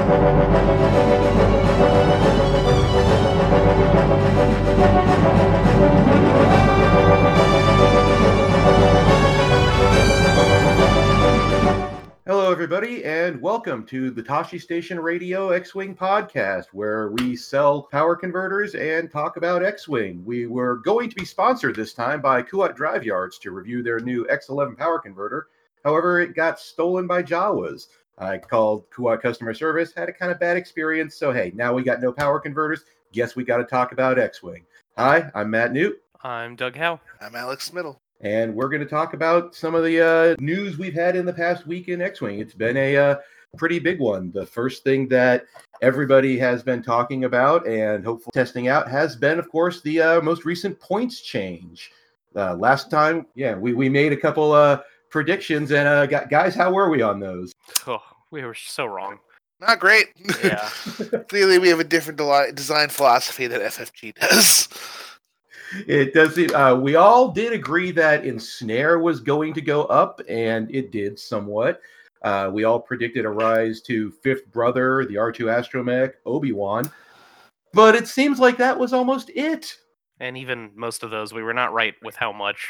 Hello, 0.00 0.08
everybody, 12.50 13.04
and 13.04 13.42
welcome 13.42 13.84
to 13.84 14.10
the 14.10 14.22
Tosche 14.22 14.58
Station 14.58 14.98
Radio 14.98 15.50
X 15.50 15.74
Wing 15.74 15.94
podcast, 15.94 16.68
where 16.72 17.10
we 17.10 17.36
sell 17.36 17.82
power 17.82 18.16
converters 18.16 18.74
and 18.74 19.10
talk 19.10 19.36
about 19.36 19.62
X 19.62 19.86
Wing. 19.86 20.22
We 20.24 20.46
were 20.46 20.76
going 20.76 21.10
to 21.10 21.16
be 21.16 21.26
sponsored 21.26 21.76
this 21.76 21.92
time 21.92 22.22
by 22.22 22.42
Kuat 22.42 22.74
Drive 22.74 23.04
Yards 23.04 23.38
to 23.40 23.50
review 23.50 23.82
their 23.82 24.00
new 24.00 24.24
X11 24.28 24.78
power 24.78 24.98
converter. 24.98 25.48
However, 25.84 26.20
it 26.20 26.34
got 26.34 26.58
stolen 26.58 27.06
by 27.06 27.22
Jawas. 27.22 27.88
I 28.20 28.36
called 28.38 28.84
Kuat 28.90 29.22
customer 29.22 29.54
service, 29.54 29.92
had 29.96 30.08
a 30.10 30.12
kind 30.12 30.30
of 30.30 30.38
bad 30.38 30.56
experience. 30.56 31.16
So, 31.16 31.32
hey, 31.32 31.52
now 31.54 31.72
we 31.72 31.82
got 31.82 32.02
no 32.02 32.12
power 32.12 32.38
converters. 32.38 32.84
Guess 33.12 33.34
we 33.34 33.44
got 33.44 33.56
to 33.56 33.64
talk 33.64 33.92
about 33.92 34.18
X 34.18 34.42
Wing. 34.42 34.64
Hi, 34.98 35.30
I'm 35.34 35.50
Matt 35.50 35.72
Newt. 35.72 36.02
I'm 36.22 36.54
Doug 36.54 36.76
Howe. 36.76 37.00
I'm 37.20 37.34
Alex 37.34 37.72
Middle. 37.72 37.98
and 38.20 38.54
we're 38.54 38.68
going 38.68 38.82
to 38.82 38.88
talk 38.88 39.14
about 39.14 39.54
some 39.54 39.74
of 39.74 39.82
the 39.84 40.00
uh, 40.06 40.36
news 40.38 40.76
we've 40.76 40.94
had 40.94 41.16
in 41.16 41.24
the 41.24 41.32
past 41.32 41.66
week 41.66 41.88
in 41.88 42.02
X-wing. 42.02 42.38
It's 42.38 42.52
been 42.54 42.76
a 42.76 42.96
uh, 42.96 43.16
pretty 43.56 43.78
big 43.78 43.98
one. 43.98 44.30
The 44.32 44.44
first 44.44 44.84
thing 44.84 45.08
that 45.08 45.46
everybody 45.80 46.38
has 46.38 46.62
been 46.62 46.82
talking 46.82 47.24
about 47.24 47.66
and 47.66 48.04
hopefully 48.04 48.32
testing 48.34 48.68
out 48.68 48.88
has 48.90 49.16
been, 49.16 49.38
of 49.38 49.48
course, 49.50 49.80
the 49.80 50.00
uh, 50.02 50.20
most 50.20 50.44
recent 50.44 50.78
points 50.78 51.22
change. 51.22 51.90
Uh, 52.36 52.54
last 52.56 52.90
time, 52.90 53.26
yeah, 53.34 53.54
we, 53.54 53.72
we 53.72 53.88
made 53.88 54.12
a 54.12 54.16
couple 54.16 54.52
uh, 54.52 54.80
predictions, 55.08 55.72
and 55.72 55.88
uh, 55.88 56.06
guys, 56.06 56.54
how 56.54 56.70
were 56.70 56.90
we 56.90 57.00
on 57.02 57.18
those? 57.18 57.52
Oh, 57.86 58.02
we 58.30 58.42
were 58.42 58.54
so 58.54 58.86
wrong. 58.86 59.18
Not 59.60 59.78
great. 59.80 60.06
Yeah. 60.42 60.68
Clearly, 61.28 61.58
we 61.58 61.68
have 61.68 61.80
a 61.80 61.84
different 61.84 62.18
deli- 62.18 62.52
design 62.52 62.88
philosophy 62.88 63.46
than 63.46 63.60
FFG 63.60 64.14
does. 64.14 64.68
It 65.86 66.14
does. 66.14 66.34
seem- 66.34 66.54
Uh, 66.54 66.74
we 66.76 66.96
all 66.96 67.28
did 67.30 67.52
agree 67.52 67.90
that 67.92 68.24
Ensnare 68.24 68.98
was 68.98 69.20
going 69.20 69.52
to 69.54 69.60
go 69.60 69.84
up, 69.84 70.20
and 70.28 70.74
it 70.74 70.90
did 70.90 71.18
somewhat. 71.18 71.80
Uh, 72.22 72.50
we 72.52 72.64
all 72.64 72.80
predicted 72.80 73.24
a 73.24 73.28
rise 73.30 73.80
to 73.82 74.10
Fifth 74.22 74.50
Brother, 74.50 75.04
the 75.06 75.14
R2 75.14 75.46
Astromech, 75.46 76.14
Obi 76.26 76.52
Wan, 76.52 76.90
but 77.72 77.94
it 77.94 78.08
seems 78.08 78.38
like 78.38 78.56
that 78.58 78.78
was 78.78 78.92
almost 78.92 79.30
it. 79.34 79.76
And 80.20 80.36
even 80.36 80.70
most 80.74 81.02
of 81.02 81.10
those, 81.10 81.32
we 81.32 81.42
were 81.42 81.54
not 81.54 81.72
right 81.72 81.94
with 82.02 82.16
how 82.16 82.30
much 82.32 82.68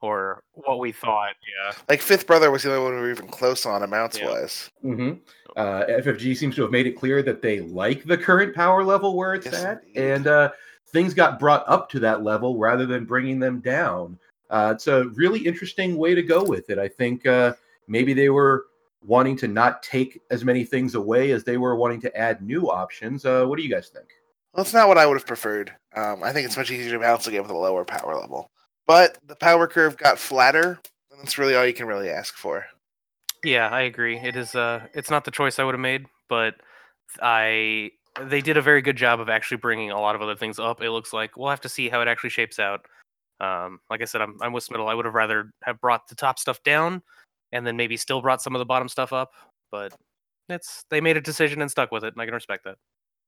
or 0.00 0.42
what 0.52 0.78
we 0.78 0.92
thought. 0.92 1.34
Yeah. 1.64 1.72
Like 1.88 2.00
Fifth 2.00 2.26
Brother 2.26 2.50
was 2.50 2.62
the 2.62 2.70
only 2.74 2.82
one 2.84 2.94
we 2.94 3.00
were 3.00 3.10
even 3.10 3.28
close 3.28 3.66
on 3.66 3.82
amounts 3.82 4.18
Yeah. 4.18 4.28
wise. 4.30 4.70
hmm 4.82 5.12
Uh, 5.56 5.84
FFG 5.88 6.34
seems 6.36 6.54
to 6.56 6.62
have 6.62 6.70
made 6.70 6.86
it 6.86 6.92
clear 6.92 7.22
that 7.22 7.42
they 7.42 7.60
like 7.60 8.04
the 8.04 8.16
current 8.16 8.54
power 8.54 8.84
level 8.84 9.16
where 9.16 9.34
it's 9.34 9.46
Yes, 9.46 9.64
at, 9.64 9.82
indeed. 9.82 9.98
and 10.00 10.26
uh, 10.28 10.50
things 10.88 11.12
got 11.12 11.38
brought 11.40 11.64
up 11.66 11.88
to 11.90 11.98
that 12.00 12.22
level 12.22 12.56
rather 12.56 12.86
than 12.86 13.04
bringing 13.04 13.38
them 13.40 13.60
down. 13.60 14.16
Uh, 14.48 14.72
it's 14.74 14.86
a 14.86 15.06
really 15.10 15.40
interesting 15.40 15.96
way 15.96 16.14
to 16.14 16.22
go 16.22 16.42
with 16.44 16.70
it. 16.70 16.78
I 16.78 16.88
think 16.88 17.26
uh, 17.26 17.54
maybe 17.88 18.12
they 18.14 18.30
were 18.30 18.66
wanting 19.04 19.36
to 19.38 19.48
not 19.48 19.82
take 19.82 20.20
as 20.30 20.44
many 20.44 20.64
things 20.64 20.94
away 20.94 21.30
as 21.32 21.42
they 21.44 21.56
were 21.56 21.74
wanting 21.74 22.00
to 22.02 22.16
add 22.16 22.42
new 22.42 22.70
options. 22.70 23.24
Uh, 23.24 23.44
what 23.46 23.56
do 23.56 23.62
you 23.64 23.70
guys 23.70 23.88
think? 23.88 24.06
Well, 24.54 24.62
it's 24.62 24.74
not 24.74 24.88
what 24.88 24.98
I 24.98 25.06
would 25.06 25.16
have 25.16 25.26
preferred. 25.26 25.72
Um, 25.96 26.22
I 26.22 26.32
think 26.32 26.46
it's 26.46 26.56
much 26.56 26.70
easier 26.70 26.92
to 26.92 26.98
balance 26.98 27.26
a 27.26 27.30
game 27.30 27.42
with 27.42 27.50
a 27.50 27.56
lower 27.56 27.84
power 27.84 28.14
level. 28.16 28.50
But 28.86 29.18
the 29.26 29.36
power 29.36 29.66
curve 29.66 29.96
got 29.96 30.18
flatter, 30.18 30.80
and 31.10 31.20
that's 31.20 31.38
really 31.38 31.54
all 31.54 31.66
you 31.66 31.74
can 31.74 31.86
really 31.86 32.10
ask 32.10 32.34
for. 32.34 32.66
Yeah, 33.44 33.68
I 33.68 33.82
agree. 33.82 34.18
It 34.18 34.36
is. 34.36 34.54
Uh, 34.54 34.86
it's 34.94 35.10
not 35.10 35.24
the 35.24 35.30
choice 35.30 35.58
I 35.58 35.64
would 35.64 35.74
have 35.74 35.80
made, 35.80 36.06
but 36.28 36.54
I 37.22 37.92
they 38.26 38.40
did 38.40 38.56
a 38.56 38.62
very 38.62 38.82
good 38.82 38.96
job 38.96 39.20
of 39.20 39.28
actually 39.28 39.58
bringing 39.58 39.90
a 39.90 40.00
lot 40.00 40.14
of 40.14 40.22
other 40.22 40.36
things 40.36 40.58
up. 40.58 40.82
It 40.82 40.90
looks 40.90 41.12
like 41.12 41.36
we'll 41.36 41.50
have 41.50 41.60
to 41.62 41.68
see 41.68 41.88
how 41.88 42.00
it 42.00 42.08
actually 42.08 42.30
shapes 42.30 42.58
out. 42.58 42.86
Um, 43.40 43.80
like 43.88 44.02
I 44.02 44.04
said, 44.04 44.20
I'm 44.20 44.36
I'm 44.40 44.52
with 44.52 44.66
Smittle. 44.66 44.90
I 44.90 44.94
would 44.94 45.04
have 45.04 45.14
rather 45.14 45.50
have 45.64 45.80
brought 45.80 46.08
the 46.08 46.14
top 46.14 46.38
stuff 46.38 46.62
down, 46.62 47.02
and 47.52 47.66
then 47.66 47.76
maybe 47.76 47.96
still 47.96 48.20
brought 48.20 48.42
some 48.42 48.54
of 48.54 48.58
the 48.58 48.66
bottom 48.66 48.88
stuff 48.88 49.12
up. 49.12 49.32
But 49.70 49.94
it's 50.48 50.84
they 50.90 51.00
made 51.00 51.16
a 51.16 51.20
decision 51.20 51.62
and 51.62 51.70
stuck 51.70 51.90
with 51.92 52.04
it, 52.04 52.12
and 52.12 52.20
I 52.20 52.26
can 52.26 52.34
respect 52.34 52.64
that. 52.64 52.76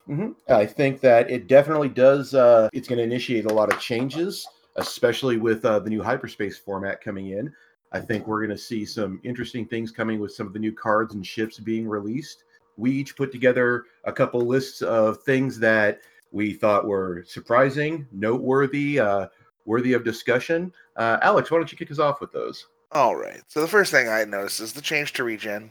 Mm-hmm. 0.09 0.53
I 0.53 0.67
think 0.67 1.01
that 1.01 1.31
it 1.31 1.47
definitely 1.47 1.89
does. 1.89 2.35
Uh, 2.35 2.69
it's 2.73 2.89
going 2.89 2.99
to 2.99 3.05
initiate 3.05 3.47
a 3.47 3.55
lot 3.55 3.73
of 3.73 3.81
changes, 3.81 4.47
especially 4.77 5.37
with 5.37 5.65
uh, 5.65 5.79
the 5.79 5.91
new 5.91 6.03
hyperspace 6.03 6.59
format 6.59 7.01
coming 7.01 7.31
in. 7.31 7.53
I 7.93 8.01
think 8.01 8.27
we're 8.27 8.45
going 8.45 8.57
to 8.57 8.63
see 8.63 8.85
some 8.85 9.21
interesting 9.23 9.67
things 9.67 9.91
coming 9.91 10.19
with 10.19 10.33
some 10.33 10.47
of 10.47 10.53
the 10.53 10.59
new 10.59 10.73
cards 10.73 11.15
and 11.15 11.27
ships 11.27 11.59
being 11.59 11.87
released. 11.87 12.45
We 12.77 12.91
each 12.91 13.17
put 13.17 13.31
together 13.31 13.85
a 14.05 14.13
couple 14.13 14.41
lists 14.41 14.81
of 14.81 15.23
things 15.25 15.59
that 15.59 16.01
we 16.31 16.55
thought 16.55 16.87
were 16.87 17.23
surprising, 17.27 18.07
noteworthy, 18.11 18.99
uh, 18.99 19.27
worthy 19.67 19.93
of 19.93 20.05
discussion. 20.05 20.73
Uh, 20.97 21.19
Alex, 21.21 21.51
why 21.51 21.59
don't 21.59 21.71
you 21.71 21.77
kick 21.77 21.91
us 21.91 21.99
off 21.99 22.21
with 22.21 22.33
those? 22.33 22.67
All 22.93 23.17
right. 23.17 23.43
So 23.49 23.61
the 23.61 23.69
first 23.69 23.91
thing 23.91 24.09
I 24.09 24.25
noticed 24.25 24.61
is 24.61 24.73
the 24.73 24.81
change 24.81 25.13
to 25.15 25.25
regen 25.25 25.71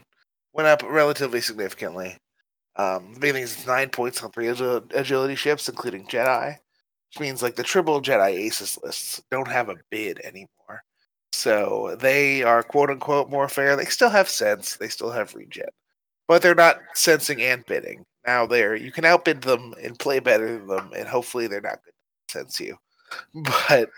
went 0.53 0.67
up 0.67 0.83
relatively 0.83 1.41
significantly. 1.41 2.17
Um, 2.75 3.13
the 3.15 3.19
thing 3.19 3.35
is 3.35 3.53
it's 3.53 3.67
nine 3.67 3.89
points 3.89 4.23
on 4.23 4.31
three 4.31 4.47
agility 4.47 5.35
ships, 5.35 5.67
including 5.67 6.07
Jedi, 6.07 6.57
which 7.11 7.19
means 7.19 7.41
like 7.41 7.55
the 7.55 7.63
triple 7.63 8.01
Jedi 8.01 8.29
Aces 8.29 8.79
lists 8.83 9.21
don't 9.29 9.47
have 9.47 9.67
a 9.69 9.75
bid 9.89 10.19
anymore. 10.19 10.83
So 11.33 11.97
they 11.99 12.41
are 12.43 12.63
quote 12.63 12.89
unquote 12.89 13.29
more 13.29 13.49
fair. 13.49 13.75
They 13.75 13.85
still 13.85 14.09
have 14.09 14.29
sense. 14.29 14.77
They 14.77 14.87
still 14.87 15.11
have 15.11 15.35
regen, 15.35 15.65
but 16.27 16.41
they're 16.41 16.55
not 16.55 16.79
sensing 16.95 17.41
and 17.41 17.65
bidding. 17.65 18.05
Now 18.25 18.45
they're 18.45 18.75
you 18.75 18.91
can 18.91 19.05
outbid 19.05 19.41
them 19.41 19.73
and 19.81 19.99
play 19.99 20.19
better 20.19 20.57
than 20.57 20.67
them, 20.67 20.91
and 20.95 21.07
hopefully 21.07 21.47
they're 21.47 21.61
not 21.61 21.79
going 21.83 21.93
to 22.27 22.33
sense 22.33 22.59
you. 22.59 22.77
But 23.33 23.89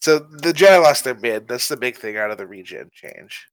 so 0.00 0.18
the 0.18 0.52
Jedi 0.52 0.82
lost 0.82 1.04
their 1.04 1.14
bid. 1.14 1.46
That's 1.48 1.68
the 1.68 1.76
big 1.76 1.96
thing 1.96 2.16
out 2.16 2.30
of 2.30 2.38
the 2.38 2.46
regen 2.46 2.90
change. 2.94 3.48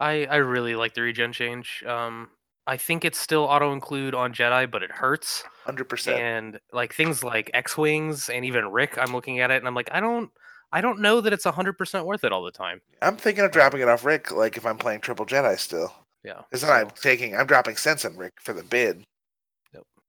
I 0.00 0.26
I 0.26 0.36
really 0.36 0.74
like 0.74 0.92
the 0.92 1.02
regen 1.02 1.32
change. 1.32 1.82
Um, 1.86 2.28
I 2.66 2.76
think 2.78 3.04
it's 3.04 3.18
still 3.18 3.42
auto 3.44 3.72
include 3.72 4.14
on 4.14 4.32
Jedi, 4.32 4.70
but 4.70 4.82
it 4.82 4.90
hurts. 4.90 5.44
Hundred 5.64 5.84
percent. 5.88 6.18
And 6.18 6.60
like 6.72 6.94
things 6.94 7.22
like 7.22 7.50
X 7.54 7.76
wings 7.76 8.28
and 8.30 8.44
even 8.44 8.70
Rick, 8.70 8.96
I'm 8.98 9.12
looking 9.12 9.40
at 9.40 9.50
it 9.50 9.56
and 9.56 9.66
I'm 9.68 9.74
like, 9.74 9.88
I 9.92 10.00
don't 10.00 10.30
I 10.72 10.80
don't 10.80 11.00
know 11.00 11.20
that 11.20 11.32
it's 11.32 11.44
hundred 11.44 11.74
percent 11.78 12.06
worth 12.06 12.24
it 12.24 12.32
all 12.32 12.42
the 12.42 12.50
time. 12.50 12.80
I'm 13.02 13.16
thinking 13.16 13.44
of 13.44 13.50
dropping 13.50 13.80
it 13.80 13.88
off 13.88 14.04
Rick, 14.04 14.32
like 14.32 14.56
if 14.56 14.64
I'm 14.66 14.78
playing 14.78 15.00
triple 15.00 15.26
Jedi 15.26 15.58
still, 15.58 15.92
Yeah. 16.24 16.40
because 16.50 16.62
then 16.62 16.70
I'm 16.70 16.90
taking 16.90 17.36
I'm 17.36 17.46
dropping 17.46 17.76
sense 17.76 18.04
on 18.04 18.16
Rick 18.16 18.34
for 18.40 18.52
the 18.54 18.62
bid. 18.64 19.04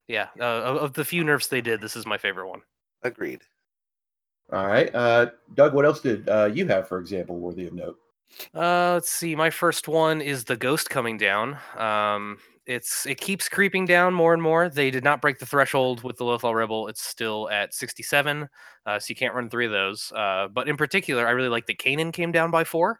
yeah. 0.07 0.27
Uh, 0.39 0.43
of, 0.43 0.77
of 0.77 0.93
the 0.93 1.03
few 1.05 1.23
nerfs 1.23 1.47
they 1.47 1.61
did, 1.61 1.81
this 1.81 1.95
is 1.95 2.05
my 2.05 2.17
favorite 2.17 2.47
one. 2.49 2.61
Agreed. 3.03 3.41
All 4.53 4.67
right, 4.67 4.93
uh, 4.93 5.31
Doug. 5.55 5.73
What 5.73 5.85
else 5.85 6.01
did 6.01 6.29
uh, 6.29 6.49
you 6.53 6.67
have, 6.67 6.87
for 6.87 6.99
example, 6.99 7.37
worthy 7.37 7.65
of 7.65 7.73
note? 7.73 7.97
Uh, 8.53 8.93
let's 8.93 9.09
see. 9.09 9.35
My 9.35 9.49
first 9.49 9.87
one 9.87 10.21
is 10.21 10.43
the 10.43 10.57
ghost 10.57 10.89
coming 10.89 11.17
down. 11.17 11.57
Um, 11.77 12.37
it's 12.65 13.05
it 13.05 13.19
keeps 13.21 13.47
creeping 13.47 13.85
down 13.85 14.13
more 14.13 14.33
and 14.33 14.41
more. 14.41 14.69
They 14.69 14.89
did 14.89 15.03
not 15.03 15.21
break 15.21 15.37
the 15.37 15.45
threshold 15.45 16.03
with 16.03 16.17
the 16.17 16.25
Lothal 16.25 16.55
Rebel. 16.55 16.87
It's 16.87 17.03
still 17.03 17.49
at 17.49 17.73
67, 17.73 18.49
uh, 18.85 18.99
so 18.99 19.05
you 19.09 19.15
can't 19.15 19.35
run 19.35 19.49
three 19.49 19.65
of 19.65 19.71
those. 19.71 20.11
Uh, 20.15 20.47
but 20.51 20.67
in 20.67 20.75
particular, 20.75 21.27
I 21.27 21.31
really 21.31 21.49
like 21.49 21.67
that 21.67 21.77
Kanan 21.77 22.11
came 22.11 22.31
down 22.31 22.49
by 22.51 22.63
four. 22.63 22.99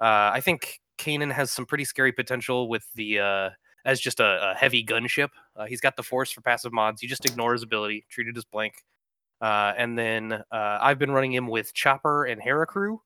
Uh, 0.00 0.30
I 0.34 0.40
think 0.40 0.80
Kanan 0.98 1.32
has 1.32 1.50
some 1.50 1.64
pretty 1.64 1.84
scary 1.84 2.12
potential 2.12 2.68
with 2.68 2.84
the 2.94 3.20
uh, 3.20 3.50
as 3.86 4.00
just 4.00 4.20
a, 4.20 4.50
a 4.50 4.54
heavy 4.54 4.84
gunship. 4.84 5.30
Uh, 5.56 5.64
he's 5.64 5.80
got 5.80 5.96
the 5.96 6.02
force 6.02 6.30
for 6.30 6.42
passive 6.42 6.72
mods. 6.72 7.02
You 7.02 7.08
just 7.08 7.24
ignore 7.24 7.54
his 7.54 7.62
ability, 7.62 8.04
treat 8.10 8.28
it 8.28 8.36
as 8.36 8.44
blank. 8.44 8.74
Uh, 9.40 9.72
and 9.76 9.98
then 9.98 10.42
I've 10.50 10.98
been 10.98 11.10
running 11.10 11.32
him 11.32 11.46
with 11.46 11.72
Chopper 11.74 12.24
and 12.24 12.40
Hera 12.40 12.66
Crew 12.66 13.00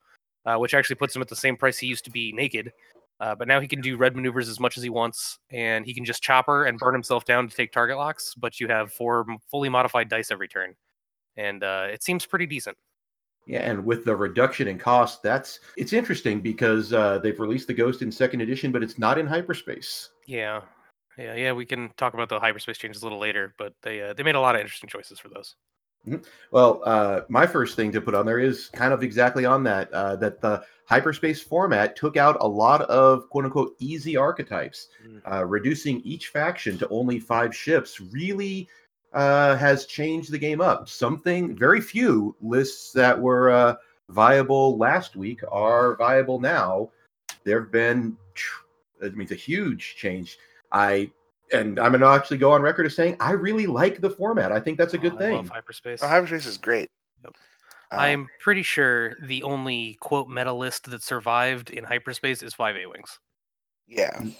uh, 0.46 0.56
which 0.56 0.74
actually 0.74 0.96
puts 0.96 1.14
him 1.14 1.22
at 1.22 1.28
the 1.28 1.36
same 1.36 1.56
price 1.56 1.78
he 1.78 1.86
used 1.86 2.04
to 2.04 2.10
be 2.10 2.32
naked. 2.32 2.72
Uh, 3.20 3.34
but 3.34 3.46
now 3.46 3.60
he 3.60 3.68
can 3.68 3.82
do 3.82 3.98
red 3.98 4.16
maneuvers 4.16 4.48
as 4.48 4.58
much 4.58 4.78
as 4.78 4.82
he 4.82 4.88
wants, 4.88 5.38
and 5.50 5.84
he 5.84 5.92
can 5.92 6.06
just 6.06 6.22
chopper 6.22 6.64
and 6.64 6.78
burn 6.78 6.94
himself 6.94 7.26
down 7.26 7.46
to 7.46 7.54
take 7.54 7.70
target 7.70 7.98
locks. 7.98 8.34
But 8.34 8.58
you 8.58 8.68
have 8.68 8.92
four 8.92 9.26
fully 9.50 9.68
modified 9.68 10.08
dice 10.08 10.30
every 10.30 10.48
turn, 10.48 10.74
and 11.36 11.62
uh, 11.62 11.88
it 11.90 12.02
seems 12.02 12.24
pretty 12.24 12.46
decent. 12.46 12.78
Yeah, 13.46 13.60
and 13.60 13.84
with 13.84 14.04
the 14.04 14.16
reduction 14.16 14.68
in 14.68 14.78
cost, 14.78 15.22
that's 15.22 15.60
it's 15.76 15.92
interesting 15.92 16.40
because 16.40 16.92
uh, 16.94 17.18
they've 17.18 17.38
released 17.38 17.66
the 17.66 17.74
Ghost 17.74 18.00
in 18.00 18.10
second 18.10 18.40
edition, 18.40 18.72
but 18.72 18.82
it's 18.82 18.98
not 18.98 19.18
in 19.18 19.26
hyperspace. 19.26 20.10
Yeah, 20.26 20.62
yeah, 21.18 21.34
yeah. 21.34 21.52
We 21.52 21.66
can 21.66 21.90
talk 21.98 22.14
about 22.14 22.30
the 22.30 22.40
hyperspace 22.40 22.78
changes 22.78 23.02
a 23.02 23.04
little 23.04 23.18
later, 23.18 23.54
but 23.58 23.74
they 23.82 24.00
uh, 24.00 24.14
they 24.14 24.22
made 24.22 24.34
a 24.34 24.40
lot 24.40 24.54
of 24.54 24.62
interesting 24.62 24.88
choices 24.88 25.18
for 25.18 25.28
those. 25.28 25.56
Well, 26.50 26.82
uh, 26.84 27.20
my 27.28 27.46
first 27.46 27.76
thing 27.76 27.92
to 27.92 28.00
put 28.00 28.14
on 28.14 28.24
there 28.26 28.38
is 28.38 28.68
kind 28.72 28.92
of 28.92 29.02
exactly 29.02 29.44
on 29.44 29.62
that 29.64 29.92
uh, 29.92 30.16
that 30.16 30.40
the 30.40 30.64
hyperspace 30.86 31.40
format 31.40 31.94
took 31.94 32.16
out 32.16 32.36
a 32.40 32.48
lot 32.48 32.82
of 32.82 33.28
quote 33.28 33.44
unquote 33.44 33.76
easy 33.78 34.16
archetypes, 34.16 34.88
Mm. 35.06 35.20
uh, 35.30 35.44
reducing 35.44 36.00
each 36.00 36.28
faction 36.28 36.78
to 36.78 36.88
only 36.88 37.20
five 37.20 37.54
ships. 37.54 38.00
Really 38.00 38.68
uh, 39.12 39.56
has 39.56 39.86
changed 39.86 40.30
the 40.32 40.38
game 40.38 40.60
up. 40.60 40.88
Something 40.88 41.56
very 41.56 41.80
few 41.80 42.34
lists 42.40 42.92
that 42.92 43.20
were 43.20 43.50
uh, 43.50 43.74
viable 44.08 44.78
last 44.78 45.16
week 45.16 45.40
are 45.50 45.96
viable 45.96 46.40
now. 46.40 46.90
There 47.44 47.60
have 47.60 47.72
been, 47.72 48.16
tr- 48.34 48.64
it 49.02 49.16
means 49.16 49.32
a 49.32 49.36
huge 49.36 49.96
change. 49.96 50.38
I 50.72 51.10
and 51.52 51.78
I'm 51.78 51.92
going 51.92 52.00
to 52.00 52.08
actually 52.08 52.38
go 52.38 52.52
on 52.52 52.62
record 52.62 52.86
as 52.86 52.94
saying 52.94 53.16
I 53.20 53.32
really 53.32 53.66
like 53.66 54.00
the 54.00 54.10
format. 54.10 54.52
I 54.52 54.60
think 54.60 54.78
that's 54.78 54.94
a 54.94 54.98
good 54.98 55.12
Oh, 55.14 55.16
I 55.16 55.18
thing. 55.18 55.36
love 55.36 55.48
hyperspace. 55.48 56.02
Oh, 56.02 56.08
hyperspace 56.08 56.46
is 56.46 56.58
great. 56.58 56.88
Yep. 57.24 57.34
Um, 57.92 57.98
I'm 58.00 58.28
pretty 58.40 58.62
sure 58.62 59.16
the 59.22 59.42
only 59.42 59.96
quote 60.00 60.28
meta 60.28 60.52
list 60.52 60.90
that 60.90 61.02
survived 61.02 61.70
in 61.70 61.84
hyperspace 61.84 62.42
is 62.42 62.54
five 62.54 62.76
A 62.76 62.86
wings. 62.86 63.18
yeah, 63.88 64.22
You 64.22 64.32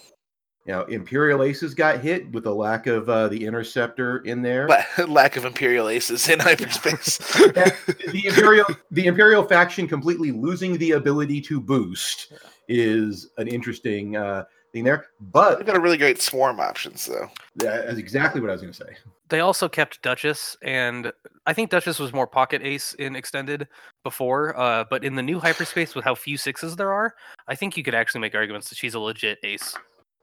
know, 0.73 0.83
Imperial 0.85 1.43
Aces 1.43 1.75
got 1.75 1.99
hit 2.01 2.31
with 2.31 2.45
the 2.45 2.55
lack 2.55 2.87
of 2.87 3.09
uh, 3.09 3.27
the 3.27 3.45
interceptor 3.45 4.19
in 4.19 4.41
there. 4.43 4.69
but 4.69 4.87
lack 5.09 5.35
of 5.37 5.45
imperial 5.45 5.89
aces 5.89 6.29
in 6.29 6.39
hyperspace. 6.49 7.19
the 7.19 8.23
Imperial 8.27 8.67
the 8.93 9.07
Imperial 9.07 9.43
faction 9.43 9.89
completely 9.89 10.31
losing 10.31 10.79
the 10.79 10.93
ability 10.93 11.41
to 11.41 11.61
boost 11.61 12.33
is 12.69 13.31
an 13.39 13.49
interesting 13.49 14.15
uh, 14.17 14.45
thing 14.73 14.85
there. 14.85 15.07
But 15.21 15.59
they've 15.59 15.67
got 15.67 15.77
a 15.77 15.81
really 15.81 15.97
great 15.97 16.21
swarm 16.21 16.61
options 16.61 17.07
though. 17.07 17.29
that's 17.57 17.99
exactly 17.99 18.41
what 18.41 18.51
I 18.51 18.55
was 18.55 18.63
going 18.63 18.73
to 18.73 18.85
say. 18.85 18.97
They 19.29 19.41
also 19.41 19.69
kept 19.69 20.03
Duchess, 20.03 20.57
and 20.63 21.13
I 21.47 21.53
think 21.53 21.71
Duchess 21.71 22.01
was 22.01 22.13
more 22.13 22.27
pocket 22.27 22.63
ace 22.65 22.95
in 22.95 23.15
extended 23.15 23.69
before. 24.03 24.59
Uh, 24.59 24.85
but 24.91 25.05
in 25.05 25.15
the 25.15 25.23
new 25.23 25.39
hyperspace, 25.39 25.95
with 25.95 26.05
how 26.05 26.17
few 26.17 26.37
sixes 26.37 26.75
there 26.75 26.93
are, 26.93 27.15
I 27.47 27.55
think 27.55 27.77
you 27.77 27.85
could 27.85 27.95
actually 27.95 28.23
make 28.23 28.35
arguments 28.35 28.69
that 28.71 28.79
she's 28.79 28.95
a 28.95 29.01
legit 29.01 29.39
ace. 29.45 29.77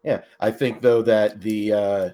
Yeah, 0.04 0.22
I 0.40 0.52
think 0.52 0.82
though 0.82 1.02
that 1.04 1.42
the 1.42 1.74
uh, 1.74 2.10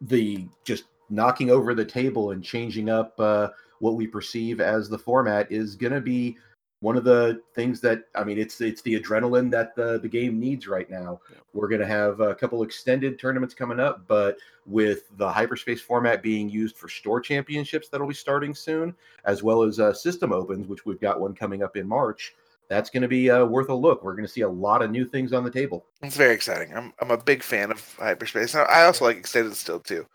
the 0.00 0.46
just 0.64 0.84
knocking 1.10 1.50
over 1.50 1.74
the 1.74 1.84
table 1.84 2.30
and 2.30 2.42
changing 2.42 2.88
up 2.88 3.18
uh, 3.18 3.48
what 3.80 3.96
we 3.96 4.06
perceive 4.06 4.60
as 4.60 4.88
the 4.88 4.98
format 4.98 5.50
is 5.50 5.74
going 5.74 5.92
to 5.92 6.00
be 6.00 6.36
one 6.80 6.96
of 6.96 7.04
the 7.04 7.42
things 7.54 7.80
that 7.82 8.04
I 8.14 8.24
mean 8.24 8.38
it's 8.38 8.60
it's 8.60 8.82
the 8.82 8.98
adrenaline 8.98 9.50
that 9.50 9.74
the 9.74 10.00
the 10.00 10.08
game 10.08 10.40
needs 10.40 10.66
right 10.66 10.88
now. 10.90 11.20
Yeah. 11.30 11.38
We're 11.52 11.68
going 11.68 11.80
to 11.80 11.86
have 11.86 12.20
a 12.20 12.34
couple 12.34 12.62
extended 12.62 13.18
tournaments 13.18 13.54
coming 13.54 13.78
up, 13.78 14.06
but 14.06 14.36
with 14.66 15.04
the 15.16 15.30
hyperspace 15.30 15.80
format 15.80 16.22
being 16.22 16.48
used 16.48 16.76
for 16.76 16.88
store 16.88 17.20
championships 17.20 17.88
that'll 17.88 18.06
be 18.06 18.14
starting 18.14 18.54
soon, 18.54 18.94
as 19.24 19.42
well 19.42 19.62
as 19.62 19.78
uh, 19.78 19.92
system 19.92 20.32
opens, 20.32 20.66
which 20.66 20.86
we've 20.86 21.00
got 21.00 21.20
one 21.20 21.34
coming 21.34 21.62
up 21.62 21.76
in 21.76 21.86
March. 21.86 22.34
That's 22.68 22.88
going 22.88 23.02
to 23.02 23.08
be 23.08 23.28
uh, 23.28 23.44
worth 23.44 23.68
a 23.68 23.74
look. 23.74 24.04
We're 24.04 24.14
going 24.14 24.26
to 24.26 24.32
see 24.32 24.42
a 24.42 24.48
lot 24.48 24.80
of 24.80 24.92
new 24.92 25.04
things 25.04 25.32
on 25.32 25.42
the 25.42 25.50
table. 25.50 25.84
It's 26.02 26.16
very 26.16 26.34
exciting. 26.34 26.74
I'm 26.74 26.94
I'm 27.00 27.10
a 27.10 27.18
big 27.18 27.42
fan 27.42 27.70
of 27.70 27.94
hyperspace. 27.96 28.54
I 28.54 28.62
I 28.62 28.84
also 28.84 29.04
like 29.04 29.16
extended 29.16 29.54
still 29.54 29.80
too. 29.80 30.06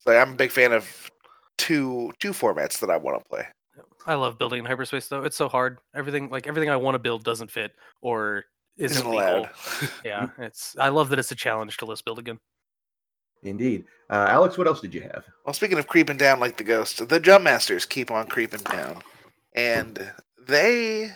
So 0.00 0.16
I'm 0.16 0.32
a 0.32 0.36
big 0.36 0.52
fan 0.52 0.72
of 0.72 1.10
two 1.58 2.12
two 2.18 2.30
formats 2.30 2.78
that 2.80 2.90
I 2.90 2.96
want 2.96 3.22
to 3.22 3.28
play. 3.28 3.46
I 4.06 4.14
love 4.14 4.38
building 4.38 4.58
in 4.60 4.64
hyperspace 4.66 5.08
though. 5.08 5.24
It's 5.24 5.36
so 5.36 5.48
hard. 5.48 5.78
Everything 5.94 6.28
like 6.30 6.46
everything 6.46 6.70
I 6.70 6.76
want 6.76 6.94
to 6.94 6.98
build 6.98 7.24
doesn't 7.24 7.50
fit 7.50 7.72
or 8.02 8.44
isn't, 8.76 8.98
Isn't 8.98 9.10
legal. 9.10 9.28
allowed. 9.40 9.50
Yeah, 10.04 10.28
it's. 10.38 10.76
I 10.78 10.88
love 10.88 11.08
that 11.10 11.18
it's 11.18 11.32
a 11.32 11.36
challenge 11.36 11.76
to 11.78 11.86
list 11.86 12.04
build 12.04 12.18
again. 12.18 12.38
Indeed, 13.42 13.84
uh, 14.10 14.26
Alex. 14.30 14.56
What 14.58 14.66
else 14.66 14.80
did 14.80 14.94
you 14.94 15.02
have? 15.02 15.24
Well, 15.44 15.52
speaking 15.52 15.78
of 15.78 15.86
creeping 15.86 16.16
down 16.16 16.40
like 16.40 16.56
the 16.56 16.64
ghost, 16.64 17.06
the 17.08 17.20
jump 17.20 17.44
masters 17.44 17.84
keep 17.84 18.10
on 18.10 18.26
creeping 18.26 18.62
down, 18.62 19.02
and 19.54 20.10
they 20.46 21.10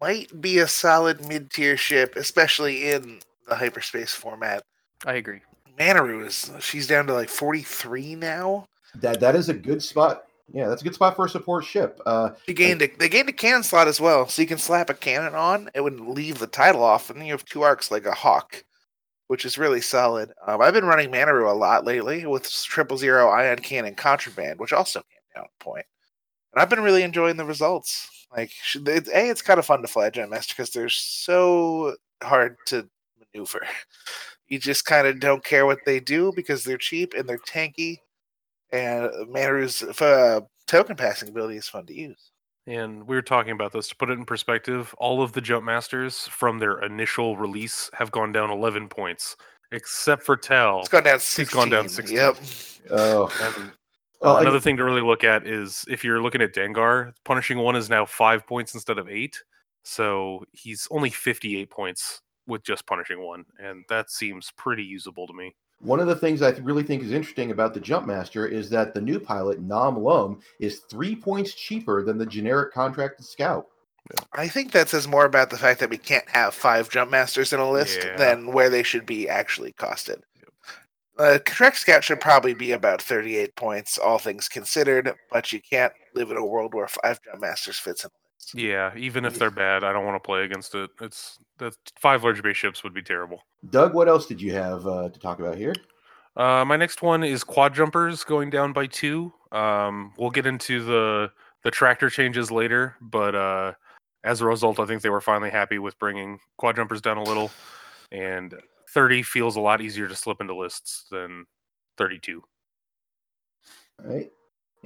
might 0.00 0.40
be 0.40 0.58
a 0.58 0.68
solid 0.68 1.26
mid 1.26 1.50
tier 1.50 1.76
ship, 1.76 2.14
especially 2.16 2.90
in 2.90 3.20
the 3.48 3.56
hyperspace 3.56 4.12
format. 4.12 4.62
I 5.04 5.14
agree. 5.14 5.40
Manaroo 5.78 6.24
is 6.26 6.50
she's 6.64 6.86
down 6.86 7.06
to 7.08 7.12
like 7.12 7.28
43 7.28 8.14
now. 8.14 8.66
That 8.94 9.20
that 9.20 9.34
is 9.36 9.48
a 9.48 9.54
good 9.54 9.82
spot. 9.82 10.24
Yeah, 10.52 10.68
that's 10.68 10.80
a 10.80 10.84
good 10.84 10.94
spot 10.94 11.16
for 11.16 11.26
a 11.26 11.28
support 11.28 11.64
ship. 11.64 12.00
Uh, 12.06 12.30
She 12.46 12.54
gained 12.54 12.80
a, 12.80 12.86
they 12.86 13.08
gained 13.08 13.28
a 13.28 13.32
cannon 13.32 13.64
slot 13.64 13.88
as 13.88 14.00
well, 14.00 14.28
so 14.28 14.40
you 14.42 14.48
can 14.48 14.58
slap 14.58 14.88
a 14.90 14.94
cannon 14.94 15.34
on. 15.34 15.70
It 15.74 15.80
would 15.82 15.98
leave 16.00 16.38
the 16.38 16.46
title 16.46 16.82
off, 16.84 17.10
and 17.10 17.18
then 17.18 17.26
you 17.26 17.32
have 17.32 17.44
two 17.44 17.62
arcs 17.62 17.90
like 17.90 18.06
a 18.06 18.14
hawk, 18.14 18.64
which 19.26 19.44
is 19.44 19.58
really 19.58 19.80
solid. 19.80 20.32
Um, 20.46 20.60
I've 20.60 20.72
been 20.74 20.84
running 20.84 21.10
Manaroo 21.10 21.50
a 21.50 21.54
lot 21.54 21.84
lately 21.84 22.26
with 22.26 22.50
triple 22.64 22.96
zero 22.96 23.28
ion 23.28 23.58
cannon 23.58 23.96
contraband, 23.96 24.60
which 24.60 24.72
also 24.72 25.00
came 25.00 25.20
down 25.34 25.46
a 25.46 25.64
point, 25.64 25.86
and 26.52 26.62
I've 26.62 26.70
been 26.70 26.82
really 26.82 27.02
enjoying 27.02 27.36
the 27.36 27.44
results. 27.44 28.08
Like, 28.36 28.52
it, 28.74 29.08
a, 29.08 29.28
it's 29.30 29.42
kind 29.42 29.58
of 29.58 29.66
fun 29.66 29.82
to 29.82 29.88
fly 29.88 30.10
Jumpmaster 30.10 30.50
because 30.50 30.70
they're 30.70 30.88
so 30.88 31.96
hard 32.22 32.56
to 32.66 32.88
maneuver. 33.34 33.66
You 34.48 34.60
just 34.60 34.84
kind 34.84 35.08
of 35.08 35.18
don't 35.18 35.42
care 35.42 35.66
what 35.66 35.80
they 35.86 35.98
do 35.98 36.32
because 36.36 36.62
they're 36.62 36.78
cheap 36.78 37.14
and 37.14 37.28
they're 37.28 37.36
tanky, 37.38 37.98
and 38.72 39.10
Manaroo's 39.28 39.82
uh, 40.00 40.40
token 40.66 40.96
passing 40.96 41.28
ability 41.28 41.56
is 41.56 41.68
fun 41.68 41.86
to 41.86 41.94
use. 41.94 42.30
And 42.66 43.06
we 43.06 43.14
were 43.14 43.22
talking 43.22 43.52
about 43.52 43.72
this 43.72 43.86
to 43.88 43.96
put 43.96 44.10
it 44.10 44.18
in 44.18 44.24
perspective. 44.24 44.92
All 44.98 45.22
of 45.22 45.32
the 45.32 45.40
jump 45.40 45.64
masters 45.64 46.26
from 46.28 46.58
their 46.58 46.80
initial 46.82 47.36
release 47.36 47.88
have 47.94 48.10
gone 48.10 48.32
down 48.32 48.50
11 48.50 48.88
points, 48.88 49.36
except 49.70 50.24
for 50.24 50.36
Tel. 50.36 50.80
It's 50.80 50.88
gone 50.88 51.04
down 51.04 51.14
He's 51.14 51.24
16. 51.24 51.60
gone 51.60 51.70
down 51.70 51.88
16. 51.88 52.16
Yep. 52.16 52.36
oh, 52.90 53.54
And 53.56 53.70
well, 54.20 54.38
another 54.38 54.56
and- 54.56 54.64
thing 54.64 54.76
to 54.78 54.84
really 54.84 55.00
look 55.02 55.22
at 55.22 55.46
is 55.46 55.84
if 55.88 56.02
you're 56.02 56.20
looking 56.20 56.42
at 56.42 56.54
Dengar, 56.54 57.12
punishing 57.24 57.58
one 57.58 57.76
is 57.76 57.88
now 57.88 58.04
five 58.04 58.44
points 58.46 58.74
instead 58.74 58.98
of 58.98 59.08
eight. 59.08 59.40
So 59.84 60.44
he's 60.50 60.88
only 60.90 61.10
58 61.10 61.70
points 61.70 62.20
with 62.48 62.64
just 62.64 62.84
punishing 62.86 63.20
one. 63.22 63.44
And 63.60 63.84
that 63.88 64.10
seems 64.10 64.50
pretty 64.56 64.82
usable 64.82 65.28
to 65.28 65.32
me. 65.32 65.54
One 65.80 66.00
of 66.00 66.06
the 66.06 66.16
things 66.16 66.42
I 66.42 66.52
th- 66.52 66.62
really 66.64 66.82
think 66.82 67.02
is 67.02 67.12
interesting 67.12 67.50
about 67.50 67.74
the 67.74 67.80
Jumpmaster 67.80 68.50
is 68.50 68.70
that 68.70 68.94
the 68.94 69.00
new 69.00 69.20
pilot 69.20 69.60
Nom 69.60 70.02
Lumb 70.02 70.40
is 70.58 70.80
three 70.90 71.14
points 71.14 71.54
cheaper 71.54 72.02
than 72.02 72.16
the 72.18 72.26
generic 72.26 72.72
contracted 72.72 73.26
scout. 73.26 73.66
I 74.32 74.48
think 74.48 74.72
that 74.72 74.88
says 74.88 75.06
more 75.08 75.24
about 75.24 75.50
the 75.50 75.58
fact 75.58 75.80
that 75.80 75.90
we 75.90 75.98
can't 75.98 76.28
have 76.28 76.54
five 76.54 76.88
Jumpmasters 76.88 77.52
in 77.52 77.60
a 77.60 77.70
list 77.70 78.00
Yeah. 78.04 78.16
than 78.16 78.52
where 78.52 78.70
they 78.70 78.82
should 78.82 79.04
be 79.04 79.28
actually 79.28 79.72
costed. 79.72 80.22
Uh, 81.18 81.38
Contract 81.46 81.78
Scout 81.78 82.04
should 82.04 82.20
probably 82.20 82.52
be 82.52 82.72
about 82.72 83.00
38 83.00 83.56
points, 83.56 83.96
all 83.96 84.18
things 84.18 84.48
considered, 84.48 85.14
but 85.32 85.50
you 85.50 85.60
can't 85.60 85.92
live 86.14 86.30
in 86.30 86.36
a 86.36 86.44
world 86.44 86.74
where 86.74 86.88
five 86.88 87.18
Jumpmasters 87.22 87.80
fits 87.80 88.04
in 88.04 88.08
a 88.08 88.12
list. 88.12 88.25
Yeah, 88.54 88.92
even 88.96 89.24
if 89.24 89.38
they're 89.38 89.50
bad, 89.50 89.84
I 89.84 89.92
don't 89.92 90.04
want 90.04 90.22
to 90.22 90.26
play 90.26 90.44
against 90.44 90.74
it. 90.74 90.90
It's 91.00 91.38
that 91.58 91.74
five 91.98 92.24
large 92.24 92.42
base 92.42 92.56
ships 92.56 92.84
would 92.84 92.94
be 92.94 93.02
terrible. 93.02 93.42
Doug, 93.70 93.94
what 93.94 94.08
else 94.08 94.26
did 94.26 94.40
you 94.40 94.52
have 94.52 94.86
uh, 94.86 95.08
to 95.08 95.18
talk 95.18 95.40
about 95.40 95.56
here? 95.56 95.74
Uh, 96.36 96.64
my 96.64 96.76
next 96.76 97.02
one 97.02 97.24
is 97.24 97.42
quad 97.42 97.74
jumpers 97.74 98.22
going 98.22 98.50
down 98.50 98.72
by 98.72 98.86
two. 98.86 99.32
Um, 99.52 100.12
we'll 100.18 100.30
get 100.30 100.46
into 100.46 100.84
the 100.84 101.30
the 101.64 101.70
tractor 101.70 102.10
changes 102.10 102.50
later, 102.50 102.94
but 103.00 103.34
uh, 103.34 103.72
as 104.22 104.40
a 104.40 104.44
result, 104.44 104.78
I 104.78 104.86
think 104.86 105.02
they 105.02 105.08
were 105.08 105.20
finally 105.20 105.50
happy 105.50 105.78
with 105.78 105.98
bringing 105.98 106.38
quad 106.58 106.76
jumpers 106.76 107.00
down 107.00 107.16
a 107.16 107.22
little, 107.22 107.50
and 108.12 108.54
30 108.90 109.22
feels 109.22 109.56
a 109.56 109.60
lot 109.60 109.80
easier 109.80 110.06
to 110.06 110.14
slip 110.14 110.40
into 110.40 110.54
lists 110.54 111.06
than 111.10 111.46
32. 111.98 112.42
All 114.04 114.14
right. 114.14 114.30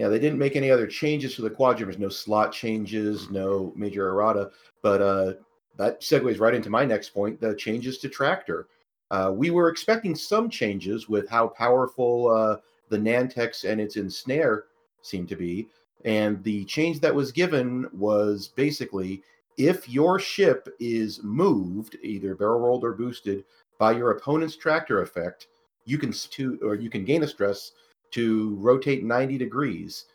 Yeah, 0.01 0.09
they 0.09 0.19
didn't 0.19 0.39
make 0.39 0.57
any 0.57 0.71
other 0.71 0.87
changes 0.87 1.35
to 1.35 1.43
the 1.43 1.51
quadjumpers, 1.51 1.99
no 1.99 2.09
slot 2.09 2.53
changes, 2.53 3.29
no 3.29 3.71
major 3.77 4.09
errata. 4.09 4.51
But 4.81 5.03
uh, 5.03 5.33
that 5.77 6.01
segues 6.01 6.41
right 6.41 6.55
into 6.55 6.71
my 6.71 6.87
next 6.87 7.11
point 7.11 7.39
the 7.39 7.55
changes 7.55 7.99
to 7.99 8.09
tractor. 8.09 8.69
Uh, 9.11 9.31
we 9.35 9.51
were 9.51 9.69
expecting 9.69 10.15
some 10.15 10.49
changes 10.49 11.11
with 11.11 11.29
how 11.29 11.49
powerful 11.49 12.31
uh, 12.31 12.57
the 12.89 12.97
Nantex 12.97 13.71
and 13.71 13.79
its 13.79 13.97
ensnare 13.97 14.65
seem 15.03 15.27
to 15.27 15.37
be. 15.37 15.69
And 16.07 16.43
the 16.45 16.65
change 16.65 17.01
that 17.01 17.15
was 17.15 17.31
given 17.31 17.87
was 17.93 18.49
basically 18.49 19.23
if 19.59 19.87
your 19.87 20.19
ship 20.19 20.67
is 20.81 21.23
moved, 21.23 21.99
either 22.03 22.35
barrel 22.35 22.61
rolled 22.61 22.85
or 22.85 22.95
boosted, 22.95 23.45
by 23.79 23.93
your 23.93 24.13
opponent's 24.13 24.57
tractor 24.57 25.03
effect, 25.03 25.49
you 25.85 25.99
can 25.99 26.09
s- 26.09 26.25
to 26.29 26.59
or 26.63 26.75
you 26.75 26.89
can 26.89 27.05
gain 27.05 27.23
a 27.23 27.29
stress 27.29 27.73
to 28.13 28.57
rotate 28.57 29.05
90 29.05 29.39
degrees. 29.39 30.07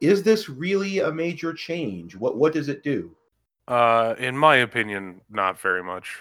Is 0.00 0.22
this 0.22 0.48
really 0.48 1.00
a 1.00 1.12
major 1.12 1.52
change? 1.52 2.16
What 2.16 2.36
what 2.36 2.52
does 2.52 2.68
it 2.68 2.82
do? 2.82 3.14
Uh, 3.68 4.14
in 4.18 4.36
my 4.36 4.56
opinion, 4.56 5.20
not 5.30 5.58
very 5.58 5.82
much. 5.82 6.18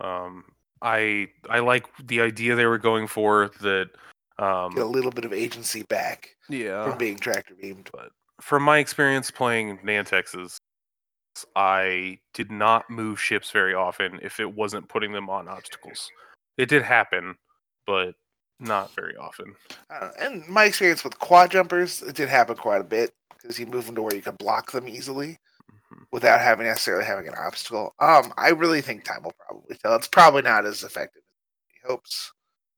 Um, 0.00 0.44
I 0.80 1.28
I 1.48 1.60
like 1.60 1.86
the 2.06 2.20
idea 2.20 2.56
they 2.56 2.66
were 2.66 2.78
going 2.78 3.06
for 3.06 3.50
that. 3.60 3.90
Um, 4.38 4.74
Get 4.74 4.84
a 4.84 4.86
little 4.86 5.12
bit 5.12 5.24
of 5.24 5.32
agency 5.32 5.82
back 5.84 6.30
yeah, 6.48 6.88
from 6.88 6.98
being 6.98 7.18
tractor 7.18 7.54
beamed. 7.54 7.90
But 7.92 8.10
from 8.40 8.62
my 8.62 8.78
experience 8.78 9.30
playing 9.30 9.78
Nantexes, 9.84 10.56
I 11.54 12.18
did 12.34 12.50
not 12.50 12.90
move 12.90 13.20
ships 13.20 13.50
very 13.50 13.74
often 13.74 14.18
if 14.22 14.40
it 14.40 14.52
wasn't 14.52 14.88
putting 14.88 15.12
them 15.12 15.30
on 15.30 15.48
obstacles. 15.48 16.10
It 16.58 16.68
did 16.68 16.82
happen, 16.82 17.36
but 17.86 18.14
not 18.62 18.94
very 18.94 19.16
often. 19.16 19.54
Uh, 19.90 20.10
and 20.18 20.46
my 20.48 20.64
experience 20.64 21.04
with 21.04 21.18
quad 21.18 21.50
jumpers, 21.50 22.02
it 22.02 22.14
did 22.16 22.28
happen 22.28 22.56
quite 22.56 22.80
a 22.80 22.84
bit 22.84 23.12
because 23.40 23.58
you 23.58 23.66
move 23.66 23.86
them 23.86 23.94
to 23.96 24.02
where 24.02 24.14
you 24.14 24.22
can 24.22 24.36
block 24.36 24.70
them 24.70 24.88
easily 24.88 25.38
Mhm. 25.70 26.06
without 26.12 26.40
having 26.40 26.66
necessarily 26.66 27.04
having 27.04 27.28
an 27.28 27.34
obstacle. 27.34 27.94
Um, 27.98 28.32
I 28.36 28.50
really 28.50 28.80
think 28.80 29.04
time 29.04 29.22
will 29.24 29.34
probably 29.46 29.76
tell. 29.76 29.94
It's 29.96 30.08
probably 30.08 30.42
not 30.42 30.64
as 30.64 30.82
effective 30.84 31.22
as 31.22 31.74
he 31.74 31.88
hopes. 31.88 32.32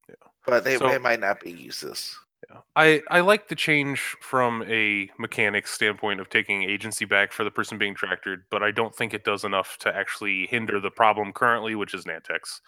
Yeah. 0.09 0.15
But 0.47 0.65
they, 0.65 0.79
So- 0.79 0.89
they 0.89 0.99
might 0.99 1.21
not 1.21 1.41
be 1.41 1.53
useless. 1.53 2.19
Yeah. 2.51 2.61
I, 2.77 3.03
I 3.09 3.21
like 3.21 3.49
the 3.49 3.55
change 3.55 4.17
from 4.21 4.63
a 4.69 5.11
mechanics 5.19 5.71
standpoint 5.71 6.21
of 6.21 6.29
taking 6.29 6.63
agency 6.63 7.07
back 7.07 7.33
for 7.33 7.43
the 7.43 7.51
person 7.51 7.79
being 7.79 7.95
tractored, 7.95 8.45
but 8.51 8.63
I 8.63 8.71
don't 8.71 8.95
think 8.95 9.15
it 9.15 9.25
does 9.25 9.45
enough 9.45 9.79
to 9.79 9.95
actually 9.95 10.47
hinder 10.49 10.79
the 10.79 10.91
problem 10.91 11.33
currently, 11.33 11.75
which 11.75 11.95
is 11.95 12.05
Nantex. 12.05 12.61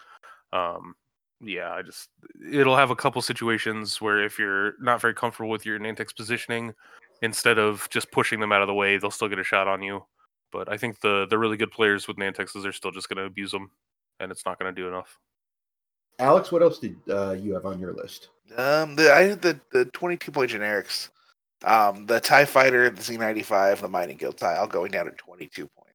Um, 0.51 0.95
yeah, 1.41 1.73
I 1.73 1.81
just 1.81 2.09
it'll 2.51 2.75
have 2.75 2.91
a 2.91 2.95
couple 2.95 3.21
situations 3.21 4.01
where 4.01 4.23
if 4.23 4.39
you're 4.39 4.73
not 4.79 5.01
very 5.01 5.13
comfortable 5.13 5.49
with 5.49 5.65
your 5.65 5.79
Nantex 5.79 6.15
positioning, 6.15 6.73
instead 7.21 7.59
of 7.59 7.87
just 7.89 8.11
pushing 8.11 8.39
them 8.39 8.51
out 8.51 8.61
of 8.61 8.67
the 8.67 8.73
way, 8.73 8.97
they'll 8.97 9.11
still 9.11 9.29
get 9.29 9.39
a 9.39 9.43
shot 9.43 9.67
on 9.67 9.81
you. 9.81 10.03
But 10.51 10.71
I 10.71 10.77
think 10.77 10.99
the 11.01 11.27
the 11.29 11.37
really 11.37 11.57
good 11.57 11.71
players 11.71 12.07
with 12.07 12.17
Nantexes 12.17 12.65
are 12.65 12.71
still 12.71 12.91
just 12.91 13.09
going 13.09 13.17
to 13.17 13.25
abuse 13.25 13.51
them, 13.51 13.69
and 14.19 14.31
it's 14.31 14.45
not 14.45 14.59
going 14.59 14.73
to 14.73 14.81
do 14.81 14.87
enough. 14.87 15.19
Alex, 16.19 16.51
what 16.51 16.63
else 16.63 16.79
did 16.79 16.95
uh, 17.09 17.31
you 17.31 17.53
have 17.53 17.65
on 17.65 17.79
your 17.79 17.93
list? 17.93 18.29
Um, 18.55 18.95
the 18.95 19.13
I 19.13 19.23
had 19.23 19.41
the 19.41 19.59
the 19.71 19.85
twenty 19.85 20.17
two 20.17 20.31
point 20.31 20.51
generics. 20.51 21.09
Um, 21.63 22.05
the 22.05 22.19
Tie 22.19 22.45
Fighter, 22.45 22.89
the 22.89 23.01
Z 23.01 23.17
ninety 23.17 23.43
five, 23.43 23.81
the 23.81 23.87
Mining 23.87 24.17
Guild 24.17 24.37
tie, 24.37 24.57
all 24.57 24.67
going 24.67 24.91
down 24.91 25.05
to 25.05 25.11
twenty 25.11 25.47
two 25.47 25.67
points. 25.67 25.86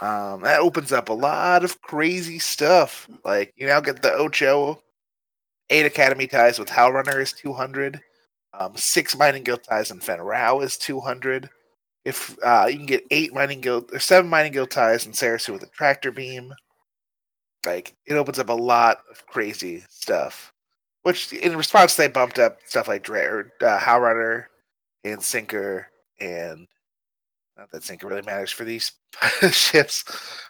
Um, 0.00 0.42
that 0.42 0.60
opens 0.60 0.92
up 0.92 1.08
a 1.08 1.14
lot 1.14 1.64
of 1.64 1.80
crazy 1.80 2.38
stuff. 2.38 3.08
Like 3.24 3.54
you 3.56 3.66
now 3.66 3.80
get 3.80 4.02
the 4.02 4.12
Ocho, 4.12 4.82
eight 5.70 5.86
Academy 5.86 6.26
ties 6.26 6.58
with 6.58 6.68
Howl 6.68 6.92
Runner 6.92 7.20
is 7.20 7.32
two 7.32 7.52
hundred. 7.52 8.00
Um, 8.58 8.72
six 8.76 9.16
Mining 9.16 9.42
Guild 9.42 9.62
ties 9.64 9.90
and 9.90 10.02
Rau 10.06 10.60
is 10.60 10.76
two 10.76 11.00
hundred. 11.00 11.48
If 12.04 12.36
uh, 12.44 12.66
you 12.70 12.76
can 12.76 12.86
get 12.86 13.04
eight 13.10 13.34
Mining 13.34 13.60
Guild 13.60 13.90
or 13.92 13.98
seven 13.98 14.30
Mining 14.30 14.52
Guild 14.52 14.70
ties 14.70 15.06
and 15.06 15.14
Sarasu 15.14 15.50
with 15.50 15.62
a 15.62 15.66
Tractor 15.68 16.12
Beam, 16.12 16.52
like 17.64 17.94
it 18.06 18.14
opens 18.14 18.38
up 18.38 18.48
a 18.48 18.54
lot 18.54 18.98
of 19.10 19.26
crazy 19.26 19.82
stuff. 19.88 20.52
Which 21.02 21.32
in 21.32 21.56
response 21.56 21.96
they 21.96 22.08
bumped 22.08 22.38
up 22.38 22.58
stuff 22.66 22.88
like 22.88 23.02
Dre 23.02 23.22
or 23.22 23.52
uh, 23.62 23.78
Howl 23.78 24.00
Runner 24.00 24.48
and 25.04 25.22
Sinker 25.22 25.88
and 26.20 26.66
not 27.56 27.70
that 27.70 27.82
Sinker 27.84 28.06
really 28.08 28.22
matters 28.22 28.50
for 28.52 28.64
these 28.64 28.92
ships, 29.50 30.04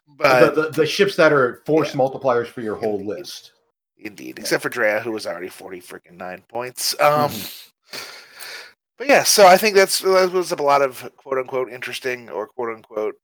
but 0.09 0.55
the, 0.55 0.63
the, 0.63 0.71
the 0.71 0.87
ships 0.87 1.17
that 1.17 1.33
are 1.33 1.63
force 1.67 1.95
Yeah. 1.95 2.01
multipliers 2.01 2.47
for 2.49 2.61
your 2.61 2.77
whole 2.77 3.05
list. 3.05 3.53
Indeed, 3.99 4.39
except 4.39 4.63
for 4.63 4.69
Drea, 4.69 5.01
who 5.01 5.13
was 5.13 5.27
already 5.27 5.49
forty 5.49 5.81
freaking 5.81 6.13
nine 6.19 6.43
points. 6.49 6.95
Um, 7.01 7.31
but 8.99 9.09
yeah, 9.09 9.23
so 9.23 9.47
I 9.47 9.57
think 9.57 9.75
that's 9.75 10.01
that 10.01 10.33
was 10.33 10.53
a 10.53 10.57
lot 10.57 10.83
of 10.83 11.11
quote 11.17 11.39
unquote 11.39 11.71
interesting 11.73 12.29
or 12.29 12.47
quote 12.47 12.75
unquote 12.75 13.15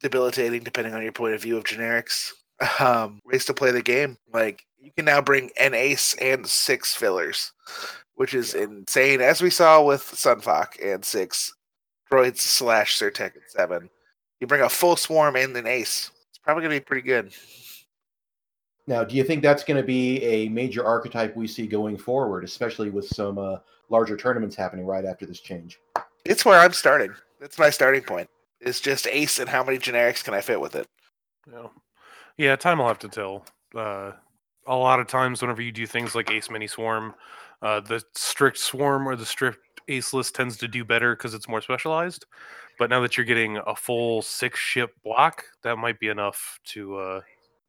debilitating, 0.00 0.62
depending 0.62 0.94
on 0.94 1.02
your 1.02 1.12
point 1.12 1.34
of 1.34 1.42
view 1.42 1.56
of 1.56 1.64
generics. 1.64 2.30
Um, 2.78 3.20
ways 3.24 3.46
to 3.46 3.54
play 3.54 3.70
the 3.70 3.80
game. 3.82 4.18
Like 4.32 4.62
you 4.78 4.90
can 4.94 5.06
now 5.06 5.22
bring 5.22 5.50
an 5.58 5.72
ace 5.72 6.14
and 6.20 6.46
six 6.46 6.94
fillers, 6.94 7.52
which 8.14 8.34
is 8.34 8.54
insane, 8.54 9.22
as 9.22 9.40
we 9.40 9.48
saw 9.48 9.82
with 9.82 10.02
Sun 10.02 10.40
Fac 10.40 10.78
and 10.84 11.02
six 11.02 11.54
droids 12.10 12.38
slash 12.38 12.98
Surtech 12.98 13.34
and 13.34 13.42
seven. 13.48 13.90
You 14.40 14.46
bring 14.46 14.62
a 14.62 14.68
full 14.68 14.96
swarm 14.96 15.36
and 15.36 15.56
an 15.56 15.66
ace. 15.66 16.10
It's 16.28 16.38
probably 16.38 16.62
gonna 16.62 16.76
be 16.76 16.80
pretty 16.80 17.06
good. 17.06 17.32
Now, 18.86 19.04
do 19.04 19.14
you 19.14 19.22
think 19.22 19.40
that's 19.40 19.62
going 19.62 19.76
to 19.76 19.86
be 19.86 20.20
a 20.24 20.48
major 20.48 20.84
archetype 20.84 21.36
we 21.36 21.46
see 21.46 21.68
going 21.68 21.96
forward, 21.96 22.42
especially 22.42 22.90
with 22.90 23.06
some 23.06 23.38
uh, 23.38 23.58
larger 23.88 24.16
tournaments 24.16 24.56
happening 24.56 24.84
right 24.84 25.04
after 25.04 25.26
this 25.26 25.38
change? 25.38 25.78
It's 26.24 26.44
where 26.44 26.58
I'm 26.58 26.72
starting. 26.72 27.14
That's 27.40 27.56
my 27.56 27.70
starting 27.70 28.02
point. 28.02 28.28
It's 28.60 28.80
just 28.80 29.06
ace 29.06 29.38
and 29.38 29.48
how 29.48 29.62
many 29.62 29.78
generics 29.78 30.24
can 30.24 30.34
I 30.34 30.40
fit 30.40 30.60
with 30.60 30.74
it? 30.74 30.88
Yeah, 31.50 31.68
yeah. 32.36 32.56
Time 32.56 32.78
will 32.78 32.88
have 32.88 32.98
to 32.98 33.08
tell. 33.08 33.46
Uh, 33.76 34.12
a 34.66 34.74
lot 34.74 34.98
of 34.98 35.06
times, 35.06 35.40
whenever 35.40 35.62
you 35.62 35.70
do 35.70 35.86
things 35.86 36.16
like 36.16 36.30
Ace 36.30 36.50
Mini 36.50 36.66
Swarm, 36.66 37.14
uh, 37.62 37.78
the 37.78 38.02
strict 38.16 38.58
Swarm 38.58 39.08
or 39.08 39.14
the 39.14 39.24
strict 39.24 39.60
Ace 39.88 40.12
list 40.12 40.34
tends 40.34 40.56
to 40.58 40.68
do 40.68 40.84
better 40.84 41.14
because 41.14 41.34
it's 41.34 41.48
more 41.48 41.60
specialized. 41.60 42.26
But 42.78 42.90
now 42.90 43.00
that 43.00 43.16
you're 43.16 43.26
getting 43.26 43.58
a 43.66 43.76
full 43.76 44.22
six 44.22 44.58
ship 44.58 44.92
block, 45.04 45.44
that 45.62 45.76
might 45.76 46.00
be 46.00 46.08
enough 46.08 46.58
to 46.66 46.96
uh, 46.96 47.20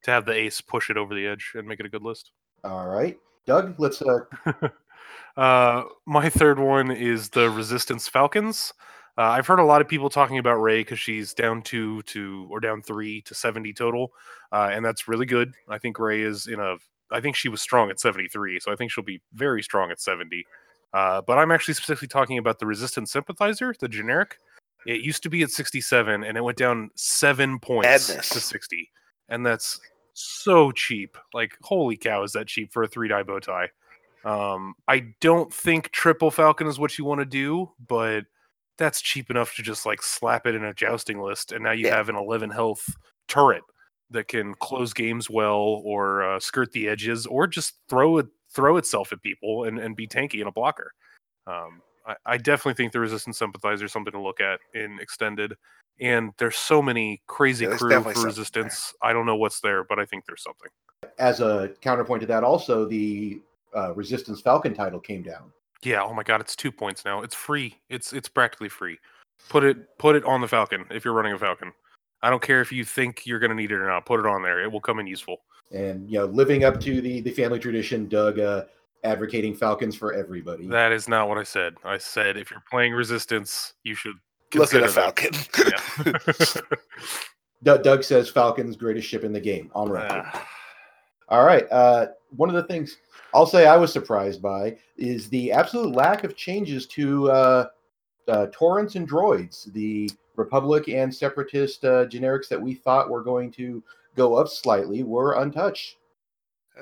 to 0.03 0.11
have 0.11 0.25
the 0.25 0.33
Ace 0.33 0.61
push 0.61 0.89
it 0.89 0.97
over 0.97 1.13
the 1.13 1.27
edge 1.27 1.51
and 1.55 1.67
make 1.67 1.79
it 1.79 1.85
a 1.85 1.89
good 1.89 2.03
list. 2.03 2.31
All 2.63 2.87
right, 2.87 3.17
Doug, 3.45 3.75
let's. 3.77 4.01
Uh, 4.01 4.19
uh, 5.37 5.83
my 6.05 6.29
third 6.29 6.59
one 6.59 6.91
is 6.91 7.29
the 7.29 7.49
Resistance 7.49 8.07
Falcons. 8.07 8.73
Uh, 9.17 9.23
I've 9.23 9.47
heard 9.47 9.59
a 9.59 9.65
lot 9.65 9.81
of 9.81 9.89
people 9.89 10.09
talking 10.09 10.37
about 10.37 10.61
Rey 10.61 10.79
because 10.79 10.99
she's 10.99 11.33
down 11.33 11.61
two 11.61 12.01
to 12.03 12.47
or 12.49 12.59
down 12.59 12.81
three 12.81 13.21
to 13.23 13.35
seventy 13.35 13.73
total, 13.73 14.13
uh, 14.51 14.69
and 14.71 14.85
that's 14.85 15.07
really 15.07 15.25
good. 15.25 15.53
I 15.67 15.77
think 15.77 15.99
Rey 15.99 16.21
is 16.21 16.47
in 16.47 16.59
a. 16.59 16.75
I 17.11 17.19
think 17.19 17.35
she 17.35 17.49
was 17.49 17.61
strong 17.61 17.89
at 17.89 17.99
seventy 17.99 18.29
three, 18.29 18.59
so 18.59 18.71
I 18.71 18.75
think 18.75 18.91
she'll 18.91 19.03
be 19.03 19.21
very 19.33 19.61
strong 19.61 19.91
at 19.91 19.99
seventy. 19.99 20.45
Uh, 20.93 21.21
but 21.21 21.37
I'm 21.37 21.51
actually 21.51 21.73
specifically 21.75 22.07
talking 22.07 22.37
about 22.37 22.59
the 22.59 22.65
Resistance 22.65 23.11
Sympathizer, 23.11 23.73
the 23.79 23.87
generic. 23.87 24.37
It 24.85 25.01
used 25.01 25.23
to 25.23 25.29
be 25.29 25.43
at 25.43 25.51
sixty 25.51 25.79
seven, 25.81 26.23
and 26.23 26.37
it 26.37 26.41
went 26.43 26.57
down 26.57 26.89
seven 26.95 27.59
points 27.59 28.09
Madness. 28.09 28.29
to 28.29 28.39
sixty, 28.39 28.89
and 29.29 29.45
that's 29.45 29.79
so 30.13 30.71
cheap. 30.71 31.17
Like, 31.33 31.57
holy 31.61 31.95
cow, 31.97 32.23
is 32.23 32.31
that 32.33 32.47
cheap 32.47 32.73
for 32.73 32.83
a 32.83 32.87
three 32.87 33.07
die 33.07 33.23
bow 33.23 33.39
tie? 33.39 33.69
Um, 34.25 34.73
I 34.87 35.13
don't 35.21 35.51
think 35.53 35.91
triple 35.91 36.29
falcon 36.31 36.67
is 36.67 36.77
what 36.79 36.97
you 36.97 37.05
want 37.05 37.19
to 37.21 37.25
do, 37.25 37.71
but 37.87 38.25
that's 38.77 39.01
cheap 39.01 39.29
enough 39.29 39.55
to 39.55 39.61
just 39.61 39.85
like 39.85 40.01
slap 40.01 40.45
it 40.47 40.55
in 40.55 40.63
a 40.65 40.73
jousting 40.73 41.21
list, 41.21 41.51
and 41.51 41.63
now 41.63 41.71
you 41.71 41.85
Yeah. 41.87 41.95
have 41.95 42.09
an 42.09 42.15
11 42.15 42.49
health 42.49 42.83
turret 43.27 43.63
that 44.09 44.27
can 44.27 44.53
close 44.55 44.93
games 44.93 45.29
well, 45.29 45.81
or 45.85 46.23
uh, 46.23 46.39
skirt 46.39 46.71
the 46.71 46.87
edges, 46.89 47.25
or 47.27 47.47
just 47.47 47.75
throw 47.87 48.17
it 48.17 48.27
throw 48.53 48.77
itself 48.77 49.11
at 49.13 49.21
people 49.21 49.65
and, 49.65 49.79
and 49.79 49.95
be 49.95 50.07
tanky 50.07 50.41
in 50.41 50.47
a 50.47 50.51
blocker. 50.51 50.93
Um, 51.47 51.81
I, 52.05 52.15
I 52.25 52.37
definitely 52.37 52.73
think 52.73 52.91
the 52.91 52.99
resistance 52.99 53.37
sympathizer 53.37 53.85
is 53.85 53.91
something 53.91 54.13
to 54.13 54.19
look 54.19 54.39
at 54.39 54.59
in 54.73 54.99
extended. 54.99 55.55
And 55.99 56.31
there's 56.37 56.55
so 56.55 56.81
many 56.81 57.21
crazy 57.27 57.65
Yeah, 57.65 57.77
crew 57.77 58.01
for 58.01 58.25
resistance. 58.25 58.93
I 59.01 59.13
don't 59.13 59.25
know 59.25 59.35
what's 59.35 59.59
there, 59.59 59.83
but 59.83 59.99
I 59.99 60.05
think 60.05 60.25
there's 60.25 60.43
something. 60.43 60.69
as 61.19 61.39
a 61.39 61.71
counterpoint 61.81 62.21
to 62.21 62.27
that, 62.27 62.43
also 62.43 62.85
the 62.85 63.41
uh, 63.75 63.93
Resistance 63.93 64.41
Falcon 64.41 64.73
title 64.73 64.99
came 64.99 65.21
down. 65.21 65.51
Yeah, 65.83 66.03
oh 66.03 66.13
my 66.13 66.23
god, 66.23 66.41
it's 66.41 66.55
two 66.55 66.71
points 66.71 67.05
now. 67.05 67.21
It's 67.21 67.35
free. 67.35 67.79
It's 67.89 68.13
it's 68.13 68.29
practically 68.29 68.69
free. 68.69 68.99
Put 69.49 69.63
it 69.63 69.97
put 69.97 70.15
it 70.15 70.23
on 70.25 70.41
the 70.41 70.47
Falcon 70.47 70.85
if 70.91 71.03
you're 71.03 71.13
running 71.13 71.33
a 71.33 71.39
Falcon. 71.39 71.73
I 72.23 72.29
don't 72.29 72.41
care 72.41 72.61
if 72.61 72.71
you 72.71 72.85
think 72.85 73.25
you're 73.25 73.39
gonna 73.39 73.55
need 73.55 73.71
it 73.71 73.75
or 73.75 73.87
not. 73.87 74.05
Put 74.05 74.19
it 74.19 74.25
on 74.25 74.41
there. 74.43 74.61
It 74.61 74.71
will 74.71 74.81
come 74.81 74.99
in 74.99 75.07
useful. 75.07 75.37
And 75.71 76.09
you 76.09 76.19
know, 76.19 76.25
living 76.25 76.63
up 76.63 76.79
to 76.81 77.01
the 77.01 77.21
the 77.21 77.31
family 77.31 77.59
tradition, 77.59 78.07
Doug 78.07 78.39
uh, 78.39 78.65
advocating 79.03 79.55
Falcons 79.55 79.95
for 79.95 80.13
everybody. 80.13 80.67
That 80.67 80.91
is 80.91 81.07
not 81.07 81.27
what 81.29 81.37
I 81.37 81.43
said. 81.43 81.75
I 81.83 81.97
said 81.97 82.37
if 82.37 82.51
you're 82.51 82.63
playing 82.69 82.93
Resistance, 82.93 83.73
you 83.83 83.95
should 83.95 84.15
Look 84.53 84.73
at 84.73 84.83
a 84.83 84.87
falcon. 84.87 85.31
that. 85.31 86.61
Yeah. 86.65 86.77
Doug, 87.63 87.83
Doug 87.83 88.03
says 88.03 88.29
Falcons 88.29 88.75
greatest 88.75 89.07
ship 89.07 89.23
in 89.23 89.31
the 89.31 89.39
game 89.39 89.71
on 89.73 89.89
record. 89.89 90.23
Ah, 90.25 90.47
All 91.29 91.45
right. 91.45 91.65
Uh, 91.71 92.07
one 92.35 92.49
of 92.49 92.55
the 92.55 92.63
things 92.63 92.97
I'll 93.33 93.45
say 93.45 93.65
I 93.67 93.77
was 93.77 93.93
surprised 93.93 94.41
by 94.41 94.77
is 94.97 95.29
the 95.29 95.51
absolute 95.51 95.95
lack 95.95 96.23
of 96.23 96.35
changes 96.35 96.85
to 96.87 97.31
uh, 97.31 97.65
uh, 98.27 98.47
torrents 98.51 98.95
and 98.95 99.09
droids, 99.09 99.71
the 99.73 100.09
Republic 100.35 100.87
and 100.87 101.13
Separatist 101.13 101.83
uh, 101.85 102.05
generics 102.05 102.47
that 102.49 102.61
we 102.61 102.73
thought 102.73 103.09
were 103.09 103.23
going 103.23 103.51
to 103.51 103.83
go 104.15 104.35
up 104.35 104.47
slightly 104.47 105.03
were 105.03 105.33
untouched. 105.33 105.97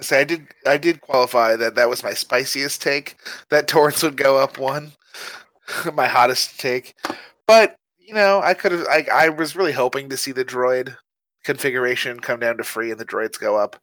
So 0.01 0.17
I 0.17 0.23
did 0.23 0.47
I 0.65 0.77
did 0.77 1.01
qualify 1.01 1.55
that 1.55 1.75
that 1.75 1.89
was 1.89 2.03
my 2.03 2.13
spiciest 2.13 2.81
take. 2.81 3.17
That 3.49 3.67
torrents 3.67 4.03
would 4.03 4.17
go 4.17 4.37
up 4.37 4.57
one, 4.57 4.93
my 5.93 6.07
hottest 6.07 6.59
take. 6.59 6.95
But 7.47 7.75
you 7.97 8.13
know, 8.13 8.41
I 8.41 8.53
could 8.53 8.71
have. 8.71 8.85
I 8.87 9.05
I 9.11 9.29
was 9.29 9.55
really 9.55 9.71
hoping 9.71 10.09
to 10.09 10.17
see 10.17 10.31
the 10.31 10.45
droid 10.45 10.95
configuration 11.43 12.19
come 12.19 12.39
down 12.39 12.57
to 12.57 12.63
free 12.63 12.91
and 12.91 12.99
the 12.99 13.05
droids 13.05 13.39
go 13.39 13.57
up. 13.57 13.81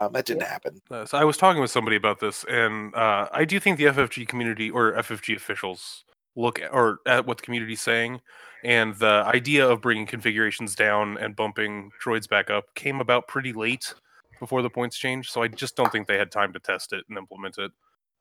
Um, 0.00 0.12
that 0.14 0.24
didn't 0.24 0.42
happen. 0.42 0.80
Uh, 0.90 1.04
so 1.04 1.18
I 1.18 1.24
was 1.24 1.36
talking 1.36 1.60
with 1.60 1.70
somebody 1.70 1.96
about 1.96 2.18
this, 2.18 2.44
and 2.48 2.94
uh, 2.94 3.28
I 3.32 3.44
do 3.44 3.60
think 3.60 3.76
the 3.76 3.84
FFG 3.84 4.26
community 4.26 4.70
or 4.70 4.92
FFG 4.92 5.36
officials 5.36 6.04
look 6.34 6.60
at, 6.60 6.72
or 6.72 7.00
at 7.06 7.26
what 7.26 7.38
the 7.38 7.42
community's 7.42 7.82
saying, 7.82 8.20
and 8.62 8.94
the 8.96 9.24
idea 9.26 9.68
of 9.68 9.80
bringing 9.80 10.06
configurations 10.06 10.74
down 10.74 11.18
and 11.18 11.34
bumping 11.34 11.90
droids 12.04 12.28
back 12.28 12.50
up 12.50 12.64
came 12.74 13.00
about 13.00 13.26
pretty 13.26 13.52
late 13.52 13.94
before 14.38 14.62
the 14.62 14.70
points 14.70 14.96
change. 14.96 15.30
So 15.30 15.42
I 15.42 15.48
just 15.48 15.76
don't 15.76 15.90
think 15.90 16.06
they 16.06 16.18
had 16.18 16.30
time 16.30 16.52
to 16.52 16.60
test 16.60 16.92
it 16.92 17.04
and 17.08 17.18
implement 17.18 17.58
it. 17.58 17.72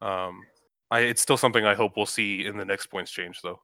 Um, 0.02 0.42
I, 0.90 1.00
it's 1.02 1.22
still 1.22 1.38
something 1.38 1.66
I 1.66 1.76
hope 1.76 1.94
we'll 1.96 2.06
see 2.06 2.46
in 2.46 2.58
the 2.58 2.66
next 2.66 2.88
points 2.88 3.12
change, 3.12 3.42
though. 3.42 3.60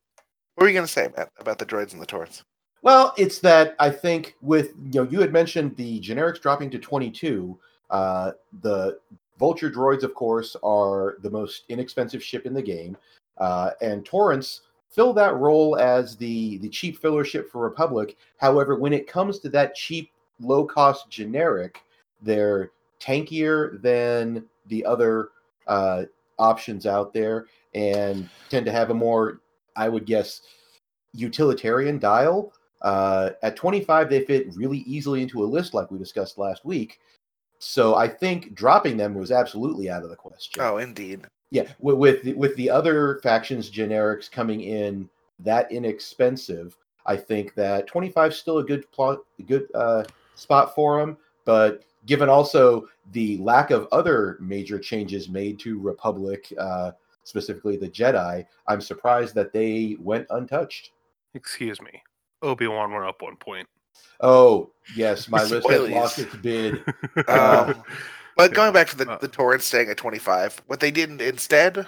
What 0.56 0.64
were 0.64 0.68
you 0.68 0.74
going 0.74 0.86
to 0.86 0.92
say, 0.92 1.10
Matt, 1.16 1.30
about 1.40 1.60
the 1.60 1.66
droids 1.66 1.94
and 1.94 2.02
the 2.02 2.06
torrents? 2.06 2.44
Well, 2.82 3.14
it's 3.18 3.40
that 3.40 3.76
I 3.80 3.90
think 3.90 4.36
with 4.42 4.74
you 4.92 5.04
know 5.04 5.10
you 5.10 5.20
had 5.20 5.34
mentioned 5.34 5.76
the 5.76 6.00
generics 6.00 6.42
dropping 6.42 6.70
to 6.72 6.80
22. 6.80 7.60
Uh, 7.90 8.32
the 8.62 9.00
Vulture 9.40 9.70
droids, 9.70 10.04
of 10.04 10.14
course, 10.16 10.56
are 10.64 11.18
the 11.22 11.30
most 11.30 11.66
inexpensive 11.70 12.24
ship 12.24 12.46
in 12.46 12.54
the 12.54 12.62
game, 12.62 12.98
uh, 13.38 13.72
and 13.82 14.06
torrents 14.06 14.62
fill 14.90 15.14
that 15.14 15.36
role 15.36 15.78
as 15.78 16.16
the 16.16 16.58
the 16.60 16.70
cheap 16.70 17.00
filler 17.00 17.24
ship 17.24 17.52
for 17.52 17.62
Republic. 17.62 18.18
However, 18.38 18.76
when 18.76 18.94
it 18.94 19.08
comes 19.08 19.40
to 19.40 19.50
that 19.50 19.76
cheap, 19.76 20.12
low 20.40 20.66
cost 20.66 21.10
generic, 21.10 21.82
they're 22.22 22.72
tankier 23.00 23.82
than 23.82 24.46
the 24.68 24.86
other 24.86 25.30
uh, 25.68 26.04
options 26.40 26.86
out 26.86 27.14
there, 27.14 27.48
and 27.74 28.30
tend 28.50 28.66
to 28.66 28.72
have 28.72 28.90
a 28.90 28.94
more, 28.94 29.42
I 29.76 29.90
would 29.90 30.06
guess, 30.06 30.42
utilitarian 31.14 32.00
dial. 32.00 32.54
Uh, 32.82 33.32
at 33.42 33.56
25, 33.56 34.10
they 34.10 34.24
fit 34.26 34.56
really 34.56 34.80
easily 34.80 35.22
into 35.22 35.44
a 35.44 35.46
list, 35.46 35.74
like 35.74 35.90
we 35.90 35.98
discussed 35.98 36.38
last 36.38 36.64
week. 36.64 37.00
So 37.60 37.96
I 37.96 38.08
think 38.08 38.54
dropping 38.54 38.98
them 38.98 39.16
was 39.16 39.32
absolutely 39.32 39.90
out 39.90 40.04
of 40.04 40.10
the 40.10 40.16
question. 40.16 40.62
Oh, 40.62 40.78
indeed. 40.78 41.26
Yeah, 41.50 41.72
with 41.80 41.98
with 41.98 42.24
the, 42.24 42.34
with 42.34 42.56
the 42.56 42.70
other 42.70 43.20
factions 43.24 43.72
generics 43.72 44.30
coming 44.30 44.62
in 44.62 45.10
that 45.40 45.72
inexpensive, 45.72 46.78
I 47.06 47.16
think 47.16 47.56
that 47.56 47.88
25 47.88 48.32
is 48.32 48.38
still 48.38 48.58
a 48.58 48.64
good 48.64 48.90
plot, 48.92 49.20
good 49.46 49.68
uh, 49.74 50.04
spot 50.36 50.76
for 50.76 51.00
them. 51.00 51.18
But 51.46 51.84
given 52.06 52.28
also 52.28 52.88
the 53.14 53.38
lack 53.38 53.72
of 53.72 53.88
other 53.92 54.38
major 54.42 54.78
changes 54.78 55.30
made 55.30 55.60
to 55.60 55.80
Republic, 55.80 56.52
uh, 56.60 56.92
specifically 57.24 57.78
the 57.78 57.90
Jedi, 57.90 58.46
I'm 58.68 58.82
surprised 58.82 59.34
that 59.36 59.54
they 59.54 59.96
went 60.00 60.28
untouched. 60.30 60.92
Excuse 61.34 61.82
me. 61.82 62.02
Obi 62.42 62.68
Wan 62.68 62.92
went 62.92 63.06
up 63.06 63.22
one 63.22 63.38
point. 63.38 63.68
Oh 64.22 64.72
yes, 64.96 65.28
my 65.28 65.44
list 65.46 65.70
has 65.70 65.90
lost 65.90 66.20
its 66.20 66.36
bid. 66.36 66.84
Um, 67.28 67.84
but 68.38 68.54
going 68.54 68.72
back 68.74 68.88
to 68.90 68.98
the, 68.98 69.10
Uh, 69.12 69.18
the 69.18 69.28
torrents 69.28 69.66
staying 69.66 69.90
at 69.90 69.98
25, 69.98 70.62
what 70.68 70.80
they 70.80 70.92
did 70.92 71.22
instead 71.22 71.86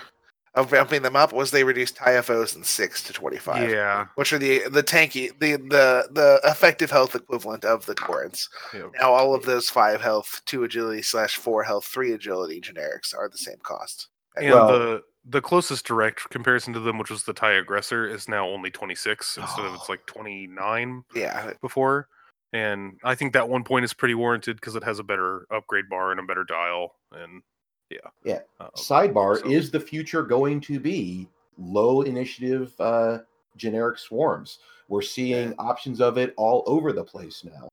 of 0.55 0.71
bumping 0.71 1.03
them 1.03 1.15
up 1.15 1.31
was 1.31 1.51
they 1.51 1.63
reduced 1.63 1.95
TIFOs 1.95 2.55
in 2.55 2.63
6 2.63 3.03
to 3.03 3.13
25. 3.13 3.69
yeah. 3.69 4.07
Which 4.15 4.33
are 4.33 4.39
the 4.39 4.67
the 4.67 4.81
tanky 4.83 5.29
the 5.39 5.57
the 5.57 6.09
the 6.11 6.41
effective 6.43 6.89
health 6.91 7.13
equivalent 7.15 7.63
of 7.63 7.85
the 7.85 7.95
torrents. 7.95 8.49
yeah. 8.73 8.87
Now 8.99 9.13
all 9.13 9.35
of 9.35 9.43
those 9.45 9.69
five 9.69 10.01
health, 10.01 10.41
two 10.45 10.63
agility 10.63 11.03
slash 11.03 11.35
four 11.35 11.63
health, 11.63 11.85
three 11.85 12.11
agility 12.13 12.59
generics 12.59 13.15
are 13.15 13.29
the 13.29 13.37
same 13.37 13.59
cost. 13.63 14.07
And 14.35 14.49
Well- 14.51 14.67
the 14.67 15.03
the 15.25 15.41
closest 15.41 15.85
direct 15.85 16.27
comparison 16.31 16.73
to 16.73 16.79
them, 16.79 16.97
which 16.97 17.11
was 17.11 17.23
the 17.25 17.33
TIE 17.33 17.51
Aggressor, 17.51 18.07
is 18.07 18.27
now 18.27 18.47
only 18.47 18.71
26 18.71 19.37
instead 19.37 19.65
of 19.65 19.75
it's 19.75 19.89
like 19.89 20.05
29 20.07 21.03
Yeah, 21.13 21.51
before. 21.61 22.07
And 22.53 22.97
I 23.03 23.13
think 23.15 23.33
that 23.33 23.47
one 23.47 23.63
point 23.63 23.85
is 23.85 23.93
pretty 23.93 24.15
warranted 24.15 24.55
because 24.57 24.75
it 24.75 24.83
has 24.83 24.99
a 24.99 25.03
better 25.03 25.45
upgrade 25.51 25.87
bar 25.89 26.11
and 26.11 26.19
a 26.19 26.23
better 26.23 26.43
dial. 26.43 26.95
And 27.11 27.41
yeah. 27.89 27.97
Yeah. 28.23 28.39
Uh, 28.59 28.69
Sidebar: 28.75 29.39
So- 29.41 29.49
Is 29.49 29.69
the 29.71 29.79
future 29.79 30.23
going 30.23 30.59
to 30.61 30.79
be 30.79 31.27
low 31.57 32.01
initiative 32.01 32.73
uh, 32.79 33.19
generic 33.55 33.97
swarms? 33.99 34.59
We're 34.87 35.01
seeing 35.03 35.53
options 35.59 36.01
of 36.01 36.17
it 36.17 36.33
all 36.37 36.63
over 36.65 36.91
the 36.91 37.03
place 37.03 37.43
now. 37.43 37.69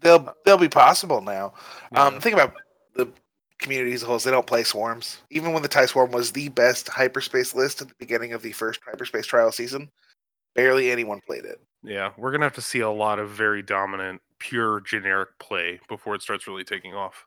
they'll 0.00 0.32
they'll 0.44 0.56
be 0.58 0.68
possible 0.68 1.20
now. 1.20 1.54
Um, 1.96 2.20
think 2.20 2.34
about 2.34 2.54
the 2.94 3.08
community 3.58 3.92
as 3.94 4.02
a 4.04 4.06
whole. 4.06 4.18
They 4.18 4.30
don't 4.30 4.46
play 4.46 4.62
swarms. 4.62 5.18
Even 5.30 5.52
when 5.52 5.62
the 5.62 5.68
TIE 5.68 5.86
Swarm 5.86 6.12
was 6.12 6.30
the 6.30 6.48
best 6.50 6.88
hyperspace 6.88 7.54
list 7.54 7.82
at 7.82 7.88
the 7.88 7.94
beginning 7.98 8.32
of 8.32 8.42
the 8.42 8.52
first 8.52 8.80
hyperspace 8.86 9.26
trial 9.26 9.50
season, 9.50 9.90
barely 10.54 10.90
anyone 10.92 11.20
played 11.26 11.44
it. 11.44 11.60
Yeah, 11.84 12.12
we're 12.16 12.32
gonna 12.32 12.46
have 12.46 12.54
to 12.54 12.62
see 12.62 12.80
a 12.80 12.90
lot 12.90 13.18
of 13.18 13.30
very 13.30 13.62
dominant, 13.62 14.22
pure 14.38 14.80
generic 14.80 15.38
play 15.38 15.80
before 15.88 16.14
it 16.14 16.22
starts 16.22 16.46
really 16.46 16.64
taking 16.64 16.94
off. 16.94 17.26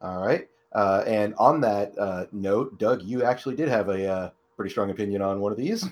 All 0.00 0.24
right. 0.24 0.48
Uh, 0.72 1.02
and 1.06 1.34
on 1.36 1.60
that 1.60 1.96
uh, 1.98 2.26
note, 2.32 2.78
Doug, 2.78 3.02
you 3.02 3.24
actually 3.24 3.56
did 3.56 3.68
have 3.68 3.88
a 3.88 4.06
uh, 4.06 4.30
pretty 4.56 4.70
strong 4.70 4.90
opinion 4.90 5.22
on 5.22 5.40
one 5.40 5.52
of 5.52 5.58
these. 5.58 5.86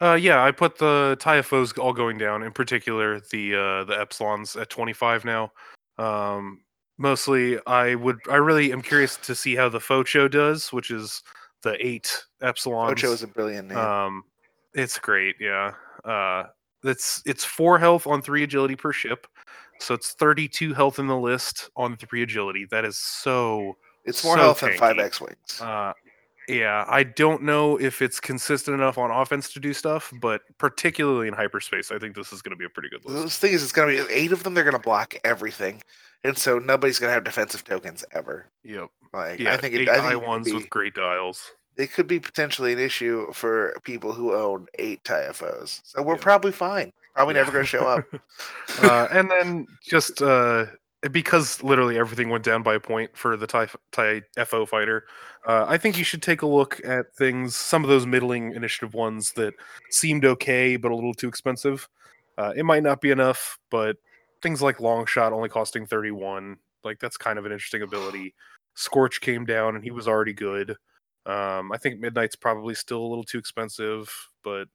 Uh, 0.00 0.14
yeah, 0.14 0.44
I 0.44 0.50
put 0.50 0.78
the 0.78 1.16
TIFOs 1.20 1.78
all 1.78 1.92
going 1.92 2.18
down. 2.18 2.42
In 2.42 2.52
particular, 2.52 3.20
the 3.20 3.54
uh, 3.54 3.84
the 3.84 3.94
Epsilons 3.94 4.60
at 4.60 4.70
25 4.70 5.24
now. 5.24 5.52
Um, 5.98 6.60
mostly, 6.98 7.58
I 7.66 7.94
would 7.94 8.18
I 8.30 8.36
really 8.36 8.72
am 8.72 8.82
curious 8.82 9.16
to 9.18 9.34
see 9.34 9.54
how 9.54 9.68
the 9.68 9.80
Focho 9.80 10.28
does, 10.28 10.72
which 10.72 10.90
is 10.90 11.22
the 11.62 11.76
eight 11.84 12.24
Epsilons. 12.42 12.90
Ocho 12.90 13.12
is 13.12 13.22
a 13.22 13.28
brilliant 13.28 13.68
name. 13.68 13.78
Um, 13.78 14.24
it's 14.74 14.98
great, 14.98 15.36
yeah. 15.40 15.72
Uh, 16.84 16.90
it's 16.90 17.22
it's 17.26 17.44
four 17.44 17.78
health 17.78 18.06
on 18.06 18.22
three 18.22 18.42
agility 18.42 18.76
per 18.76 18.92
ship, 18.92 19.26
so 19.78 19.94
it's 19.94 20.12
32 20.12 20.74
health 20.74 20.98
in 20.98 21.06
the 21.06 21.16
list 21.16 21.70
on 21.76 21.96
three 21.96 22.22
agility. 22.22 22.66
That 22.70 22.84
is 22.84 22.98
so 22.98 23.76
it's 24.04 24.24
more 24.24 24.36
so 24.36 24.42
health 24.42 24.60
than 24.60 24.76
five. 24.76 24.98
X 24.98 25.20
wings. 25.20 25.60
uh, 25.60 25.92
yeah, 26.48 26.84
I 26.88 27.04
don't 27.04 27.42
know 27.42 27.78
if 27.80 28.02
it's 28.02 28.20
consistent 28.20 28.74
enough 28.74 28.98
on 28.98 29.10
offense 29.10 29.50
to 29.54 29.60
do 29.60 29.72
stuff, 29.72 30.12
but 30.20 30.42
particularly 30.58 31.26
in 31.26 31.32
hyperspace, 31.34 31.90
I 31.90 31.98
think 31.98 32.14
this 32.14 32.32
is 32.34 32.42
going 32.42 32.50
to 32.50 32.56
be 32.56 32.66
a 32.66 32.68
pretty 32.68 32.90
good 32.90 33.04
list. 33.04 33.40
the 33.40 33.46
thing 33.48 33.54
is, 33.54 33.62
it's 33.62 33.72
going 33.72 33.96
to 33.96 34.04
be 34.06 34.12
eight 34.12 34.30
of 34.30 34.42
them. 34.42 34.52
They're 34.52 34.64
going 34.64 34.74
to 34.76 34.78
block 34.78 35.14
everything, 35.24 35.82
and 36.22 36.36
so 36.36 36.58
nobody's 36.58 36.98
going 36.98 37.08
to 37.08 37.14
have 37.14 37.24
defensive 37.24 37.64
tokens 37.64 38.04
ever. 38.12 38.50
Yep. 38.62 38.88
Like 39.14 39.38
Yeah, 39.40 39.54
I 39.54 39.56
think 39.56 39.74
it, 39.74 39.82
eight 39.82 39.88
I 39.88 39.94
think 39.94 40.04
I 40.04 40.10
it 40.12 40.18
could 40.18 40.26
ones 40.28 40.46
be- 40.46 40.52
with 40.52 40.68
great 40.68 40.94
dials. 40.94 41.50
It 41.76 41.92
could 41.92 42.06
be 42.06 42.20
potentially 42.20 42.72
an 42.72 42.78
issue 42.78 43.32
for 43.32 43.74
people 43.82 44.12
who 44.12 44.34
own 44.34 44.66
eight 44.78 45.02
TIFOs. 45.04 45.80
So 45.84 46.02
we're 46.02 46.14
Yeah. 46.16 46.22
probably 46.22 46.52
fine. 46.52 46.92
Probably 47.14 47.34
never 47.34 47.52
going 47.52 47.64
to 47.64 47.68
show 47.68 47.86
up. 47.86 48.04
uh, 48.82 49.08
and 49.10 49.30
then 49.30 49.66
just 49.82 50.20
uh, 50.20 50.66
because 51.12 51.62
literally 51.62 51.98
everything 51.98 52.28
went 52.28 52.44
down 52.44 52.62
by 52.62 52.74
a 52.74 52.80
point 52.80 53.16
for 53.16 53.36
the 53.36 54.22
FO 54.46 54.66
fighter, 54.66 55.04
uh, 55.46 55.64
I 55.68 55.76
think 55.78 55.98
you 55.98 56.04
should 56.04 56.22
take 56.22 56.42
a 56.42 56.46
look 56.46 56.80
at 56.84 57.14
things, 57.14 57.54
some 57.54 57.84
of 57.84 57.90
those 57.90 58.06
middling 58.06 58.52
initiative 58.54 58.94
ones 58.94 59.32
that 59.32 59.54
seemed 59.90 60.24
okay 60.24 60.76
but 60.76 60.90
a 60.90 60.94
little 60.94 61.14
too 61.14 61.28
expensive. 61.28 61.88
Uh, 62.36 62.52
it 62.56 62.64
might 62.64 62.82
not 62.82 63.00
be 63.00 63.10
enough, 63.10 63.58
but 63.70 63.96
things 64.42 64.60
like 64.60 64.80
long 64.80 65.06
shot 65.06 65.32
only 65.32 65.48
costing 65.48 65.86
31, 65.86 66.56
like 66.82 66.98
that's 66.98 67.16
kind 67.16 67.38
of 67.38 67.46
an 67.46 67.52
interesting 67.52 67.82
ability. 67.82 68.34
Scorch 68.74 69.20
came 69.20 69.44
down 69.44 69.76
and 69.76 69.84
he 69.84 69.90
was 69.92 70.08
already 70.08 70.32
good. 70.32 70.76
Um, 71.26 71.72
I 71.72 71.78
think 71.78 72.00
Midnight's 72.00 72.36
probably 72.36 72.74
still 72.74 73.00
a 73.00 73.08
little 73.08 73.24
too 73.24 73.38
expensive, 73.38 74.12
but 74.42 74.68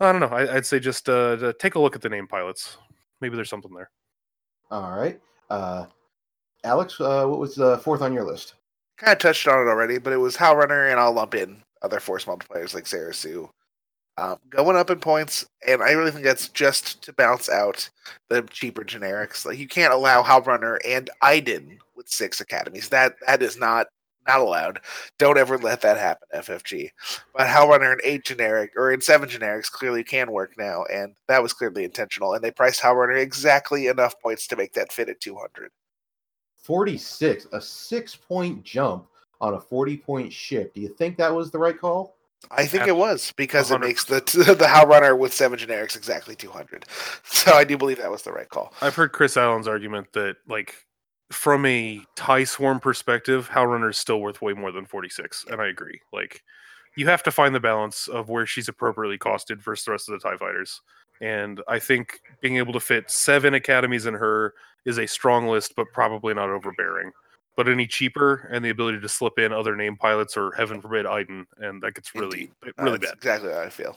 I 0.00 0.12
don't 0.12 0.20
know. 0.20 0.36
I, 0.36 0.56
I'd 0.56 0.66
say 0.66 0.78
just 0.78 1.08
uh, 1.08 1.36
to 1.36 1.52
take 1.54 1.76
a 1.76 1.80
look 1.80 1.96
at 1.96 2.02
the 2.02 2.08
name 2.08 2.26
pilots. 2.26 2.76
Maybe 3.20 3.36
there's 3.36 3.50
something 3.50 3.72
there. 3.74 3.90
All 4.70 4.96
right. 4.96 5.20
Uh, 5.48 5.86
Alex, 6.64 7.00
uh, 7.00 7.26
what 7.26 7.38
was 7.38 7.58
uh, 7.58 7.78
fourth 7.78 8.02
on 8.02 8.12
your 8.12 8.24
list? 8.24 8.54
kind 8.96 9.12
of 9.12 9.18
touched 9.18 9.46
on 9.48 9.66
it 9.66 9.70
already, 9.70 9.98
but 9.98 10.12
it 10.12 10.18
was 10.18 10.36
Howlrunner, 10.36 10.90
and 10.90 11.00
I'll 11.00 11.12
lump 11.12 11.34
in 11.34 11.62
other 11.82 12.00
force 12.00 12.24
multipliers 12.24 12.74
like 12.74 12.84
Sarasu. 12.84 13.48
Um, 14.16 14.38
going 14.48 14.76
up 14.76 14.90
in 14.90 15.00
points, 15.00 15.44
and 15.66 15.82
I 15.82 15.90
really 15.90 16.12
think 16.12 16.24
that's 16.24 16.48
just 16.48 17.02
to 17.02 17.12
bounce 17.12 17.48
out 17.48 17.88
the 18.28 18.42
cheaper 18.42 18.84
generics. 18.84 19.44
Like 19.44 19.58
you 19.58 19.66
can't 19.66 19.92
allow 19.92 20.22
Howlrunner 20.22 20.78
and 20.86 21.10
Iden 21.20 21.78
with 21.96 22.08
six 22.08 22.40
academies. 22.40 22.88
That 22.90 23.16
that 23.26 23.42
is 23.42 23.58
not 23.58 23.88
not 24.26 24.40
allowed. 24.40 24.80
Don't 25.18 25.38
ever 25.38 25.58
let 25.58 25.80
that 25.82 25.96
happen, 25.96 26.28
FFG. 26.34 26.90
But 27.34 27.48
Howlrunner 27.48 27.92
in 27.92 27.98
eight 28.04 28.24
generic 28.24 28.72
or 28.76 28.92
in 28.92 29.00
seven 29.00 29.28
generics 29.28 29.70
clearly 29.70 30.04
can 30.04 30.32
work 30.32 30.54
now, 30.58 30.84
and 30.92 31.14
that 31.28 31.42
was 31.42 31.52
clearly 31.52 31.84
intentional. 31.84 32.34
And 32.34 32.42
they 32.42 32.50
priced 32.50 32.82
Howlrunner 32.82 33.20
exactly 33.20 33.86
enough 33.86 34.20
points 34.20 34.46
to 34.48 34.56
make 34.56 34.72
that 34.74 34.92
fit 34.92 35.08
at 35.08 35.20
two 35.20 35.36
hundred. 35.36 35.70
46, 36.62 37.48
a 37.52 37.60
six 37.60 38.16
point 38.16 38.64
jump 38.64 39.06
on 39.40 39.54
a 39.54 39.60
40 39.60 39.98
point 39.98 40.32
ship. 40.32 40.72
Do 40.74 40.80
you 40.80 40.88
think 40.88 41.16
that 41.18 41.34
was 41.34 41.50
the 41.50 41.58
right 41.58 41.78
call? 41.78 42.16
I 42.50 42.66
think 42.66 42.86
it 42.86 42.96
was 42.96 43.32
because 43.36 43.70
it 43.70 43.74
100. 43.74 43.86
makes 43.86 44.04
the 44.04 44.14
the 44.58 44.64
Howlrunner 44.66 45.18
with 45.18 45.32
seven 45.32 45.58
generics 45.58 45.96
exactly 45.96 46.34
200. 46.34 46.86
So 47.24 47.52
I 47.52 47.64
do 47.64 47.76
believe 47.76 47.98
that 47.98 48.10
was 48.10 48.22
the 48.22 48.32
right 48.32 48.48
call. 48.48 48.72
I've 48.80 48.94
heard 48.94 49.12
Chris 49.12 49.36
Allen's 49.36 49.68
argument 49.68 50.12
that, 50.12 50.36
like, 50.46 50.83
from 51.34 51.66
a 51.66 52.00
tie 52.16 52.44
swarm 52.44 52.80
perspective, 52.80 53.48
Howlrunner 53.48 53.90
is 53.90 53.98
still 53.98 54.20
worth 54.20 54.40
way 54.40 54.52
more 54.52 54.72
than 54.72 54.86
46, 54.86 55.46
and 55.50 55.60
I 55.60 55.68
agree. 55.68 56.00
Like, 56.12 56.42
you 56.96 57.06
have 57.06 57.22
to 57.24 57.30
find 57.30 57.54
the 57.54 57.60
balance 57.60 58.08
of 58.08 58.28
where 58.28 58.46
she's 58.46 58.68
appropriately 58.68 59.18
costed 59.18 59.62
versus 59.62 59.84
the 59.84 59.90
rest 59.92 60.08
of 60.08 60.12
the 60.20 60.28
tie 60.28 60.36
fighters. 60.36 60.80
And 61.20 61.60
I 61.68 61.78
think 61.78 62.20
being 62.40 62.56
able 62.56 62.72
to 62.72 62.80
fit 62.80 63.10
seven 63.10 63.54
academies 63.54 64.06
in 64.06 64.14
her 64.14 64.54
is 64.84 64.98
a 64.98 65.06
strong 65.06 65.48
list, 65.48 65.74
but 65.76 65.86
probably 65.92 66.34
not 66.34 66.50
overbearing. 66.50 67.10
But 67.56 67.68
any 67.68 67.86
cheaper 67.86 68.48
and 68.52 68.64
the 68.64 68.70
ability 68.70 69.00
to 69.00 69.08
slip 69.08 69.38
in 69.38 69.52
other 69.52 69.76
name 69.76 69.96
pilots 69.96 70.36
or 70.36 70.52
heaven 70.52 70.80
forbid 70.80 71.06
Iden, 71.06 71.46
and 71.58 71.82
that 71.82 71.94
gets 71.94 72.14
really, 72.14 72.50
Indeed. 72.62 72.74
really 72.78 72.98
That's 72.98 73.12
bad. 73.12 73.16
Exactly 73.16 73.52
how 73.52 73.60
I 73.60 73.68
feel. 73.70 73.96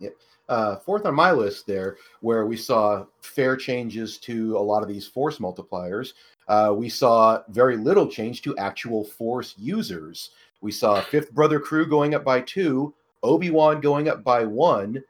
Yep. 0.00 0.14
Uh, 0.48 0.76
fourth 0.76 1.06
on 1.06 1.14
my 1.14 1.32
list 1.32 1.66
there, 1.66 1.96
where 2.20 2.46
we 2.46 2.56
saw 2.56 3.04
fair 3.20 3.56
changes 3.56 4.18
to 4.18 4.56
a 4.56 4.60
lot 4.60 4.82
of 4.82 4.88
these 4.88 5.06
force 5.06 5.38
multipliers. 5.38 6.12
Uh, 6.48 6.72
we 6.76 6.88
saw 6.88 7.42
very 7.48 7.76
little 7.76 8.06
change 8.06 8.42
to 8.42 8.56
actual 8.56 9.04
force 9.04 9.54
users. 9.58 10.30
We 10.60 10.72
saw 10.72 11.00
Fifth 11.00 11.32
Brother 11.32 11.60
Crew 11.60 11.86
going 11.86 12.14
up 12.14 12.24
by 12.24 12.40
two, 12.40 12.94
Obi 13.22 13.50
Wan 13.50 13.80
going 13.80 14.08
up 14.08 14.22
by 14.22 14.44
one, 14.44 15.02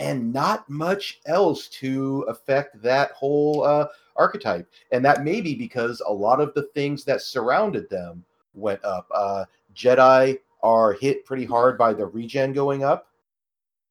and 0.00 0.32
not 0.32 0.68
much 0.68 1.20
else 1.26 1.68
to 1.68 2.24
affect 2.28 2.82
that 2.82 3.12
whole 3.12 3.62
uh, 3.64 3.86
archetype. 4.16 4.68
And 4.90 5.04
that 5.04 5.24
may 5.24 5.40
be 5.40 5.54
because 5.54 6.02
a 6.06 6.12
lot 6.12 6.40
of 6.40 6.52
the 6.54 6.64
things 6.74 7.04
that 7.04 7.22
surrounded 7.22 7.88
them 7.88 8.24
went 8.54 8.84
up. 8.84 9.06
Uh, 9.14 9.44
Jedi 9.74 10.38
are 10.62 10.92
hit 10.92 11.24
pretty 11.24 11.44
hard 11.44 11.78
by 11.78 11.94
the 11.94 12.06
regen 12.06 12.52
going 12.52 12.84
up, 12.84 13.08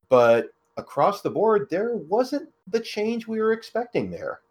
but 0.10 0.50
across 0.78 1.22
the 1.22 1.30
board, 1.30 1.68
there 1.70 1.96
wasn't 1.96 2.50
the 2.68 2.80
change 2.80 3.28
we 3.28 3.40
were 3.40 3.54
expecting 3.54 4.12
there. 4.12 4.42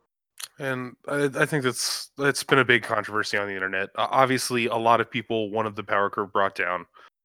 And 0.60 0.94
I, 1.08 1.30
I 1.34 1.46
think 1.46 1.64
that's 1.64 2.10
that's 2.18 2.44
been 2.44 2.58
a 2.58 2.64
big 2.64 2.82
controversy 2.82 3.38
on 3.38 3.48
the 3.48 3.54
internet. 3.54 3.88
Uh, 3.96 4.08
obviously, 4.10 4.66
a 4.66 4.76
lot 4.76 5.00
of 5.00 5.10
people 5.10 5.50
wanted 5.50 5.74
the 5.74 5.82
power 5.82 6.10
curve 6.10 6.32
brought 6.34 6.54
down, 6.54 6.84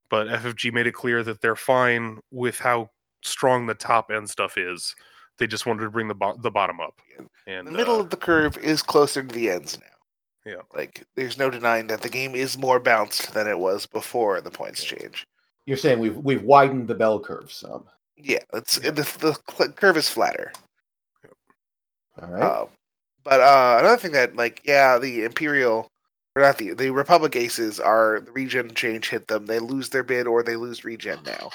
but 0.10 0.28
FFG 0.28 0.72
made 0.72 0.88
it 0.88 0.94
clear 0.94 1.22
that 1.22 1.42
they're 1.42 1.58
fine 1.58 2.20
with 2.32 2.58
how 2.58 2.90
strong 3.24 3.66
the 3.66 3.74
top 3.74 4.10
end 4.10 4.30
stuff 4.30 4.58
is. 4.58 4.96
They 5.38 5.48
just 5.48 5.66
wanted 5.66 5.84
to 5.84 5.90
bring 5.90 6.08
the 6.08 6.16
bo- 6.16 6.38
the 6.38 6.50
bottom 6.50 6.80
up. 6.80 7.02
And 7.46 7.68
The 7.68 7.72
middle 7.72 7.98
uh, 7.98 8.00
of 8.00 8.10
the 8.10 8.16
curve 8.16 8.58
is 8.58 8.82
closer 8.82 9.22
to 9.22 9.36
the 9.36 9.50
ends 9.50 9.78
now. 9.78 10.52
Yeah. 10.52 10.62
Like, 10.74 11.06
there's 11.16 11.38
no 11.38 11.50
denying 11.50 11.88
that 11.88 12.02
the 12.02 12.10
game 12.10 12.36
is 12.36 12.58
more 12.58 12.80
balanced 12.80 13.34
than 13.34 13.48
it 13.48 13.60
was 13.60 13.86
before 13.86 14.40
the 14.40 14.52
points 14.52 14.82
change. 14.82 15.26
You're 15.66 15.76
saying 15.76 16.00
we've 16.00 16.16
we've 16.18 16.44
widened 16.44 16.88
the 16.88 16.96
bell 16.96 17.20
curve 17.20 17.52
some. 17.52 17.84
Yeah, 18.16 18.40
it's 18.54 18.80
the, 18.80 18.92
the 18.92 19.38
cl- 19.52 19.74
curve 19.74 19.98
is 19.98 20.08
flatter. 20.08 20.54
All 22.22 22.30
right. 22.30 22.44
Um, 22.44 22.68
but 23.26 23.42
uh, 23.42 23.78
another 23.80 23.98
thing 23.98 24.14
that, 24.14 24.36
like, 24.38 24.62
yeah, 24.64 24.98
the 24.98 25.26
Imperial, 25.26 25.92
or 26.36 26.42
not 26.44 26.58
the 26.58 26.74
the 26.74 26.92
Republic 26.92 27.36
Aces 27.36 27.80
are 27.82 28.22
the 28.22 28.32
regen 28.32 28.74
change 28.74 29.10
hit 29.10 29.28
them. 29.28 29.46
They 29.46 29.60
lose 29.60 29.90
their 29.90 30.04
bid 30.04 30.28
or 30.28 30.42
they 30.44 30.56
lose 30.56 30.86
regen 30.86 31.20
now. 31.26 31.50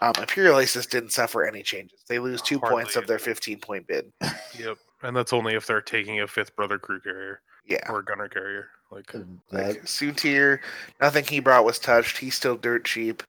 Um, 0.00 0.12
Imperial 0.18 0.58
Aces 0.60 0.86
didn't 0.86 1.10
suffer 1.12 1.44
any 1.44 1.62
changes. 1.62 2.00
They 2.08 2.18
lose 2.20 2.40
two 2.40 2.60
points 2.60 2.94
of 2.94 3.06
their 3.08 3.18
15 3.18 3.58
point 3.58 3.86
bid. 3.88 4.12
Yep. 4.58 4.78
And 5.02 5.16
that's 5.16 5.32
only 5.32 5.54
if 5.54 5.66
they're 5.66 5.80
taking 5.80 6.20
a 6.20 6.26
fifth 6.28 6.54
brother 6.56 6.78
crew 6.78 7.00
carrier 7.00 7.40
Yeah. 7.66 7.78
or 7.88 7.98
a 8.00 8.04
gunner 8.04 8.28
carrier. 8.28 8.68
Like 8.92 9.10
That- 9.12 9.26
Like 9.50 9.82
Soontir, 9.86 10.60
nothing 11.00 11.24
he 11.24 11.40
brought 11.40 11.64
was 11.64 11.78
touched. 11.80 12.18
He's 12.18 12.34
still 12.36 12.56
dirt 12.56 12.84
cheap. 12.84 13.22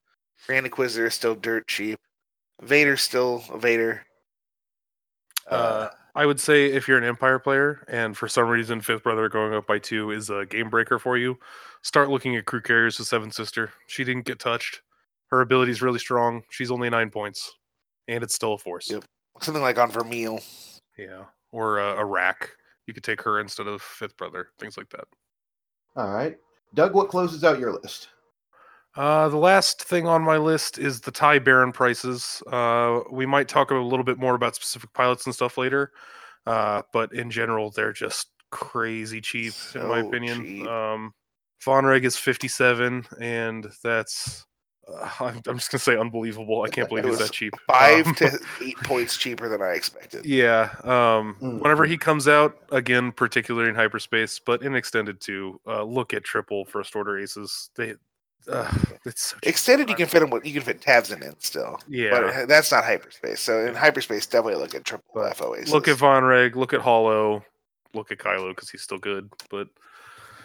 Grand 0.46 0.66
Inquisitor 0.68 1.08
is 1.08 1.16
still 1.16 1.34
dirt 1.36 1.68
cheap. 1.68 2.00
Vader's 2.62 3.02
still 3.02 3.44
a 3.52 3.58
Vader. 3.58 4.04
Uh, 5.50 5.90
I 6.16 6.26
would 6.26 6.40
say 6.40 6.66
if 6.66 6.88
you're 6.88 6.98
an 6.98 7.04
Empire 7.04 7.40
player 7.40 7.86
and 7.88 8.18
for 8.18 8.28
some 8.28 8.48
reason 8.48 8.82
Fifth 8.82 9.04
Brother 9.04 9.30
going 9.30 9.54
up 9.54 9.68
by 9.68 9.80
two 9.80 10.12
is 10.12 10.30
a 10.30 10.46
game 10.46 10.70
breaker 10.70 11.00
for 11.00 11.18
you, 11.18 11.38
start 11.82 12.10
looking 12.10 12.36
at 12.36 12.46
crew 12.46 12.62
carriers 12.62 12.98
with 12.98 13.08
Seventh 13.08 13.34
Sister. 13.34 13.72
She 13.88 14.04
didn't 14.04 14.26
get 14.26 14.40
touched. 14.40 14.82
Her 15.28 15.42
ability 15.42 15.72
is 15.72 15.82
really 15.82 16.00
strong. 16.00 16.44
She's 16.50 16.72
only 16.72 16.90
nine 16.90 17.12
points, 17.12 17.54
and 18.08 18.24
it's 18.24 18.34
still 18.34 18.54
a 18.54 18.58
force. 18.58 18.90
Yep. 18.90 19.06
something 19.42 19.62
like 19.62 19.78
on 19.78 19.92
Vermeil. 19.92 20.40
Yeah, 20.98 21.26
or 21.52 21.80
a, 21.80 21.98
a 21.98 22.06
rack. 22.06 22.50
You 22.88 22.94
could 22.94 23.04
take 23.04 23.22
her 23.22 23.40
instead 23.40 23.68
of 23.68 23.82
Fifth 23.82 24.18
Brother. 24.18 24.50
Things 24.60 24.78
like 24.78 24.90
that. 24.90 25.06
all 25.96 26.10
right. 26.10 26.38
Doug, 26.74 26.94
what 26.94 27.10
closes 27.10 27.44
out 27.44 27.60
your 27.60 27.74
list? 27.74 28.10
Uh, 28.96 29.30
the 29.30 29.38
last 29.38 29.84
thing 29.84 30.08
on 30.08 30.22
my 30.24 30.38
list 30.38 30.78
is 30.80 31.00
the 31.02 31.12
tie 31.12 31.40
Baron 31.40 31.72
prices. 31.72 32.42
Uh, 32.52 33.02
we 33.12 33.26
might 33.26 33.48
talk 33.48 33.72
a 33.72 33.76
little 33.76 34.04
bit 34.04 34.18
more 34.18 34.36
about 34.36 34.56
specific 34.56 34.92
pilots 34.94 35.26
and 35.26 35.34
stuff 35.36 35.58
later, 35.58 35.92
uh, 36.46 36.82
but 36.92 37.14
in 37.14 37.30
general, 37.30 37.70
they're 37.72 37.94
just 37.94 38.30
crazy 38.52 39.22
cheap, 39.22 39.54
in 39.76 39.88
my 39.88 40.00
opinion. 40.00 40.44
cheap. 40.44 40.68
Um, 40.68 41.14
Von 41.64 41.86
Reg 41.86 42.04
is 42.06 42.18
57, 42.18 43.06
and 43.22 43.68
that's. 43.84 44.46
Uh, 44.92 45.08
I'm, 45.20 45.42
I'm 45.48 45.58
just 45.58 45.72
gonna 45.72 45.80
say 45.80 45.96
unbelievable. 45.96 46.64
I 46.64 46.70
can't 46.70 46.90
believe 46.90 47.06
he's 47.06 47.20
that 47.20 47.32
cheap. 47.32 47.54
Five 47.68 48.08
Um, 48.08 48.16
to 48.16 48.40
eight 48.64 48.78
points 48.78 49.18
cheaper 49.18 49.48
than 49.50 49.62
I 49.62 49.74
expected. 49.74 50.26
yeah. 50.26 50.72
Um, 50.84 51.36
Mm. 51.42 51.60
Whenever 51.62 51.86
he 51.86 51.96
comes 51.98 52.28
out, 52.28 52.58
again, 52.72 53.12
particularly 53.12 53.70
in 53.70 53.76
hyperspace, 53.76 54.40
but 54.40 54.64
in 54.64 54.76
extended 54.76 55.22
too, 55.22 55.62
uh, 55.68 55.84
look 55.84 56.14
at 56.14 56.24
triple 56.24 56.66
first 56.66 56.96
order 56.96 57.20
aces. 57.20 57.70
They, 57.76 57.94
uh, 58.52 58.72
it's 59.06 59.30
so. 59.32 59.38
Extended, 59.44 59.90
you 59.90 59.96
can 59.96 60.08
fit 60.08 60.20
them. 60.20 60.30
With, 60.30 60.46
you 60.46 60.54
can 60.54 60.62
fit 60.62 60.82
tabs 60.82 61.12
in 61.12 61.22
it 61.24 61.42
still, 61.44 61.80
Yeah. 61.88 62.10
but 62.12 62.48
that's 62.48 62.72
not 62.72 62.84
hyperspace. 62.84 63.40
So 63.40 63.66
in 63.66 63.76
hyperspace, 63.76 64.26
definitely 64.26 64.62
look 64.62 64.76
at 64.76 64.86
triple 64.86 65.06
But 65.14 65.36
FO. 65.38 65.56
Look 65.72 65.88
at 65.88 65.98
Von 65.98 66.24
Reg, 66.24 66.56
look 66.56 66.74
at 66.74 66.82
Holo, 66.82 67.44
look 67.94 68.12
at 68.12 68.18
Kylo 68.18 68.50
because 68.56 68.70
he's 68.70 68.82
still 68.82 68.98
good. 68.98 69.30
But 69.50 69.68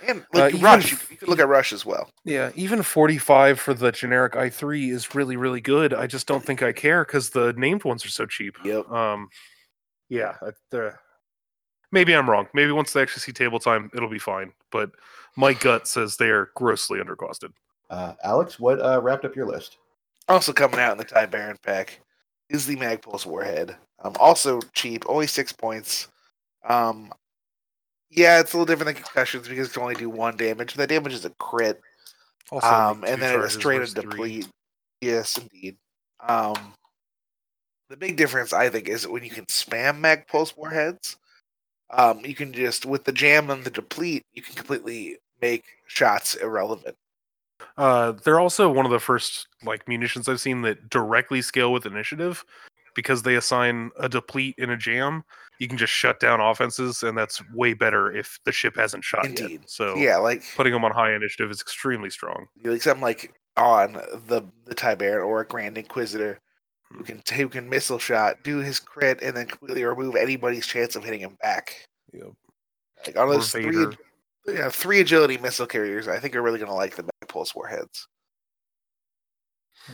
and 0.06 0.20
uh, 0.34 0.38
like 0.38 0.54
even 0.54 0.64
Rush. 0.64 0.92
You, 0.92 1.16
can 1.16 1.28
look 1.28 1.38
at 1.40 1.48
Rush 1.48 1.72
as 1.72 1.86
well. 1.86 2.10
yeah, 2.24 2.50
even 2.54 2.82
45 2.82 3.58
for 3.58 3.72
the 3.74 3.90
generic 3.90 4.34
i3 4.34 4.90
is 4.90 5.14
really, 5.14 5.36
really 5.36 5.60
good. 5.62 5.94
I 5.94 6.06
just 6.06 6.26
don't 6.26 6.44
think 6.44 6.62
I 6.62 6.72
care 6.72 7.04
because 7.04 7.30
the 7.30 7.54
named 7.56 7.84
ones 7.84 8.04
are 8.04 8.10
so 8.10 8.26
cheap. 8.26 8.56
Yep. 8.64 8.90
Um, 8.90 9.28
yeah, 10.10 10.34
uh, 10.42 10.50
the- 10.70 10.94
maybe 11.90 12.14
I'm 12.14 12.28
wrong. 12.28 12.48
Maybe 12.52 12.70
once 12.72 12.92
they 12.92 13.00
actually 13.00 13.20
see 13.20 13.32
table 13.32 13.58
time, 13.58 13.90
it'll 13.94 14.10
be 14.10 14.18
fine. 14.18 14.52
But 14.70 14.90
my 15.36 15.54
gut 15.54 15.88
says 15.88 16.16
they 16.16 16.28
are 16.28 16.50
grossly 16.54 16.98
undercosted. 17.00 17.52
Uh, 17.90 18.14
Alex, 18.22 18.58
what 18.58 18.80
uh, 18.80 19.00
wrapped 19.00 19.24
up 19.24 19.36
your 19.36 19.46
list? 19.46 19.78
Also 20.28 20.52
coming 20.52 20.80
out 20.80 20.92
in 20.92 20.98
the 20.98 21.04
Tie 21.04 21.26
Baron 21.26 21.58
pack 21.62 22.00
is 22.48 22.66
the 22.66 22.76
Magpulse 22.76 23.26
Warhead. 23.26 23.76
Um, 24.02 24.14
also 24.18 24.60
cheap, 24.72 25.04
only 25.08 25.26
six 25.26 25.52
points. 25.52 26.08
Um, 26.68 27.12
yeah, 28.10 28.40
it's 28.40 28.52
a 28.52 28.56
little 28.56 28.66
different 28.66 28.94
than 28.94 29.02
concussions 29.02 29.48
because 29.48 29.68
it 29.68 29.72
can 29.72 29.82
only 29.82 29.94
do 29.94 30.08
one 30.08 30.36
damage. 30.36 30.74
But 30.74 30.88
that 30.88 30.94
damage 30.94 31.14
is 31.14 31.24
a 31.24 31.30
crit. 31.30 31.80
Also, 32.50 32.66
um, 32.66 33.04
and 33.06 33.20
then 33.20 33.40
it's 33.40 33.54
charges 33.54 33.54
straight 33.54 33.78
versus 33.78 33.94
to 33.94 34.02
three. 34.02 34.10
deplete. 34.10 34.48
Yes, 35.00 35.38
indeed. 35.38 35.76
Um, 36.26 36.74
the 37.90 37.96
big 37.96 38.16
difference, 38.16 38.52
I 38.52 38.68
think, 38.68 38.88
is 38.88 39.06
when 39.06 39.24
you 39.24 39.30
can 39.30 39.46
spam 39.46 39.98
mag 40.00 40.26
pulse 40.26 40.56
warheads. 40.56 41.16
Um, 41.90 42.24
you 42.24 42.34
can 42.34 42.52
just 42.52 42.86
with 42.86 43.04
the 43.04 43.12
jam 43.12 43.50
and 43.50 43.64
the 43.64 43.70
deplete, 43.70 44.24
you 44.32 44.42
can 44.42 44.54
completely 44.54 45.18
make 45.40 45.64
shots 45.86 46.34
irrelevant. 46.34 46.96
Uh, 47.76 48.12
they're 48.24 48.40
also 48.40 48.70
one 48.70 48.86
of 48.86 48.92
the 48.92 49.00
first 49.00 49.48
like 49.64 49.86
munitions 49.88 50.28
I've 50.28 50.40
seen 50.40 50.62
that 50.62 50.90
directly 50.90 51.42
scale 51.42 51.72
with 51.72 51.86
initiative 51.86 52.44
because 52.94 53.22
they 53.22 53.34
assign 53.34 53.90
a 53.98 54.08
deplete 54.08 54.54
in 54.58 54.70
a 54.70 54.76
jam. 54.76 55.24
You 55.58 55.68
can 55.68 55.78
just 55.78 55.92
shut 55.92 56.20
down 56.20 56.40
offenses, 56.40 57.02
and 57.02 57.16
that's 57.16 57.42
way 57.52 57.74
better 57.74 58.12
if 58.12 58.38
the 58.44 58.52
ship 58.52 58.76
hasn't 58.76 59.04
shot 59.04 59.26
Indeed. 59.26 59.50
yet. 59.50 59.70
So 59.70 59.96
Yeah, 59.96 60.16
like 60.18 60.42
putting 60.56 60.72
them 60.72 60.84
on 60.84 60.92
high 60.92 61.14
initiative 61.14 61.50
is 61.50 61.60
extremely 61.60 62.10
strong. 62.10 62.46
like 62.64 62.82
something 62.82 63.02
like 63.02 63.32
on 63.56 63.94
the 64.26 64.42
the 64.66 64.74
Tie 64.74 64.94
Baron 64.94 65.24
or 65.24 65.40
a 65.40 65.46
Grand 65.46 65.78
Inquisitor 65.78 66.40
who 66.90 67.04
can 67.04 67.22
who 67.34 67.48
can 67.48 67.68
missile 67.68 67.98
shot, 67.98 68.42
do 68.42 68.58
his 68.58 68.78
crit, 68.80 69.20
and 69.22 69.36
then 69.36 69.46
completely 69.46 69.84
remove 69.84 70.16
anybody's 70.16 70.66
chance 70.66 70.96
of 70.96 71.04
hitting 71.04 71.20
him 71.20 71.36
back. 71.42 71.86
Yep. 72.12 72.32
Like 73.06 73.16
on 73.16 73.28
those 73.28 73.50
three, 73.50 73.86
yeah, 74.46 74.68
three 74.70 75.00
agility 75.00 75.36
missile 75.38 75.66
carriers, 75.66 76.08
I 76.08 76.18
think 76.18 76.34
are 76.36 76.42
really 76.42 76.58
going 76.58 76.70
to 76.70 76.74
like 76.74 76.96
the 76.96 77.04
Pulse 77.34 77.52
warheads. 77.54 78.06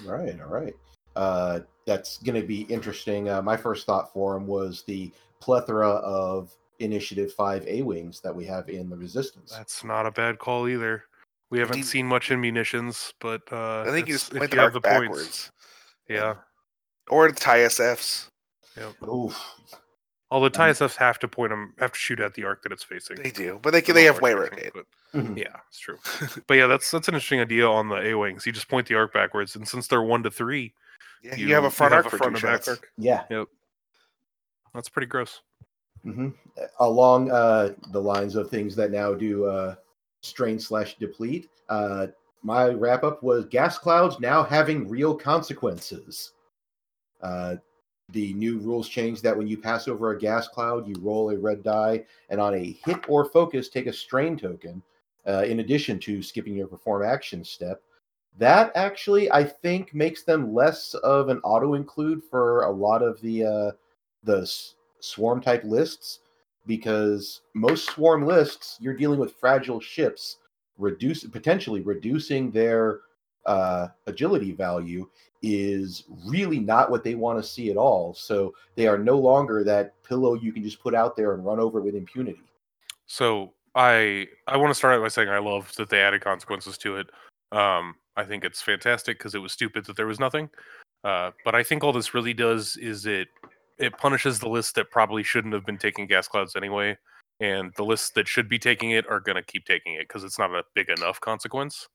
All 0.07 0.13
right, 0.13 0.39
all 0.41 0.49
right. 0.51 0.75
Uh, 1.17 1.61
that's 1.87 2.19
going 2.19 2.39
to 2.41 2.47
be 2.47 2.63
interesting. 2.63 3.31
Uh, 3.31 3.41
my 3.41 3.57
first 3.57 3.87
thought 3.87 4.13
for 4.13 4.37
him 4.37 4.47
was 4.47 4.83
the 4.87 5.11
plethora 5.41 5.89
of 5.89 6.53
Initiative 6.81 7.33
5 7.33 7.67
A 7.67 7.81
Wings 7.81 8.21
that 8.21 8.35
we 8.37 8.45
have 8.45 8.69
in 8.69 8.91
the 8.91 8.97
Resistance. 8.97 9.53
That's 9.57 9.83
not 9.83 10.05
a 10.07 10.11
bad 10.11 10.39
call 10.39 10.69
either. 10.69 11.05
We 11.49 11.59
haven't 11.59 11.77
Indeed. 11.79 11.89
seen 11.89 12.07
much 12.07 12.31
in 12.31 12.41
munitions, 12.43 13.15
but 13.21 13.41
uh, 13.51 13.81
I 13.81 13.87
think 13.87 14.07
you 14.07 14.15
it's- 14.15 14.29
just 14.29 14.33
if 14.35 14.39
point 14.39 14.53
you 14.53 14.57
the 14.59 14.63
have 14.63 14.75
arc 14.77 14.83
the 14.83 15.09
points, 15.09 15.51
yeah. 16.09 16.35
or 17.09 17.33
the 17.33 17.41
tie 17.41 17.61
SFs. 17.61 18.27
Oof. 19.09 19.43
Although 20.33 20.47
Um, 20.63 20.89
have 20.99 21.19
to 21.19 21.29
point 21.29 21.51
them, 21.51 21.75
have 21.79 21.93
to 21.93 21.99
shoot 21.99 22.21
at 22.21 22.35
the 22.35 22.45
arc 22.45 22.63
that 22.63 22.71
it's 22.71 22.85
facing. 22.85 23.17
They 23.17 23.31
do, 23.33 23.59
but 23.63 23.73
they 23.73 23.83
can, 23.83 23.97
they 23.97 24.05
have 24.05 24.21
large 24.23 24.37
way 24.37 24.47
section, 24.47 24.57
rotate. 24.59 24.73
but- 24.75 24.87
Mhm. 25.25 25.37
Yeah, 25.37 25.57
it's 25.69 25.79
true. 25.81 25.99
but 26.47 26.55
yeah, 26.55 26.69
that's 26.69 26.89
that's 26.91 27.09
an 27.09 27.15
interesting 27.15 27.41
idea 27.41 27.67
on 27.69 27.89
the 27.89 27.97
A 27.97 28.15
wings. 28.17 28.47
You 28.47 28.53
just 28.53 28.69
point 28.69 28.87
the 28.87 28.95
arc 28.95 29.13
backwards, 29.13 29.57
and 29.57 29.67
since 29.67 29.89
they're 29.89 30.03
one 30.03 30.23
to 30.23 30.31
three, 30.31 30.73
Yeah, 31.23 31.35
you, 31.35 31.53
have 31.55 31.65
a 31.65 31.71
front 31.71 31.93
arc 31.95 32.09
for 32.09 32.17
front 32.17 32.37
two 32.37 32.47
and 32.47 32.55
back 32.55 32.65
shots. 32.65 32.69
arc. 32.69 32.93
Yeah. 32.97 33.25
That's 34.73 34.89
pretty 34.89 35.07
gross. 35.09 35.41
hmm 36.05 36.29
Along 36.79 37.31
uh, 37.33 37.75
the 37.91 38.01
lines 38.01 38.37
of 38.37 38.49
things 38.51 38.77
that 38.77 38.93
now 38.93 39.13
do 39.15 39.47
uh, 39.47 39.75
strain 40.23 40.61
slash 40.61 40.97
deplete, 40.99 41.51
uh, 41.69 42.07
my 42.43 42.69
wrap 42.69 43.03
up 43.03 43.23
was 43.25 43.47
gas 43.47 43.79
clouds 43.79 44.21
now 44.21 44.45
having 44.45 44.89
real 44.89 45.15
consequences. 45.15 46.33
Uh, 47.21 47.57
the 48.13 48.33
new 48.35 48.59
rules 48.59 48.89
change 48.89 49.23
that 49.23 49.37
when 49.37 49.47
you 49.47 49.57
pass 49.59 49.89
over 49.89 50.11
a 50.11 50.19
gas 50.19 50.49
cloud, 50.49 50.87
you 50.89 50.95
roll 51.01 51.31
a 51.31 51.39
red 51.39 51.63
die, 51.63 52.05
and 52.29 52.41
on 52.41 52.55
a 52.55 52.79
hit 52.85 52.99
or 53.09 53.25
focus, 53.25 53.69
take 53.69 53.87
a 53.87 53.93
strain 53.93 54.37
token, 54.37 54.83
uh, 55.27 55.45
in 55.47 55.61
addition 55.61 55.99
to 56.01 56.23
skipping 56.23 56.55
your 56.55 56.67
perform 56.67 57.03
action 57.05 57.45
step. 57.45 57.83
That 58.39 58.73
actually, 58.75 59.31
I 59.33 59.45
think, 59.45 59.95
makes 59.95 60.23
them 60.23 60.55
less 60.55 60.95
of 60.95 61.29
an 61.29 61.41
auto 61.45 61.75
include 61.75 62.23
for 62.23 62.63
a 62.63 62.71
lot 62.71 63.03
of 63.03 63.21
the 63.21 63.45
uh, 63.45 63.71
the 64.25 64.43
s- 64.43 64.75
swarm 65.01 65.41
type 65.41 65.65
lists 65.65 66.21
because 66.67 67.43
most 67.55 67.87
swarm 67.91 68.27
lists 68.27 68.77
you're 68.81 68.97
dealing 68.97 69.19
with 69.19 69.35
fragile 69.35 69.81
ships 69.81 70.37
reduce 70.79 71.25
potentially 71.25 71.81
reducing 71.81 72.51
their 72.51 73.01
uh, 73.47 73.89
agility 74.07 74.53
value 74.53 75.09
is 75.43 76.05
really 76.27 76.61
not 76.61 76.91
what 76.91 77.03
they 77.03 77.15
want 77.15 77.43
to 77.43 77.49
see 77.49 77.71
at 77.71 77.77
all 77.77 78.13
so 78.13 78.55
they 78.77 78.87
are 78.87 78.99
no 78.99 79.19
longer 79.19 79.65
that 79.65 79.95
pillow 80.03 80.35
you 80.35 80.53
can 80.53 80.63
just 80.63 80.83
put 80.83 80.95
out 80.95 81.17
there 81.17 81.33
and 81.33 81.45
run 81.45 81.59
over 81.59 81.81
with 81.81 81.95
impunity 81.95 82.43
So 83.07 83.55
I 83.75 84.29
I 84.47 84.57
want 84.57 84.71
to 84.71 84.75
start 84.75 84.95
out 84.95 85.03
by 85.03 85.09
saying 85.09 85.29
I 85.29 85.39
love 85.39 85.73
that 85.77 85.91
they 85.91 86.01
added 86.01 86.23
consequences 86.23 86.79
to 86.79 86.97
it. 86.97 87.09
Um, 87.53 87.97
I 88.17 88.25
think 88.25 88.45
it's 88.45 88.63
fantastic 88.63 89.19
because 89.19 89.35
it 89.35 89.41
was 89.41 89.53
stupid 89.53 89.85
that 89.87 89.97
there 89.97 90.07
was 90.07 90.21
nothing. 90.21 90.49
Uh, 91.03 91.31
but 91.45 91.55
I 91.55 91.63
think 91.63 91.83
all 91.83 91.93
this 91.93 92.15
really 92.15 92.35
does 92.35 92.77
is 92.77 93.07
it 93.07 93.29
it 93.79 93.97
punishes 93.97 94.39
the 94.39 94.49
list 94.49 94.75
that 94.75 94.91
probably 94.91 95.23
shouldn't 95.23 95.55
have 95.55 95.67
been 95.67 95.79
taking 95.79 96.07
gas 96.07 96.29
clouds 96.29 96.55
anyway, 96.57 96.97
and 97.41 97.73
the 97.77 97.85
lists 97.85 98.11
that 98.11 98.29
should 98.29 98.49
be 98.49 98.59
taking 98.59 98.91
it 98.93 99.09
are 99.09 99.21
going 99.21 99.37
to 99.37 99.43
keep 99.43 99.65
taking 99.65 99.95
it 99.95 100.07
because 100.07 100.23
it's 100.23 100.39
not 100.39 100.55
a 100.55 100.63
big 100.75 100.89
enough 100.89 101.21
consequence. 101.21 101.89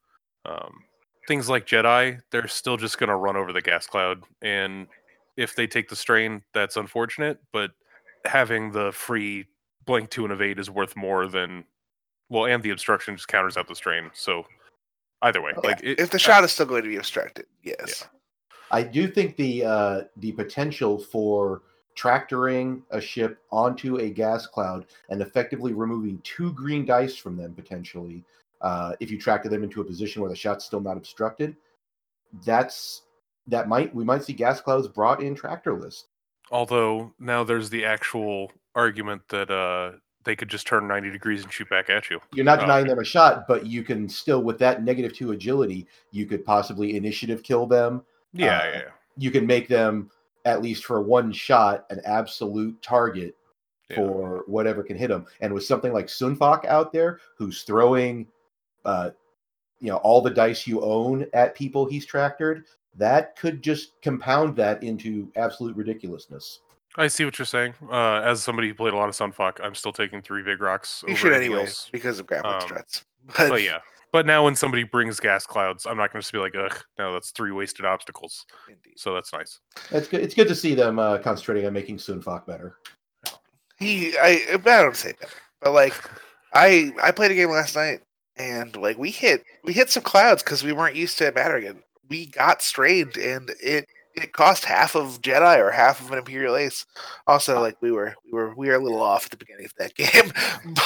Um, 0.45 0.83
things 1.27 1.49
like 1.49 1.65
Jedi, 1.65 2.21
they're 2.31 2.47
still 2.47 2.77
just 2.77 2.97
going 2.97 3.09
to 3.09 3.15
run 3.15 3.35
over 3.35 3.53
the 3.53 3.61
gas 3.61 3.87
cloud, 3.87 4.23
and 4.41 4.87
if 5.37 5.55
they 5.55 5.67
take 5.67 5.89
the 5.89 5.95
strain, 5.95 6.41
that's 6.53 6.77
unfortunate. 6.77 7.39
But 7.51 7.71
having 8.25 8.71
the 8.71 8.91
free 8.91 9.47
blank 9.85 10.09
two 10.09 10.23
and 10.23 10.33
evade 10.33 10.59
is 10.59 10.69
worth 10.69 10.95
more 10.95 11.27
than 11.27 11.65
well, 12.29 12.45
and 12.45 12.63
the 12.63 12.71
obstruction 12.71 13.15
just 13.15 13.27
counters 13.27 13.57
out 13.57 13.67
the 13.67 13.75
strain. 13.75 14.09
So 14.13 14.45
either 15.21 15.41
way, 15.41 15.51
Yeah, 15.63 15.69
like 15.69 15.83
it, 15.83 15.99
if 15.99 16.09
the 16.09 16.19
shot 16.19 16.43
is 16.43 16.51
still 16.51 16.65
going 16.65 16.83
to 16.83 16.89
be 16.89 16.97
obstructed, 16.97 17.45
yes. 17.63 18.07
I 18.71 18.83
do 18.83 19.07
think 19.07 19.35
the 19.35 19.63
uh, 19.63 20.01
the 20.17 20.31
potential 20.31 20.97
for 20.97 21.61
tractoring 21.95 22.83
a 22.91 22.99
ship 22.99 23.39
onto 23.51 23.97
a 23.97 24.09
gas 24.09 24.45
cloud 24.47 24.85
and 25.09 25.21
effectively 25.21 25.71
removing 25.71 26.19
two 26.23 26.51
green 26.53 26.85
dice 26.85 27.15
from 27.15 27.37
them 27.37 27.53
potentially, 27.53 28.23
uh, 28.61 28.93
if 28.99 29.11
you 29.11 29.19
tractor 29.19 29.49
them 29.49 29.63
into 29.63 29.81
a 29.81 29.83
position 29.83 30.21
where 30.21 30.29
the 30.29 30.35
shot's 30.35 30.65
still 30.65 30.81
not 30.81 30.97
obstructed, 30.97 31.55
that's 32.45 33.03
that 33.47 33.67
might 33.67 33.93
we 33.93 34.03
might 34.03 34.23
see 34.23 34.33
gas 34.33 34.59
clouds 34.61 34.87
brought 34.87 35.21
in 35.21 35.35
tractorless. 35.35 36.03
although 36.51 37.13
now 37.19 37.43
there's 37.43 37.69
the 37.69 37.85
actual 37.85 38.51
argument 38.75 39.21
that 39.29 39.49
uh 39.51 39.91
they 40.23 40.35
could 40.35 40.49
just 40.49 40.65
turn 40.65 40.87
90 40.87 41.11
degrees 41.11 41.43
and 41.43 41.53
shoot 41.53 41.69
back 41.69 41.87
at 41.91 42.09
you. 42.09 42.19
You're 42.33 42.45
not 42.45 42.57
Oh, 42.57 42.61
denying 42.63 42.85
okay. 42.85 42.89
them 42.93 42.99
a 42.99 43.05
shot, 43.05 43.47
but 43.47 43.67
you 43.67 43.83
can 43.83 44.09
still 44.09 44.41
with 44.41 44.57
that 44.57 44.83
negative 44.83 45.13
two 45.13 45.31
agility, 45.33 45.87
you 46.11 46.25
could 46.25 46.43
possibly 46.43 46.97
initiative 46.97 47.43
kill 47.43 47.67
them. 47.67 48.03
Yeah, 48.33 48.57
Uh, 48.59 48.63
yeah, 48.65 48.71
yeah. 48.73 48.81
You 49.17 49.29
can 49.29 49.45
make 49.45 49.67
them 49.67 50.09
at 50.45 50.63
least 50.63 50.83
for 50.85 50.99
one 51.01 51.31
shot 51.31 51.85
an 51.91 52.01
absolute 52.05 52.81
target 52.81 53.35
Yeah. 53.91 53.97
for 53.97 54.43
whatever 54.47 54.81
can 54.81 54.97
hit 54.97 55.09
them. 55.09 55.27
And 55.41 55.53
with 55.53 55.63
something 55.63 55.93
like 55.93 56.09
Sun 56.09 56.37
Fac 56.37 56.65
out 56.65 56.91
there, 56.91 57.19
who's 57.37 57.61
throwing, 57.61 58.25
uh, 58.85 59.11
you 59.79 59.89
know, 59.89 59.97
all 59.97 60.21
the 60.21 60.29
dice 60.29 60.65
you 60.65 60.81
own 60.81 61.25
at 61.33 61.55
people 61.55 61.85
he's 61.85 62.07
tractored, 62.07 62.63
that 62.95 63.35
could 63.35 63.61
just 63.61 64.01
compound 64.01 64.55
that 64.55 64.81
into 64.83 65.31
absolute 65.35 65.75
ridiculousness. 65.75 66.59
I 66.97 67.07
see 67.07 67.25
what 67.25 67.37
you're 67.37 67.45
saying. 67.45 67.73
Uh, 67.91 68.21
as 68.21 68.41
somebody 68.41 68.69
who 68.69 68.73
played 68.73 68.93
a 68.93 68.97
lot 68.97 69.09
of 69.09 69.15
Sun 69.15 69.33
Fac, 69.33 69.59
I'm 69.61 69.75
still 69.75 69.91
taking 69.91 70.21
three 70.21 70.43
big 70.43 70.61
rocks. 70.61 71.03
You 71.05 71.11
over 71.11 71.17
should 71.17 71.33
anything 71.33 71.53
anyway 71.53 71.71
because 71.91 72.19
of 72.19 72.27
grappling 72.27 72.55
Um, 72.55 72.61
struts. 72.61 73.05
But, 73.37 73.49
But 73.49 73.63
yeah. 73.63 73.79
But 74.11 74.25
now 74.25 74.45
when 74.45 74.55
somebody 74.55 74.83
brings 74.83 75.19
gas 75.19 75.45
clouds, 75.45 75.85
I'm 75.85 75.97
not 75.97 76.13
going 76.13 76.21
to 76.21 76.23
just 76.23 76.31
be 76.31 76.37
like, 76.39 76.55
ugh, 76.55 76.77
no, 76.97 77.11
that's 77.11 77.31
three 77.31 77.51
wasted 77.51 77.85
obstacles. 77.85 78.45
indeed. 78.69 78.93
So 78.97 79.13
that's 79.13 79.33
nice. 79.33 79.59
It's 79.91 80.07
good. 80.07 80.21
It's 80.21 80.33
good 80.33 80.47
to 80.47 80.55
see 80.55 80.73
them 80.73 80.99
uh, 80.99 81.17
concentrating 81.17 81.65
on 81.65 81.73
making 81.73 81.97
Sun 81.99 82.21
Fac 82.21 82.45
better. 82.45 82.77
he 83.77 84.17
I 84.17 84.45
I 84.53 84.57
don't 84.57 84.95
say 84.95 85.13
that, 85.19 85.29
but 85.59 85.73
like 85.73 85.93
I 86.53 86.93
I 87.03 87.11
played 87.11 87.31
a 87.31 87.35
game 87.35 87.49
last 87.49 87.75
night 87.75 88.01
and 88.37 88.75
like 88.75 88.97
we 88.97 89.11
hit 89.11 89.43
we 89.63 89.73
hit 89.73 89.89
some 89.89 90.03
clouds 90.03 90.43
because 90.43 90.63
we 90.63 90.73
weren't 90.73 90.95
used 90.95 91.17
to 91.19 91.27
it. 91.27 91.77
We 92.09 92.27
got 92.27 92.61
strained 92.61 93.17
and 93.17 93.51
it 93.61 93.87
it 94.15 94.33
cost 94.33 94.65
half 94.65 94.95
of 94.95 95.21
Jedi 95.21 95.57
or 95.57 95.71
half 95.71 96.01
of 96.01 96.11
an 96.11 96.17
Imperial 96.17 96.55
Ace. 96.55 96.85
Also, 97.27 97.59
like 97.59 97.81
we 97.81 97.91
were 97.91 98.15
we 98.25 98.31
were 98.31 98.55
we 98.55 98.67
were 98.67 98.75
a 98.75 98.83
little 98.83 99.01
off 99.01 99.25
at 99.25 99.31
the 99.31 99.37
beginning 99.37 99.65
of 99.65 99.73
that 99.77 99.95
game, 99.95 100.31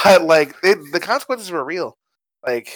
but 0.03 0.23
like 0.23 0.55
it, 0.63 0.77
the 0.91 0.99
consequences 0.99 1.51
were 1.51 1.63
real. 1.63 1.97
Like 2.45 2.75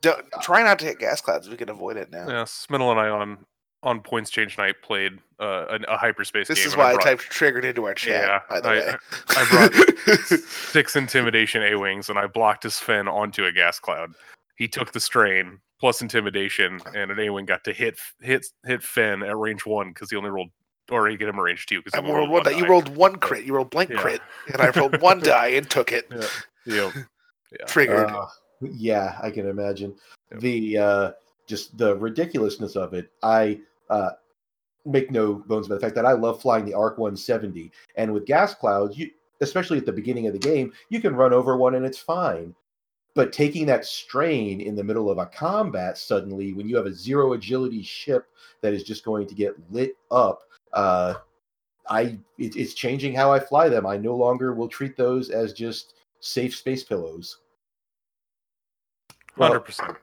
don't, 0.00 0.24
try 0.40 0.62
not 0.62 0.78
to 0.80 0.84
hit 0.84 0.98
gas 0.98 1.20
clouds. 1.20 1.48
We 1.48 1.56
can 1.56 1.68
avoid 1.68 1.96
it 1.96 2.10
now. 2.10 2.28
Yeah, 2.28 2.44
Smittle 2.44 2.90
and 2.90 3.00
I 3.00 3.08
on 3.08 3.46
on 3.82 4.00
points 4.00 4.30
change 4.30 4.58
night 4.58 4.76
played 4.82 5.18
uh, 5.40 5.66
a, 5.70 5.92
a 5.92 5.96
hyperspace 5.96 6.48
This 6.48 6.58
game. 6.60 6.66
is 6.68 6.72
and 6.74 6.82
I 6.82 6.84
why 6.84 6.90
I 6.90 6.94
brought 6.94 7.04
typed 7.04 7.22
triggered 7.22 7.64
into 7.64 7.84
our 7.84 7.94
chat. 7.94 8.22
Yeah, 8.28 8.40
by 8.48 8.60
the 8.60 8.68
I- 8.68 8.72
way, 8.72 8.94
I 9.28 10.36
six 10.70 10.96
intimidation 10.96 11.62
A 11.62 11.76
wings 11.78 12.08
and 12.08 12.18
I 12.18 12.26
blocked 12.26 12.62
his 12.62 12.78
Fenn 12.78 13.08
onto 13.08 13.44
a 13.44 13.52
gas 13.52 13.78
cloud. 13.78 14.12
He 14.56 14.68
took 14.68 14.92
the 14.92 15.00
strain 15.00 15.58
plus 15.80 16.00
intimidation, 16.02 16.80
and 16.94 17.10
an 17.10 17.18
A 17.18 17.30
wing 17.30 17.44
got 17.46 17.64
to 17.64 17.72
hit 17.72 17.98
hit 18.20 18.46
hit 18.64 18.82
Fenn 18.82 19.22
at 19.22 19.36
range 19.36 19.66
one 19.66 19.88
because 19.88 20.10
he 20.10 20.16
only 20.16 20.30
rolled, 20.30 20.50
or 20.90 21.08
he 21.08 21.16
get 21.16 21.28
him 21.28 21.36
at 21.36 21.42
range 21.42 21.66
two 21.66 21.82
because 21.82 21.98
I 21.98 22.06
rolled 22.08 22.30
one. 22.30 22.44
die. 22.44 22.50
You 22.52 22.66
rolled 22.66 22.94
one 22.94 23.16
crit. 23.16 23.44
You 23.44 23.54
rolled 23.54 23.70
blank 23.70 23.90
Yeah. 23.90 23.96
crit, 23.98 24.20
and 24.52 24.62
I 24.62 24.68
rolled 24.70 25.00
one 25.00 25.18
die 25.24 25.48
and 25.48 25.68
took 25.68 25.90
it. 25.90 26.08
Yep. 26.64 26.92
Triggered. 27.66 28.08
Uh, 28.08 28.26
yeah, 28.60 29.18
I 29.22 29.30
can 29.30 29.48
imagine 29.48 29.94
Yep. 30.30 30.40
the 30.40 30.78
uh, 30.78 31.12
just 31.48 31.76
the 31.76 31.96
ridiculousness 31.96 32.76
of 32.76 32.94
it. 32.94 33.10
I 33.22 33.60
uh, 33.92 34.10
make 34.84 35.10
no 35.10 35.34
bones 35.34 35.66
about 35.66 35.76
the 35.76 35.80
fact 35.86 35.94
that 35.94 36.06
I 36.06 36.12
love 36.12 36.40
flying 36.40 36.64
the 36.64 36.74
Arc 36.74 36.98
170, 36.98 37.70
and 37.96 38.12
with 38.12 38.26
gas 38.26 38.54
clouds, 38.54 38.96
you 38.96 39.10
especially 39.40 39.76
at 39.76 39.86
the 39.86 39.92
beginning 39.92 40.26
of 40.28 40.32
the 40.32 40.38
game, 40.38 40.72
you 40.88 41.00
can 41.00 41.16
run 41.16 41.32
over 41.32 41.56
one 41.56 41.74
and 41.74 41.84
it's 41.84 41.98
fine. 41.98 42.54
But 43.14 43.32
taking 43.32 43.66
that 43.66 43.84
strain 43.84 44.60
in 44.60 44.76
the 44.76 44.84
middle 44.84 45.10
of 45.10 45.18
a 45.18 45.26
combat 45.26 45.98
suddenly, 45.98 46.54
when 46.54 46.68
you 46.68 46.76
have 46.76 46.86
a 46.86 46.94
zero 46.94 47.32
agility 47.32 47.82
ship 47.82 48.26
that 48.62 48.72
is 48.72 48.84
just 48.84 49.04
going 49.04 49.26
to 49.26 49.34
get 49.34 49.54
lit 49.70 49.96
up, 50.12 50.42
uh, 50.72 51.14
I 51.88 52.18
it, 52.38 52.56
it's 52.56 52.74
changing 52.74 53.14
how 53.14 53.32
I 53.32 53.40
fly 53.40 53.68
them. 53.68 53.84
I 53.84 53.96
no 53.96 54.14
longer 54.14 54.54
will 54.54 54.68
treat 54.68 54.96
those 54.96 55.28
as 55.30 55.52
just 55.52 55.94
safe 56.20 56.54
space 56.56 56.84
pillows. 56.84 57.38
Well, 59.36 59.48
Hundred 59.48 59.64
percent. 59.64 59.96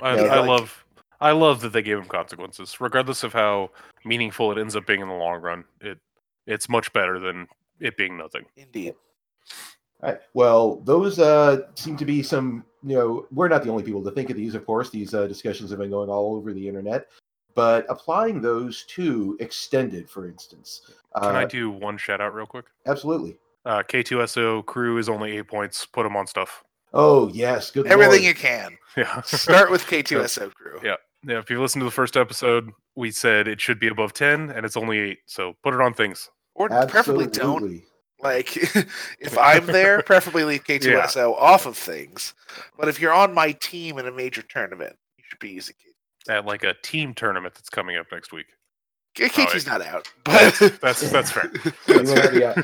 I, 0.00 0.14
yeah, 0.16 0.22
I 0.22 0.38
like- 0.38 0.48
love 0.48 0.83
I 1.24 1.32
love 1.32 1.62
that 1.62 1.72
they 1.72 1.80
gave 1.80 1.96
him 1.98 2.04
consequences, 2.04 2.80
regardless 2.80 3.24
of 3.24 3.32
how 3.32 3.70
meaningful 4.04 4.52
it 4.52 4.58
ends 4.58 4.76
up 4.76 4.86
being 4.86 5.00
in 5.00 5.08
the 5.08 5.14
long 5.14 5.40
run. 5.40 5.64
It 5.80 5.98
it's 6.46 6.68
much 6.68 6.92
better 6.92 7.18
than 7.18 7.48
it 7.80 7.96
being 7.96 8.18
nothing. 8.18 8.44
Indeed. 8.58 8.94
Right. 10.02 10.18
Well, 10.34 10.82
those 10.84 11.18
uh, 11.18 11.62
seem 11.76 11.96
to 11.96 12.04
be 12.04 12.22
some. 12.22 12.64
You 12.82 12.96
know, 12.96 13.26
we're 13.32 13.48
not 13.48 13.64
the 13.64 13.70
only 13.70 13.82
people 13.82 14.04
to 14.04 14.10
think 14.10 14.28
of 14.28 14.36
these. 14.36 14.54
Of 14.54 14.66
course, 14.66 14.90
these 14.90 15.14
uh, 15.14 15.26
discussions 15.26 15.70
have 15.70 15.78
been 15.78 15.88
going 15.90 16.10
all 16.10 16.36
over 16.36 16.52
the 16.52 16.68
internet. 16.68 17.06
But 17.54 17.86
applying 17.88 18.42
those 18.42 18.84
to 18.88 19.36
extended, 19.40 20.10
for 20.10 20.28
instance, 20.28 20.90
Can 21.22 21.36
uh, 21.36 21.38
I 21.38 21.44
do 21.46 21.70
one 21.70 21.96
shout 21.96 22.20
out 22.20 22.34
real 22.34 22.46
quick? 22.46 22.66
absolutely. 22.86 23.38
Uh, 23.64 23.82
K2SO 23.82 24.66
crew 24.66 24.98
is 24.98 25.08
only 25.08 25.38
eight 25.38 25.48
points. 25.48 25.86
Put 25.86 26.02
them 26.02 26.16
on 26.16 26.26
stuff. 26.26 26.62
Oh 26.92 27.28
yes, 27.28 27.70
good. 27.70 27.86
Everything 27.86 28.22
Lord. 28.22 28.24
you 28.24 28.34
can. 28.34 28.76
Yeah. 28.96 29.22
Start 29.22 29.72
with 29.72 29.82
K2SO 29.86 30.52
crew. 30.54 30.78
Yeah. 30.84 30.94
Yeah. 31.26 31.38
If 31.38 31.50
you 31.50 31.60
listen 31.60 31.80
to 31.80 31.84
the 31.84 31.90
first 31.90 32.16
episode, 32.16 32.70
we 32.94 33.10
said 33.10 33.48
it 33.48 33.60
should 33.60 33.78
be 33.78 33.88
above 33.88 34.12
ten, 34.12 34.50
and 34.50 34.64
it's 34.64 34.76
only 34.76 34.98
eight. 34.98 35.18
So 35.26 35.56
put 35.62 35.74
it 35.74 35.80
on 35.80 35.94
things. 35.94 36.30
Or 36.54 36.68
preferably 36.68 37.26
don't. 37.26 37.82
Like, 38.20 38.56
if 39.20 39.36
I'm 39.36 39.66
there, 39.66 40.02
preferably 40.02 40.44
leave 40.44 40.64
K2SO 40.64 41.34
off 41.36 41.66
of 41.66 41.76
things. 41.76 42.32
But 42.78 42.88
if 42.88 43.00
you're 43.00 43.12
on 43.12 43.34
my 43.34 43.52
team 43.52 43.98
in 43.98 44.06
a 44.06 44.12
major 44.12 44.42
tournament, 44.42 44.96
you 45.18 45.24
should 45.26 45.40
be 45.40 45.50
using 45.50 45.74
K. 45.82 46.32
At 46.32 46.46
like 46.46 46.64
a 46.64 46.74
team 46.82 47.12
tournament 47.12 47.54
that's 47.54 47.68
coming 47.68 47.96
up 47.96 48.06
next 48.10 48.32
week. 48.32 48.46
K- 49.14 49.30
Oh, 49.36 49.58
not 49.66 49.80
out. 49.82 50.08
But, 50.24 50.78
That's 50.80 51.08
that's 51.10 51.30
fair. 51.30 51.50
You 51.86 52.02
know, 52.02 52.30
yeah, 52.32 52.54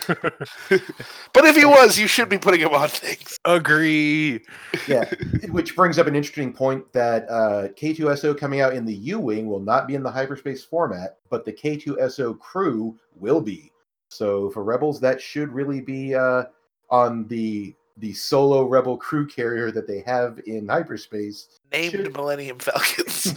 but 1.33 1.45
if 1.45 1.55
he 1.57 1.65
was, 1.65 1.97
you 1.99 2.07
should 2.09 2.29
be 2.29 2.39
putting 2.39 2.61
him 2.61 2.75
on 2.75 2.89
things. 2.89 3.39
Agree. 3.45 4.41
yeah. 4.89 5.09
Which 5.51 5.77
brings 5.77 5.99
up 5.99 6.07
an 6.09 6.17
interesting 6.17 6.53
point 6.53 6.93
that 6.93 7.29
uh, 7.29 7.69
K2SO 7.77 8.37
coming 8.37 8.61
out 8.61 8.75
in 8.75 8.85
the 8.85 8.95
U 8.95 9.21
Wing 9.21 9.47
will 9.47 9.61
not 9.61 9.87
be 9.87 9.95
in 9.95 10.03
the 10.03 10.11
hyperspace 10.11 10.65
format, 10.65 11.19
but 11.31 11.45
the 11.45 11.53
K2SO 11.53 12.39
crew 12.41 12.99
will 13.15 13.41
be. 13.41 13.71
So 14.09 14.51
for 14.51 14.65
Rebels, 14.65 14.99
that 15.01 15.21
should 15.21 15.51
really 15.53 15.81
be 15.81 16.15
uh, 16.17 16.45
on 16.91 17.29
the 17.29 17.75
the 17.99 18.13
solo 18.15 18.65
Rebel 18.65 18.97
crew 18.97 19.27
carrier 19.27 19.71
that 19.71 19.87
they 19.87 20.01
have 20.07 20.41
in 20.47 20.67
hyperspace. 20.69 21.61
Named 21.71 21.93
Should- 21.93 22.13
Millennium 22.17 22.59
Falcons. 22.59 23.35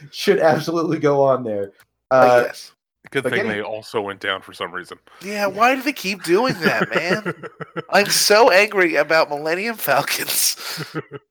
should 0.10 0.40
absolutely 0.40 0.98
go 0.98 1.22
on 1.22 1.44
there. 1.44 1.72
Uh, 2.10 2.14
Uh, 2.14 2.42
yes. 2.46 2.72
Good 3.10 3.22
But 3.24 3.30
thing 3.30 3.44
getting- 3.44 3.52
they 3.52 3.62
also 3.62 4.00
went 4.00 4.20
down 4.20 4.40
for 4.42 4.52
some 4.52 4.70
reason. 4.72 4.98
Yeah, 5.22 5.46
why 5.46 5.74
do 5.74 5.82
they 5.82 5.92
keep 5.92 6.22
doing 6.22 6.54
that, 6.60 6.94
man? 6.94 7.34
I'm 7.90 8.06
so 8.06 8.50
angry 8.50 8.96
about 8.96 9.30
Millennium 9.30 9.74
Falcons. 9.76 10.54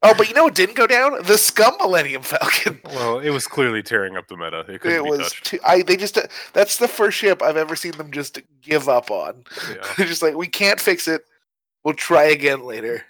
Oh, 0.02 0.14
but 0.18 0.28
you 0.28 0.34
know 0.34 0.44
what 0.46 0.56
didn't 0.56 0.76
go 0.76 0.88
down? 0.88 1.24
The 1.24 1.38
Scum 1.38 1.76
Millennium 1.80 2.24
Falcon. 2.24 2.82
well, 2.86 3.20
it 3.20 3.30
was 3.30 3.48
clearly 3.48 3.82
tearing 3.84 4.18
up 4.18 4.28
the 4.28 4.36
meta. 4.36 4.62
It 4.68 4.82
couldn't 4.82 5.00
It 5.00 5.04
be 5.04 5.10
was. 5.10 5.32
Too, 5.44 5.60
I. 5.66 5.84
They 5.84 5.96
just. 5.96 6.18
That's 6.54 6.78
the 6.78 6.88
first 6.88 7.18
ship 7.20 7.42
I've 7.42 7.56
ever 7.56 7.76
seen 7.76 7.92
them 7.94 8.12
just 8.12 8.40
give 8.62 8.90
up 8.90 9.10
on. 9.12 9.44
Yeah. 9.70 9.76
They're 9.98 10.08
just 10.08 10.24
like, 10.24 10.36
we 10.36 10.48
can't 10.48 10.82
fix 10.82 11.08
it. 11.08 11.22
We'll 11.86 11.94
try 11.94 12.24
again 12.24 12.64
later. 12.66 13.06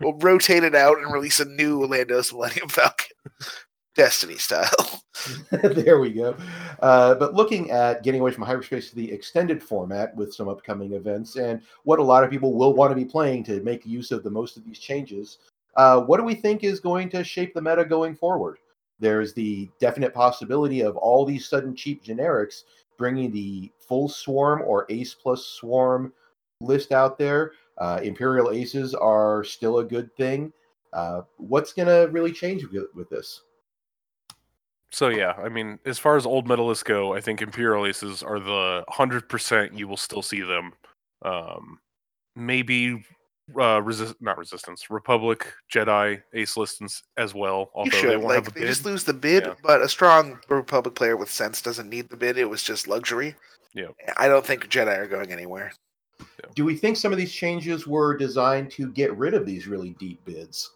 we'll 0.00 0.18
rotate 0.18 0.64
it 0.64 0.74
out 0.74 0.98
and 0.98 1.12
release 1.12 1.38
a 1.40 1.44
new 1.46 1.78
Landos 1.80 2.32
Millennium 2.32 2.68
Falcon, 2.68 3.16
Destiny 3.94 4.36
style. 4.36 4.70
there 5.62 6.00
we 6.00 6.10
go. 6.10 6.36
Uh, 6.80 7.14
but 7.14 7.34
looking 7.34 7.70
at 7.70 8.02
getting 8.02 8.20
away 8.20 8.30
from 8.30 8.44
hyperspace 8.44 8.90
to 8.90 8.96
the 8.96 9.12
extended 9.12 9.62
format 9.62 10.14
with 10.16 10.34
some 10.34 10.48
upcoming 10.48 10.94
events 10.94 11.36
and 11.36 11.60
what 11.84 11.98
a 11.98 12.02
lot 12.02 12.24
of 12.24 12.30
people 12.30 12.54
will 12.54 12.74
want 12.74 12.90
to 12.90 12.96
be 12.96 13.04
playing 13.04 13.44
to 13.44 13.60
make 13.62 13.86
use 13.86 14.10
of 14.10 14.22
the 14.22 14.30
most 14.30 14.56
of 14.56 14.64
these 14.64 14.78
changes, 14.78 15.38
uh, 15.76 16.00
what 16.00 16.18
do 16.18 16.24
we 16.24 16.34
think 16.34 16.64
is 16.64 16.80
going 16.80 17.08
to 17.10 17.22
shape 17.22 17.54
the 17.54 17.62
meta 17.62 17.84
going 17.84 18.14
forward? 18.14 18.58
There's 18.98 19.32
the 19.32 19.70
definite 19.80 20.14
possibility 20.14 20.80
of 20.80 20.96
all 20.96 21.24
these 21.24 21.48
sudden 21.48 21.74
cheap 21.74 22.04
generics 22.04 22.62
bringing 22.98 23.30
the 23.32 23.70
full 23.78 24.08
swarm 24.08 24.62
or 24.64 24.86
ace 24.90 25.14
plus 25.14 25.44
swarm 25.44 26.12
list 26.60 26.92
out 26.92 27.18
there. 27.18 27.52
Uh, 27.78 28.00
Imperial 28.02 28.50
aces 28.50 28.94
are 28.94 29.44
still 29.44 29.78
a 29.78 29.84
good 29.84 30.14
thing. 30.16 30.52
Uh, 30.92 31.22
what's 31.38 31.72
going 31.72 31.88
to 31.88 32.12
really 32.12 32.32
change 32.32 32.64
with, 32.64 32.86
with 32.94 33.08
this? 33.08 33.42
So 34.92 35.08
yeah, 35.08 35.32
I 35.42 35.48
mean, 35.48 35.78
as 35.86 35.98
far 35.98 36.16
as 36.16 36.26
old 36.26 36.46
meta 36.46 36.62
lists 36.62 36.84
go, 36.84 37.14
I 37.14 37.20
think 37.20 37.40
Imperial 37.40 37.86
Aces 37.86 38.22
are 38.22 38.38
the 38.38 38.84
hundred 38.88 39.28
percent 39.28 39.76
you 39.76 39.88
will 39.88 39.96
still 39.96 40.22
see 40.22 40.42
them. 40.42 40.72
Um, 41.22 41.78
maybe 42.36 43.04
uh 43.60 43.82
resist 43.82 44.14
not 44.20 44.38
resistance 44.38 44.88
republic 44.88 45.52
jedi 45.70 46.22
ace 46.32 46.56
listings 46.56 47.02
as 47.16 47.34
well 47.34 47.58
You 47.58 47.70
although 47.74 47.90
they 47.90 48.00
should 48.00 48.10
won't 48.10 48.24
like 48.28 48.34
have 48.36 48.48
a 48.48 48.50
they 48.52 48.60
bid 48.60 48.68
just 48.68 48.84
lose 48.84 49.04
the 49.04 49.12
bid, 49.12 49.44
Yeah. 49.44 49.54
but 49.62 49.82
a 49.82 49.88
strong 49.88 50.38
Republic 50.48 50.94
player 50.94 51.16
with 51.16 51.30
sense 51.30 51.60
doesn't 51.60 51.90
need 51.90 52.08
the 52.08 52.16
bid. 52.16 52.38
It 52.38 52.48
was 52.48 52.62
just 52.62 52.86
luxury. 52.88 53.34
Yeah. 53.74 53.88
I 54.16 54.28
don't 54.28 54.46
think 54.46 54.68
Jedi 54.68 54.96
are 54.96 55.08
going 55.08 55.32
anywhere. 55.32 55.72
Do 56.54 56.64
we 56.64 56.76
think 56.76 56.96
some 56.96 57.12
of 57.12 57.18
these 57.18 57.32
changes 57.32 57.86
were 57.86 58.16
designed 58.16 58.70
to 58.72 58.90
get 58.92 59.14
rid 59.16 59.34
of 59.34 59.44
these 59.44 59.66
really 59.66 59.90
deep 59.98 60.24
bids? 60.24 60.70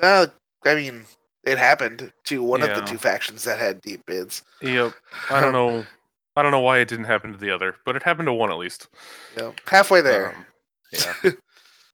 No, 0.00 0.26
I 0.64 0.74
mean 0.74 1.04
it 1.44 1.58
happened 1.58 2.12
to 2.24 2.42
one 2.42 2.62
of 2.62 2.74
the 2.74 2.82
two 2.82 2.98
factions 2.98 3.44
that 3.44 3.58
had 3.58 3.80
deep 3.80 4.04
bids. 4.06 4.42
yep 4.60 4.92
i 5.30 5.40
don't 5.40 5.52
know 5.52 5.84
i 6.36 6.42
don't 6.42 6.52
know 6.52 6.60
why 6.60 6.78
it 6.78 6.88
didn't 6.88 7.04
happen 7.06 7.32
to 7.32 7.38
the 7.38 7.50
other 7.50 7.76
but 7.84 7.96
it 7.96 8.02
happened 8.02 8.26
to 8.26 8.32
one 8.32 8.50
at 8.50 8.58
least 8.58 8.88
You 9.36 9.42
know, 9.42 9.54
halfway 9.66 10.00
there. 10.00 10.34
Um, 10.36 10.46
yeah 10.92 11.14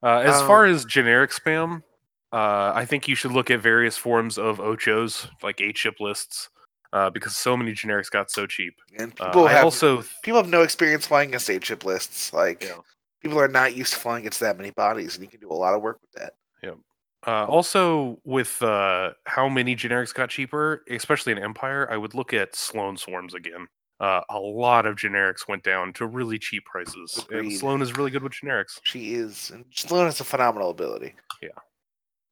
uh, 0.03 0.19
as 0.19 0.41
far 0.43 0.65
Um, 0.65 0.73
as 0.73 0.85
generic 0.85 1.31
spam 1.31 1.83
uh, 2.31 2.71
I 2.75 2.85
think 2.85 3.07
you 3.07 3.15
should 3.15 3.31
look 3.31 3.49
at 3.49 3.59
various 3.59 3.97
forms 3.97 4.37
of 4.37 4.59
Ochos, 4.59 5.27
like 5.41 5.61
eight 5.61 5.75
ship 5.77 5.95
lists, 5.99 6.49
uh, 6.93 7.09
because 7.09 7.35
so 7.35 7.57
many 7.57 7.71
generics 7.71 8.11
got 8.11 8.29
so 8.29 8.45
cheap. 8.45 8.75
and 8.99 9.19
Uh, 9.19 9.25
people 9.25 9.47
I 9.47 9.51
have 9.53 9.63
also 9.65 10.03
people 10.21 10.39
have 10.39 10.49
no 10.49 10.61
experience 10.61 11.07
flying 11.07 11.29
against 11.29 11.49
eight 11.49 11.63
chip 11.63 11.85
lists. 11.85 12.31
Like 12.31 12.63
Yeah. 12.63 12.77
people 13.21 13.39
are 13.39 13.47
not 13.47 13.75
used 13.75 13.93
to 13.93 13.99
flying 13.99 14.21
against 14.21 14.41
that 14.41 14.57
many 14.57 14.69
bodies, 14.71 15.15
and 15.15 15.23
you 15.23 15.29
can 15.29 15.39
do 15.39 15.49
a 15.49 15.53
lot 15.57 15.73
of 15.73 15.81
work 15.81 15.99
with 16.01 16.11
that. 16.21 16.33
Uh, 17.27 17.45
also, 17.45 18.19
with 18.23 18.61
uh, 18.61 19.11
how 19.25 19.49
many 19.49 19.75
generics 19.75 20.13
got 20.13 20.29
cheaper, 20.29 20.83
especially 20.89 21.33
in 21.33 21.37
Empire, 21.37 21.87
I 21.91 21.97
would 21.97 22.15
look 22.15 22.33
at 22.33 22.55
Sloan 22.55 22.95
Swarms 22.95 23.33
again. 23.33 23.67
Uh, 23.99 24.21
a 24.29 24.39
lot 24.39 24.85
of 24.85 24.95
generics 24.95 25.47
went 25.47 25.61
down 25.63 25.91
to 25.93 26.07
really 26.07 26.39
cheap 26.39 26.63
prices, 26.63 27.25
and 27.29 27.39
Agreed. 27.39 27.57
Sloan 27.57 27.81
is 27.81 27.97
really 27.97 28.11
good 28.11 28.23
with 28.23 28.31
generics. 28.31 28.79
She 28.83 29.15
is, 29.15 29.51
and 29.51 29.65
Sloan 29.71 30.05
has 30.05 30.21
a 30.21 30.23
phenomenal 30.23 30.69
ability. 30.69 31.15
Yeah. 31.41 31.49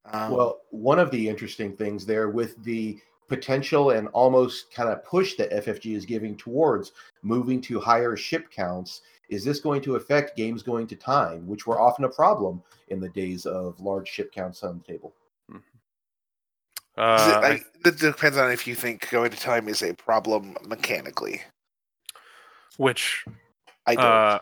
Um, 0.05 0.31
Well, 0.31 0.61
one 0.69 0.99
of 0.99 1.11
the 1.11 1.27
interesting 1.27 1.75
things 1.75 2.05
there 2.05 2.29
with 2.29 2.63
the 2.63 2.97
potential 3.27 3.89
and 3.91 4.07
almost 4.09 4.73
kind 4.73 4.89
of 4.89 5.03
push 5.03 5.35
that 5.35 5.51
FFG 5.51 5.95
is 5.95 6.05
giving 6.05 6.37
towards 6.37 6.93
moving 7.23 7.59
to 7.61 7.79
higher 7.79 8.15
ship 8.15 8.49
counts 8.49 9.01
is 9.29 9.43
this 9.43 9.59
going 9.59 9.81
to 9.81 9.95
affect 9.95 10.37
games 10.37 10.63
going 10.63 10.87
to 10.87 10.95
time, 10.95 11.47
which 11.47 11.67
were 11.67 11.79
often 11.79 12.05
a 12.05 12.09
problem 12.09 12.61
in 12.87 12.99
the 12.99 13.09
days 13.09 13.45
of 13.45 13.79
large 13.79 14.07
ship 14.07 14.31
counts 14.31 14.63
on 14.63 14.77
the 14.77 14.83
table? 14.83 15.13
is 15.53 15.61
Uh, 16.97 17.41
it, 17.43 17.61
I- 17.85 17.89
it 17.89 17.99
depends 17.99 18.37
on 18.37 18.51
if 18.51 18.65
you 18.65 18.73
think 18.75 19.09
going 19.09 19.29
to 19.31 19.37
time 19.37 19.67
is 19.67 19.83
a 19.83 19.93
problem 19.93 20.55
mechanically. 20.67 21.41
which 22.77 23.23
I 23.85 23.95
don't. 23.95 24.05
Uh, 24.05 24.39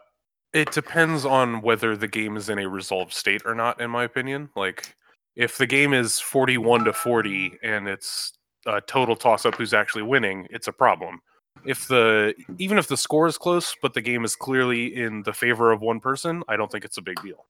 it 0.54 0.72
depends 0.72 1.26
on 1.26 1.62
whether 1.62 1.98
the 1.98 2.08
game 2.08 2.38
is 2.38 2.48
in 2.50 2.60
a 2.60 2.68
resolved 2.70 3.14
state 3.14 3.42
or 3.46 3.56
not. 3.56 3.82
In 3.82 3.90
my 3.92 4.04
opinion, 4.06 4.50
like 4.56 4.96
if 5.36 5.58
the 5.58 5.68
game 5.68 5.94
is 5.94 6.20
forty-one 6.20 6.86
to 6.86 6.94
forty 6.94 7.58
and 7.62 7.88
it's 7.90 8.34
a 8.66 8.80
total 8.82 9.16
toss-up 9.18 9.56
who's 9.56 9.74
actually 9.74 10.04
winning, 10.04 10.48
it's 10.50 10.68
a 10.68 10.72
problem. 10.74 11.22
If 11.66 11.88
the 11.88 12.34
even 12.58 12.78
if 12.78 12.88
the 12.88 12.98
score 12.98 13.28
is 13.28 13.38
close, 13.38 13.76
but 13.82 13.94
the 13.94 14.02
game 14.02 14.24
is 14.26 14.36
clearly 14.36 14.96
in 14.96 15.24
the 15.24 15.34
favor 15.34 15.72
of 15.72 15.82
one 15.82 16.00
person, 16.00 16.44
I 16.48 16.56
don't 16.58 16.72
think 16.72 16.86
it's 16.86 16.98
a 16.98 17.02
big 17.02 17.22
deal. 17.22 17.46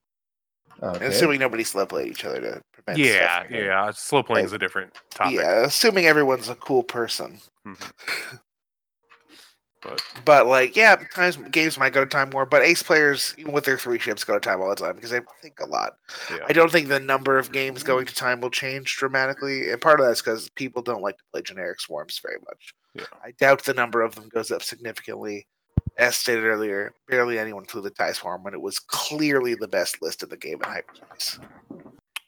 Okay. 0.82 1.06
Assuming 1.06 1.40
nobody 1.40 1.64
slow 1.64 1.86
play 1.86 2.06
each 2.06 2.24
other 2.24 2.40
to 2.40 2.62
prevent. 2.72 2.98
Yeah, 2.98 3.38
stuff 3.38 3.46
from- 3.46 3.56
yeah. 3.56 3.90
Slow 3.92 4.22
playing 4.22 4.44
is 4.46 4.52
a 4.52 4.58
different 4.58 4.92
topic. 5.10 5.36
Yeah, 5.36 5.64
assuming 5.64 6.04
everyone's 6.06 6.48
a 6.48 6.54
cool 6.54 6.82
person. 6.82 7.40
Mhm. 7.66 7.92
But 9.82 10.02
But 10.24 10.46
like, 10.46 10.74
yeah, 10.74 10.96
times 11.14 11.36
games 11.50 11.78
might 11.78 11.92
go 11.92 12.00
to 12.00 12.08
time 12.10 12.30
more, 12.30 12.46
but 12.46 12.62
ace 12.62 12.82
players, 12.82 13.34
even 13.38 13.52
with 13.52 13.64
their 13.64 13.78
three 13.78 13.98
ships, 13.98 14.24
go 14.24 14.34
to 14.34 14.40
time 14.40 14.60
all 14.60 14.70
the 14.70 14.74
time 14.74 14.96
because 14.96 15.10
they 15.10 15.20
think 15.42 15.60
a 15.60 15.66
lot. 15.66 15.92
yeah, 16.30 16.38
I 16.48 16.52
don't 16.52 16.72
think 16.72 16.88
the 16.88 16.98
number 16.98 17.38
of 17.38 17.52
games 17.52 17.82
going 17.82 18.06
to 18.06 18.14
time 18.14 18.40
will 18.40 18.50
change 18.50 18.96
dramatically, 18.96 19.70
and 19.70 19.80
part 19.80 20.00
of 20.00 20.06
that's 20.06 20.22
because 20.22 20.48
people 20.50 20.82
don't 20.82 21.02
like 21.02 21.18
to 21.18 21.24
play 21.32 21.42
generic 21.42 21.80
swarms 21.80 22.18
very 22.22 22.38
much. 22.46 22.74
Yeah. 22.98 23.04
I 23.24 23.32
doubt 23.32 23.64
the 23.64 23.74
number 23.74 24.02
of 24.02 24.14
them 24.14 24.28
goes 24.28 24.50
up 24.50 24.62
significantly. 24.62 25.46
As 25.98 26.16
stated 26.16 26.44
earlier, 26.44 26.92
barely 27.08 27.38
anyone 27.38 27.64
flew 27.64 27.80
the 27.80 27.90
tie 27.90 28.12
swarm 28.12 28.42
when 28.42 28.52
it 28.54 28.60
was 28.60 28.78
clearly 28.78 29.54
the 29.54 29.68
best 29.68 30.02
list 30.02 30.22
in 30.22 30.28
the 30.28 30.36
game 30.36 30.58
in 30.62 30.68
hyperspace. 30.68 31.38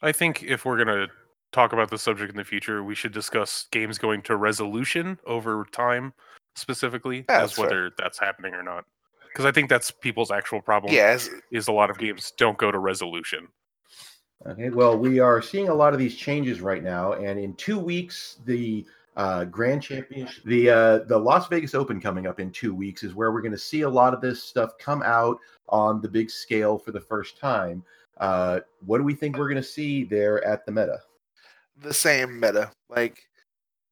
I 0.00 0.12
think 0.12 0.42
if 0.42 0.64
we're 0.64 0.78
gonna 0.78 1.09
talk 1.52 1.72
about 1.72 1.90
the 1.90 1.98
subject 1.98 2.31
in 2.31 2.37
the 2.37 2.44
future, 2.44 2.83
we 2.85 2.94
should 2.94 3.12
discuss 3.12 3.66
games 3.70 3.98
going 3.98 4.22
to 4.22 4.37
resolution 4.37 5.18
over 5.26 5.66
time 5.72 6.12
specifically, 6.57 7.24
Yeah, 7.28 7.42
as 7.42 7.50
that's 7.50 7.52
fair. 7.54 7.64
whether 7.64 7.90
that's 7.98 8.18
happening 8.18 8.54
or 8.54 8.62
not. 8.62 8.85
Because 9.26 9.44
I 9.44 9.52
think 9.52 9.68
that's 9.68 9.90
people's 9.90 10.31
actual 10.31 10.61
problem. 10.61 10.92
Yeah, 10.92 11.18
is 11.50 11.68
a 11.68 11.72
lot 11.72 11.90
of 11.90 11.98
games 11.98 12.33
don't 12.38 12.59
go 12.59 12.70
to 12.70 12.78
resolution. 12.78 13.48
Okay, 14.46 14.70
well, 14.70 14.96
we 14.96 15.18
are 15.18 15.42
seeing 15.42 15.68
a 15.68 15.74
lot 15.74 15.92
of 15.92 15.98
these 15.98 16.14
changes 16.14 16.61
right 16.61 16.83
now, 16.83 17.12
and 17.14 17.38
in 17.40 17.54
two 17.54 17.78
weeks, 17.78 18.38
the 18.46 18.87
uh, 19.18 19.44
Grand 19.44 19.83
Championship, 19.83 20.42
the 20.44 20.70
uh, 20.70 20.98
the 21.00 21.18
Las 21.18 21.48
Vegas 21.48 21.74
Open 21.74 22.00
coming 22.00 22.26
up 22.26 22.40
in 22.40 22.50
two 22.50 22.72
weeks 22.74 23.02
is 23.02 23.14
where 23.14 23.33
we're 23.33 23.42
going 23.42 23.52
to 23.52 23.59
see 23.59 23.83
a 23.83 23.88
lot 23.88 24.14
of 24.14 24.20
this 24.20 24.42
stuff 24.42 24.78
come 24.78 25.02
out 25.02 25.38
on 25.68 26.00
the 26.00 26.09
big 26.09 26.31
scale 26.31 26.78
for 26.78 26.92
the 26.92 27.00
first 27.00 27.37
time. 27.38 27.83
Uh, 28.18 28.61
what 28.87 28.98
do 28.98 29.04
we 29.04 29.14
think 29.14 29.37
we're 29.37 29.48
going 29.48 29.62
to 29.62 29.68
see 29.68 30.04
there 30.04 30.42
at 30.44 30.64
the 30.64 30.72
meta? 30.72 30.98
the 31.81 31.94
same 31.94 32.40
meta. 32.40 32.70
Like 32.88 33.20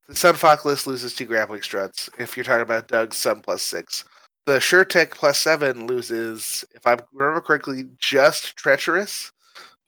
the 0.08 0.16
Sun 0.16 0.34
Fac 0.34 0.64
list 0.64 0.86
loses 0.88 1.14
two 1.14 1.24
grappling 1.24 1.62
struts. 1.62 2.10
If 2.18 2.36
you're 2.36 2.42
talking 2.44 2.62
about 2.62 2.88
Doug's 2.88 3.16
Sun 3.16 3.42
plus 3.42 3.62
six, 3.62 4.04
the 4.44 4.58
SureTech 4.58 5.10
plus 5.12 5.38
seven 5.38 5.86
loses, 5.86 6.64
if 6.74 6.84
I 6.86 6.96
remember 7.12 7.40
correctly, 7.40 7.84
just 7.98 8.56
Treacherous. 8.56 9.30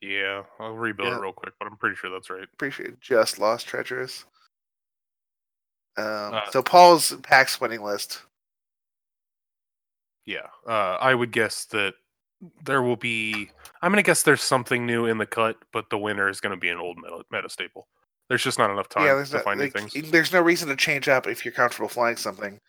Yeah, 0.00 0.42
I'll 0.60 0.74
rebuild 0.74 1.08
Yeah. 1.10 1.16
it 1.18 1.22
real 1.22 1.32
quick, 1.32 1.54
but 1.58 1.66
I'm 1.66 1.76
pretty 1.76 1.96
sure 1.96 2.08
that's 2.10 2.30
right. 2.30 2.46
Pretty 2.56 2.72
sure 2.72 2.86
it 2.86 3.00
just 3.00 3.38
lost 3.40 3.66
Treacherous. 3.66 4.24
Um, 5.98 6.34
Uh, 6.34 6.50
so 6.50 6.62
Paul's 6.62 7.12
PAX 7.22 7.60
winning 7.60 7.82
list. 7.82 8.22
Yeah, 10.26 10.46
uh, 10.66 10.98
I 11.00 11.14
would 11.14 11.32
guess 11.32 11.64
that 11.66 11.94
there 12.64 12.82
will 12.82 12.96
be. 12.96 13.50
I'm 13.82 13.90
gonna 13.90 14.02
guess 14.02 14.22
there's 14.22 14.42
something 14.42 14.84
new 14.86 15.06
in 15.06 15.18
the 15.18 15.26
cut, 15.26 15.56
but 15.72 15.88
the 15.90 15.98
winner 15.98 16.28
is 16.28 16.40
gonna 16.40 16.56
be 16.56 16.68
an 16.68 16.78
old 16.78 16.98
meta, 16.98 17.24
meta 17.30 17.48
staple. 17.48 17.88
There's 18.28 18.44
just 18.44 18.58
not 18.58 18.70
enough 18.70 18.88
time 18.90 19.06
yeah, 19.06 19.14
there's 19.14 19.30
to 19.30 19.38
no, 19.38 19.42
find 19.42 19.58
new 19.58 19.70
things. 19.70 19.94
there's 20.10 20.32
no 20.32 20.40
reason 20.42 20.68
to 20.68 20.76
change 20.76 21.08
up 21.08 21.26
if 21.26 21.44
you're 21.44 21.52
comfortable 21.54 21.88
flying 21.88 22.16
something, 22.16 22.60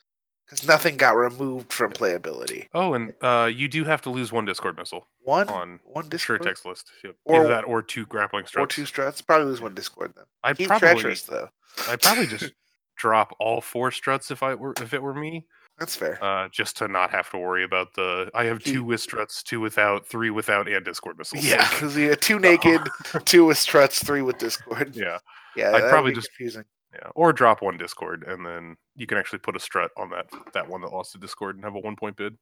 because 0.46 0.66
nothing 0.66 0.96
got 0.96 1.18
removed 1.18 1.74
from 1.74 1.92
playability. 1.92 2.68
Oh, 2.74 2.94
and 2.94 3.14
uh, 3.22 3.50
you 3.54 3.68
do 3.68 3.84
have 3.84 4.02
to 4.04 4.10
lose 4.10 4.32
one 4.32 4.46
Discord 4.46 4.78
missile 4.78 5.10
One, 5.22 5.50
on 5.50 5.82
one 5.84 6.06
sure 6.06 6.10
Discord 6.10 6.44
text 6.44 6.66
list. 6.66 6.90
Yep. 7.04 7.16
Or- 7.26 7.42
Either 7.42 7.50
that 7.50 7.66
or 7.66 7.82
two 7.82 8.06
grappling 8.06 8.46
struts, 8.46 8.74
or 8.74 8.74
two 8.74 8.86
struts. 8.86 9.22
Probably 9.22 9.48
lose 9.48 9.60
one 9.60 9.76
Discord 9.76 10.14
then. 10.16 10.24
I'd 10.46 10.58
Keep 10.58 10.70
probably, 10.70 10.88
Treacherous 10.92 11.24
though. 11.24 11.50
I'd 11.90 12.02
probably 12.02 12.28
just 12.28 12.54
drop 13.00 13.36
all 13.40 13.62
four 13.62 13.90
struts 13.92 14.30
if 14.30 14.44
I 14.44 14.54
were 14.54 14.74
if 14.82 14.94
it 14.94 15.02
were 15.02 15.14
me, 15.16 15.46
That's 15.80 15.96
fair. 15.96 16.24
uh, 16.24 16.50
just 16.52 16.78
to 16.78 16.88
not 16.88 17.10
have 17.12 17.32
to 17.32 17.38
worry 17.40 17.64
about 17.64 17.88
the. 17.96 18.30
I 18.36 18.44
have 18.44 18.62
two 18.64 18.84
with 18.84 19.02
struts, 19.02 19.42
two 19.42 19.60
without, 19.60 20.06
three 20.08 20.30
without, 20.30 20.68
and 20.68 20.86
Discord 20.86 21.18
missiles. 21.18 21.44
Yeah, 21.46 21.68
because 21.72 21.96
had 21.96 22.22
two 22.22 22.38
naked, 22.40 22.82
two 23.26 23.46
with 23.46 23.58
struts, 23.58 24.04
three 24.04 24.22
with 24.22 24.38
Discord. 24.38 24.96
yeah, 24.96 25.18
Yeah, 25.56 25.72
I'd 25.74 25.90
probably 25.90 26.14
just- 26.14 26.30
confusing. 26.36 26.66
yeah. 26.94 27.10
Or 27.16 27.32
drop 27.34 27.62
one 27.62 27.78
Discord, 27.78 28.24
and 28.28 28.46
then 28.46 28.76
you 28.96 29.08
can 29.08 29.18
actually 29.18 29.40
put 29.40 29.56
a 29.56 29.60
strut 29.60 29.92
on 29.98 30.10
that 30.12 30.28
that 30.54 30.68
one 30.68 30.82
that 30.82 30.92
lost 30.92 31.14
to 31.14 31.18
Discord 31.18 31.56
and 31.56 31.64
have 31.64 31.76
a 31.76 31.80
one 31.80 31.96
point 31.96 32.18
bid, 32.18 32.38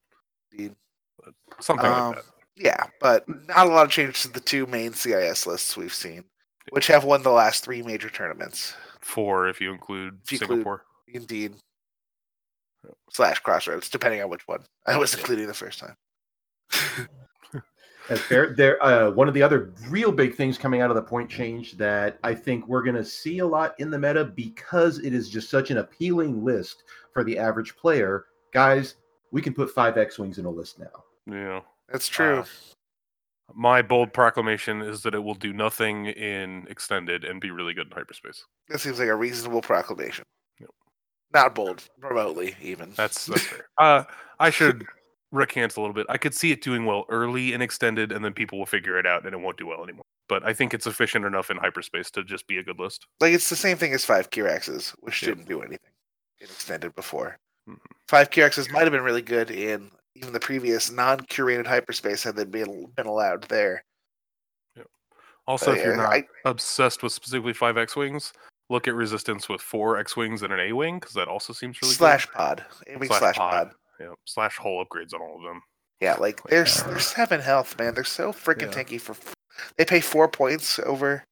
Indeed. 0.52 0.76
something 1.62 1.86
Um, 1.86 2.08
like 2.10 2.16
that. 2.18 2.26
Yeah, 2.60 2.84
but 3.00 3.24
not 3.48 3.68
a 3.68 3.70
lot 3.70 3.86
of 3.86 3.92
changes 3.92 4.24
to 4.24 4.30
the 4.30 4.40
two 4.40 4.66
main 4.66 4.92
CIS 4.94 5.46
lists 5.46 5.78
we've 5.78 5.94
seen, 5.94 6.24
which 6.72 6.88
have 6.88 7.04
won 7.04 7.22
the 7.22 7.30
last 7.30 7.64
three 7.64 7.84
major 7.84 8.10
tournaments. 8.10 8.74
Four 9.02 9.48
if 9.48 9.62
you 9.62 9.72
include 9.72 10.20
if 10.26 10.32
you 10.32 10.36
include- 10.38 10.58
Singapore. 10.58 10.84
Indeed. 11.08 11.56
Slash 13.12 13.40
Crossroads, 13.40 13.90
depending 13.90 14.22
on 14.22 14.30
which 14.30 14.48
one. 14.48 14.64
I 14.86 14.98
was 14.98 15.14
including 15.14 15.48
the 15.48 15.54
first 15.54 15.80
time. 15.80 15.96
That's 18.08 18.22
fair. 18.22 18.54
There, 18.54 18.82
uh, 18.84 19.12
one 19.12 19.28
of 19.28 19.34
the 19.34 19.44
other 19.44 19.74
real 19.90 20.14
big 20.14 20.36
things 20.36 20.58
coming 20.58 20.80
out 20.80 20.90
of 20.90 20.96
the 20.96 21.02
point 21.02 21.30
change 21.30 21.74
that 21.74 22.20
I 22.24 22.34
think 22.34 22.66
we're 22.68 22.82
going 22.84 22.96
to 22.96 23.04
see 23.04 23.40
a 23.40 23.46
lot 23.46 23.76
in 23.80 23.90
the 23.90 24.00
meta 24.00 24.24
because 24.24 25.00
it 25.00 25.14
is 25.14 25.30
just 25.30 25.50
such 25.50 25.72
an 25.72 25.80
appealing 25.80 26.46
list 26.46 26.84
for 27.12 27.26
the 27.26 27.38
average 27.38 27.76
player. 27.76 28.26
Guys, 28.54 28.96
we 29.32 29.42
can 29.42 29.54
put 29.54 29.70
five 29.72 29.98
X 29.98 30.18
wings 30.18 30.38
in 30.38 30.46
a 30.46 30.50
list 30.50 30.80
now. 30.80 31.04
Yeah. 31.30 31.60
That's 31.92 32.08
true. 32.08 32.40
Uh, 32.40 32.46
My 33.54 33.82
bold 33.82 34.14
proclamation 34.14 34.82
is 34.82 35.04
that 35.04 35.16
it 35.16 35.20
will 35.24 35.34
do 35.36 35.54
nothing 35.54 36.08
in 36.08 36.68
extended 36.70 37.24
and 37.24 37.40
be 37.40 37.50
really 37.52 37.74
good 37.74 37.88
in 37.88 37.92
hyperspace. 37.94 38.44
that 38.70 38.80
seems 38.80 39.00
like 39.00 39.08
a 39.08 39.16
reasonable 39.16 39.62
proclamation. 39.62 40.26
Yep. 40.60 40.70
Not 41.34 41.56
bold, 41.56 41.88
remotely 42.00 42.56
even. 42.62 42.92
That's 42.96 43.26
that's 43.26 43.44
fair. 43.48 43.68
Uh, 43.78 44.04
I 44.40 44.50
should 44.50 44.86
recant 45.32 45.76
a 45.78 45.80
little 45.82 45.94
bit. 45.94 46.06
I 46.10 46.18
could 46.18 46.34
see 46.34 46.52
it 46.52 46.62
doing 46.62 46.86
well 46.86 47.06
early 47.10 47.54
in 47.54 47.62
extended, 47.62 48.12
and 48.12 48.24
then 48.24 48.34
people 48.34 48.60
will 48.60 48.66
figure 48.66 49.00
it 49.00 49.06
out, 49.06 49.26
and 49.26 49.34
it 49.34 49.40
won't 49.40 49.58
do 49.58 49.68
well 49.68 49.84
anymore. 49.84 50.04
But 50.30 50.46
I 50.46 50.54
think 50.54 50.74
it's 50.74 50.86
efficient 50.88 51.24
enough 51.24 51.50
in 51.50 51.56
hyperspace 51.58 52.12
to 52.12 52.24
just 52.24 52.48
be 52.48 52.58
a 52.58 52.64
good 52.64 52.80
list. 52.80 53.08
like 53.22 53.34
it's 53.34 53.50
the 53.50 53.56
same 53.56 53.78
thing 53.78 53.94
as 53.94 54.04
five 54.04 54.30
Kiraxes, 54.30 54.94
which 55.00 55.22
didn't 55.22 55.48
do 55.48 55.62
anything 55.62 55.92
in 56.42 56.48
extended 56.48 56.94
before. 56.96 57.38
Mhm. 57.70 57.78
Five 58.10 58.30
Kiraxes 58.30 58.70
might 58.72 58.84
have 58.84 58.92
been 58.92 59.04
really 59.04 59.22
good 59.22 59.50
in 59.52 59.90
even 60.18 60.34
the 60.34 60.40
previous 60.40 60.92
non-curated 60.92 61.68
hyperspace 61.68 62.24
had 62.24 62.36
they 62.36 62.46
been 62.46 62.88
been 62.96 63.08
allowed 63.08 63.44
there. 63.44 63.84
Also, 65.48 65.72
if 65.72 65.84
you're 65.84 65.96
not 65.96 66.12
I- 66.14 66.24
obsessed 66.46 67.04
with 67.04 67.14
specifically 67.14 67.54
five 67.54 67.78
X 67.78 67.96
wings, 67.96 68.34
look 68.70 68.86
at 68.88 68.94
resistance 68.96 69.48
with 69.48 69.62
four 69.62 69.98
X 69.98 70.18
wings 70.18 70.42
and 70.42 70.52
an 70.52 70.60
A 70.60 70.74
wing 70.74 71.00
because 71.00 71.14
that 71.14 71.30
also 71.30 71.54
seems 71.54 71.82
really 71.82 71.94
good. 71.94 71.98
slash 71.98 72.28
pod, 72.32 72.66
aiming 72.88 73.08
Slash 73.08 73.20
slash, 73.20 73.36
pod. 73.38 73.52
pod. 73.52 73.74
good. 73.98 74.04
Yeah, 74.08 74.14
slash 74.26 74.58
hull 74.58 74.84
upgrades 74.84 75.14
on 75.14 75.22
all 75.22 75.38
of 75.38 75.44
them. 75.44 75.62
Yeah, 76.02 76.16
like 76.16 76.44
they're 76.44 76.64
s- 76.66 76.84
they're 76.84 77.00
seven 77.00 77.40
health, 77.40 77.80
man. 77.80 77.94
They're 77.94 78.04
so 78.04 78.34
freaking 78.34 78.74
Yeah. 78.76 78.84
tanky 78.84 79.00
for. 79.00 79.16
They 79.78 79.86
pay 79.86 80.02
four 80.02 80.28
points 80.28 80.80
over 80.80 81.24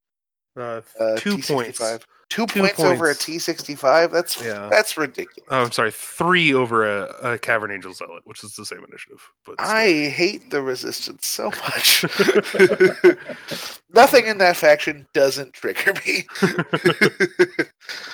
Uh, 0.58 0.82
uh, 1.00 1.18
two 1.18 1.36
T65. 1.38 1.48
points. 1.54 1.82
Two, 2.30 2.48
Two 2.48 2.62
points, 2.62 2.80
over 2.80 3.10
a 3.10 3.14
T65. 3.14 4.12
That's 4.12 4.44
Yeah. 4.44 4.68
that's 4.70 4.98
ridiculous. 4.98 5.48
Oh, 5.50 5.62
I'm 5.64 5.72
sorry, 5.72 5.92
three 5.92 6.54
over 6.54 6.84
a, 6.86 7.34
a 7.34 7.38
Cavern 7.38 7.72
Angel 7.72 7.94
Zealot, 7.94 8.24
which 8.26 8.44
is 8.44 8.56
the 8.56 8.66
same 8.66 8.80
initiative. 8.80 9.22
But 9.46 9.56
still. 9.60 9.72
I 9.76 10.10
hate 10.10 10.50
the 10.50 10.62
resistance 10.62 11.28
so 11.28 11.52
much. 11.52 12.04
Nothing 13.94 14.26
in 14.26 14.40
that 14.40 14.58
faction 14.58 15.08
doesn't 15.14 15.54
trigger 15.54 15.94
me. 16.06 16.26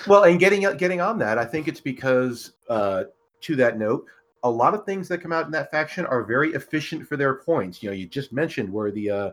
Well, 0.08 0.24
and 0.24 0.40
getting 0.40 0.62
getting 0.78 1.00
on 1.00 1.18
that, 1.20 1.38
I 1.38 1.46
think 1.46 1.68
it's 1.68 1.80
because 1.80 2.54
uh, 2.70 3.06
to 3.42 3.56
that 3.58 3.78
note, 3.78 4.06
a 4.44 4.50
lot 4.50 4.74
of 4.74 4.86
things 4.86 5.08
that 5.08 5.20
come 5.20 5.32
out 5.32 5.46
in 5.46 5.52
that 5.52 5.72
faction 5.72 6.06
are 6.06 6.24
very 6.24 6.54
efficient 6.54 7.08
for 7.08 7.18
their 7.18 7.36
points. 7.36 7.82
You 7.82 7.90
know, 7.90 7.96
you 7.96 8.08
just 8.08 8.34
mentioned 8.34 8.72
where 8.72 8.92
the 8.92 9.10
uh, 9.10 9.32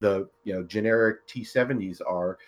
the 0.00 0.28
you 0.44 0.52
know 0.52 0.62
generic 0.62 1.26
T70s 1.26 2.00
are. 2.06 2.38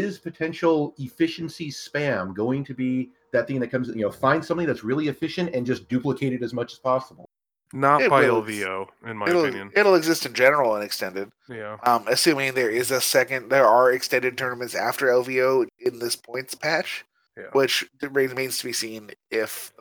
Is 0.00 0.18
potential 0.18 0.94
efficiency 0.98 1.70
spam 1.70 2.34
going 2.34 2.64
to 2.64 2.74
be 2.74 3.10
that 3.32 3.46
thing 3.46 3.60
that 3.60 3.68
comes? 3.70 3.88
You 3.88 4.02
know, 4.02 4.10
find 4.10 4.44
something 4.44 4.66
that's 4.66 4.84
really 4.84 5.08
efficient 5.08 5.54
and 5.54 5.66
just 5.66 5.88
duplicate 5.88 6.32
it 6.32 6.42
as 6.42 6.52
much 6.54 6.72
as 6.72 6.78
possible. 6.78 7.28
not 7.72 8.02
It 8.02 8.10
by 8.10 8.22
will. 8.22 8.42
LVO, 8.42 8.86
in 9.06 9.16
my 9.16 9.26
it'll 9.28 9.44
opinion. 9.46 9.70
it'll 9.74 9.94
exist 9.94 10.26
in 10.26 10.34
general 10.34 10.74
and 10.74 10.84
extended. 10.84 11.30
Yeah. 11.48 11.78
Um, 11.84 12.04
assuming 12.08 12.54
there 12.54 12.70
is 12.70 12.90
a 12.90 13.00
second, 13.00 13.48
there 13.48 13.66
are 13.66 13.90
extended 13.92 14.36
tournaments 14.36 14.74
after 14.74 15.06
LVO 15.06 15.66
in 15.80 15.98
this 15.98 16.14
points 16.16 16.54
patch, 16.54 17.04
Yeah. 17.36 17.44
which 17.52 17.88
remains 18.02 18.58
to 18.58 18.64
be 18.66 18.72
seen 18.74 19.10
if 19.30 19.72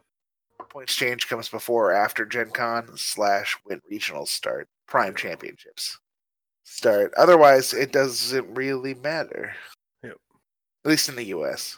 points 0.69 0.95
change 0.95 1.27
comes 1.27 1.49
before 1.49 1.91
or 1.91 1.93
after 1.93 2.25
Gen 2.25 2.51
Con 2.51 2.95
slash 2.95 3.57
when 3.65 3.81
regionals 3.91 4.29
start, 4.29 4.69
Prime 4.87 5.13
Championships 5.15 5.99
start. 6.63 7.13
Otherwise, 7.17 7.73
it 7.73 7.91
doesn't 7.91 8.53
really 8.55 8.93
matter. 8.93 9.53
Yep. 10.83 10.87
At 10.87 10.89
least 10.89 11.09
in 11.09 11.15
the 11.15 11.25
U.S. 11.25 11.77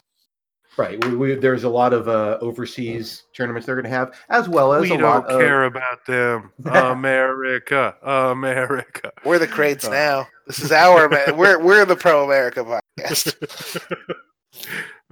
Right. 0.78 1.04
We, 1.06 1.16
we, 1.16 1.36
there's 1.36 1.66
a 1.66 1.70
lot 1.70 1.93
of 1.93 2.08
uh, 2.08 2.39
overseas 2.41 3.24
tournaments 3.36 3.68
they're 3.68 3.76
going 3.76 3.84
to 3.84 3.91
have, 3.91 4.14
as 4.30 4.49
well 4.49 4.74
as 4.74 4.82
We 4.82 4.88
a 4.88 4.97
don't 4.97 5.01
lot 5.04 5.30
of 5.30 5.39
care 5.39 5.66
about 5.66 6.06
them. 6.08 6.51
America, 6.66 7.95
America. 8.01 9.12
We're 9.24 9.38
the 9.39 9.47
crates 9.47 9.86
Oh. 9.86 9.91
now. 9.91 10.28
This 10.47 10.60
is 10.60 10.72
our. 10.72 11.10
We're 11.36 11.64
we're 11.64 11.86
the 11.86 11.95
pro 11.95 12.26
America 12.26 12.64
podcast. 12.99 13.34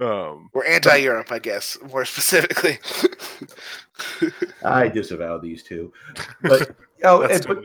um, 0.00 0.50
We're 0.52 0.66
anti 0.66 0.96
Europe, 0.96 1.30
I 1.32 1.38
guess, 1.38 1.78
more 1.90 2.04
specifically. 2.04 2.78
I 4.64 4.88
disavow 4.88 5.38
these 5.38 5.62
two. 5.62 5.92
But 6.42 6.74
oh, 7.04 7.26
that's 7.26 7.46
and, 7.46 7.60
but 7.60 7.64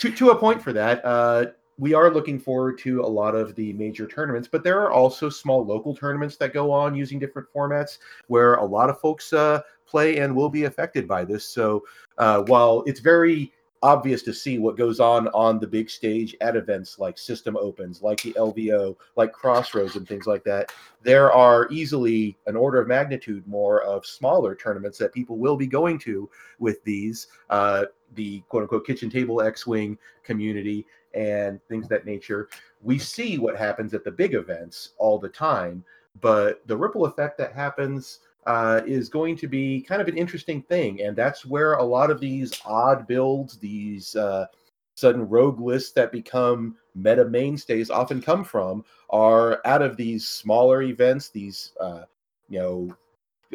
to, 0.00 0.10
to 0.10 0.30
a 0.30 0.36
point 0.36 0.60
for 0.60 0.72
that, 0.74 1.02
uh, 1.04 1.46
we 1.78 1.94
are 1.94 2.10
looking 2.10 2.38
forward 2.38 2.78
to 2.78 3.02
a 3.02 3.06
lot 3.06 3.34
of 3.34 3.54
the 3.54 3.72
major 3.74 4.06
tournaments, 4.06 4.48
but 4.50 4.64
there 4.64 4.80
are 4.80 4.90
also 4.90 5.28
small 5.28 5.64
local 5.64 5.94
tournaments 5.94 6.36
that 6.38 6.54
go 6.54 6.70
on 6.70 6.94
using 6.94 7.18
different 7.18 7.48
formats 7.52 7.98
where 8.28 8.54
a 8.54 8.64
lot 8.64 8.88
of 8.88 9.00
folks 9.00 9.32
uh, 9.32 9.60
play 9.86 10.18
and 10.18 10.34
will 10.34 10.48
be 10.48 10.64
affected 10.64 11.06
by 11.06 11.24
this. 11.24 11.46
So 11.46 11.84
uh, 12.18 12.42
while 12.42 12.82
it's 12.86 13.00
very 13.00 13.52
obvious 13.82 14.22
to 14.22 14.32
see 14.32 14.58
what 14.58 14.76
goes 14.76 15.00
on 15.00 15.28
on 15.28 15.58
the 15.58 15.66
big 15.66 15.90
stage 15.90 16.34
at 16.40 16.56
events 16.56 16.98
like 16.98 17.18
System 17.18 17.56
Opens, 17.56 18.02
like 18.02 18.20
the 18.22 18.32
LVO, 18.32 18.96
like 19.16 19.32
Crossroads, 19.32 19.96
and 19.96 20.08
things 20.08 20.26
like 20.26 20.44
that, 20.44 20.72
there 21.02 21.30
are 21.30 21.68
easily 21.70 22.36
an 22.46 22.56
order 22.56 22.80
of 22.80 22.88
magnitude 22.88 23.46
more 23.46 23.82
of 23.82 24.06
smaller 24.06 24.54
tournaments 24.54 24.98
that 24.98 25.12
people 25.12 25.36
will 25.36 25.56
be 25.56 25.66
going 25.66 25.98
to 26.00 26.28
with 26.58 26.82
these. 26.84 27.28
Uh, 27.50 27.84
the 28.14 28.40
quote 28.48 28.62
unquote 28.62 28.86
kitchen 28.86 29.10
table 29.10 29.42
X 29.42 29.66
Wing 29.66 29.98
community 30.24 30.86
and 31.16 31.60
things 31.68 31.86
of 31.86 31.90
that 31.90 32.06
nature. 32.06 32.48
We 32.82 32.98
see 32.98 33.38
what 33.38 33.56
happens 33.56 33.94
at 33.94 34.04
the 34.04 34.10
big 34.10 34.34
events 34.34 34.90
all 34.98 35.18
the 35.18 35.28
time, 35.28 35.84
but 36.20 36.66
the 36.66 36.76
ripple 36.76 37.06
effect 37.06 37.38
that 37.38 37.52
happens 37.52 38.20
uh, 38.46 38.80
is 38.86 39.08
going 39.08 39.36
to 39.36 39.48
be 39.48 39.80
kind 39.80 40.00
of 40.00 40.08
an 40.08 40.16
interesting 40.16 40.62
thing. 40.62 41.02
And 41.02 41.16
that's 41.16 41.44
where 41.44 41.74
a 41.74 41.82
lot 41.82 42.10
of 42.10 42.20
these 42.20 42.60
odd 42.64 43.06
builds, 43.06 43.58
these 43.58 44.14
uh, 44.14 44.46
sudden 44.94 45.28
rogue 45.28 45.60
lists 45.60 45.92
that 45.92 46.12
become 46.12 46.76
meta 46.94 47.24
mainstays 47.24 47.90
often 47.90 48.22
come 48.22 48.44
from 48.44 48.84
are 49.10 49.60
out 49.64 49.82
of 49.82 49.96
these 49.96 50.26
smaller 50.26 50.82
events, 50.82 51.28
these, 51.28 51.72
uh, 51.80 52.02
you 52.48 52.58
know, 52.58 52.96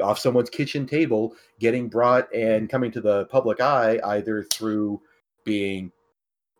off 0.02 0.20
someone's 0.20 0.50
kitchen 0.50 0.86
table 0.86 1.36
getting 1.60 1.88
brought 1.88 2.34
and 2.34 2.70
coming 2.70 2.92
to 2.92 3.02
the 3.02 3.26
public 3.26 3.60
eye 3.60 4.00
either 4.06 4.44
through 4.44 5.02
being 5.44 5.92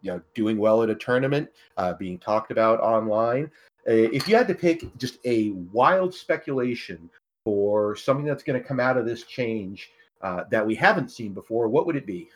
you 0.02 0.12
know 0.12 0.22
doing 0.34 0.58
well 0.58 0.84
at 0.84 0.90
a 0.90 0.96
tournament 0.96 1.50
uh, 1.78 1.94
being 1.94 2.18
talked 2.18 2.52
about 2.52 2.80
online 2.80 3.46
uh, 3.88 3.92
if 3.94 4.28
you 4.28 4.36
had 4.36 4.48
to 4.48 4.56
pick 4.56 4.96
just 4.98 5.18
a 5.26 5.52
wild 5.72 6.14
speculation 6.14 7.10
for 7.44 7.96
something 7.96 8.26
that's 8.26 8.44
going 8.44 8.60
to 8.60 8.68
come 8.68 8.80
out 8.80 8.98
of 8.98 9.06
this 9.06 9.24
change 9.24 9.90
uh, 10.22 10.44
that 10.52 10.66
we 10.66 10.76
haven't 10.76 11.10
seen 11.10 11.34
before 11.34 11.68
what 11.68 11.86
would 11.86 11.96
it 11.96 12.06
be 12.06 12.30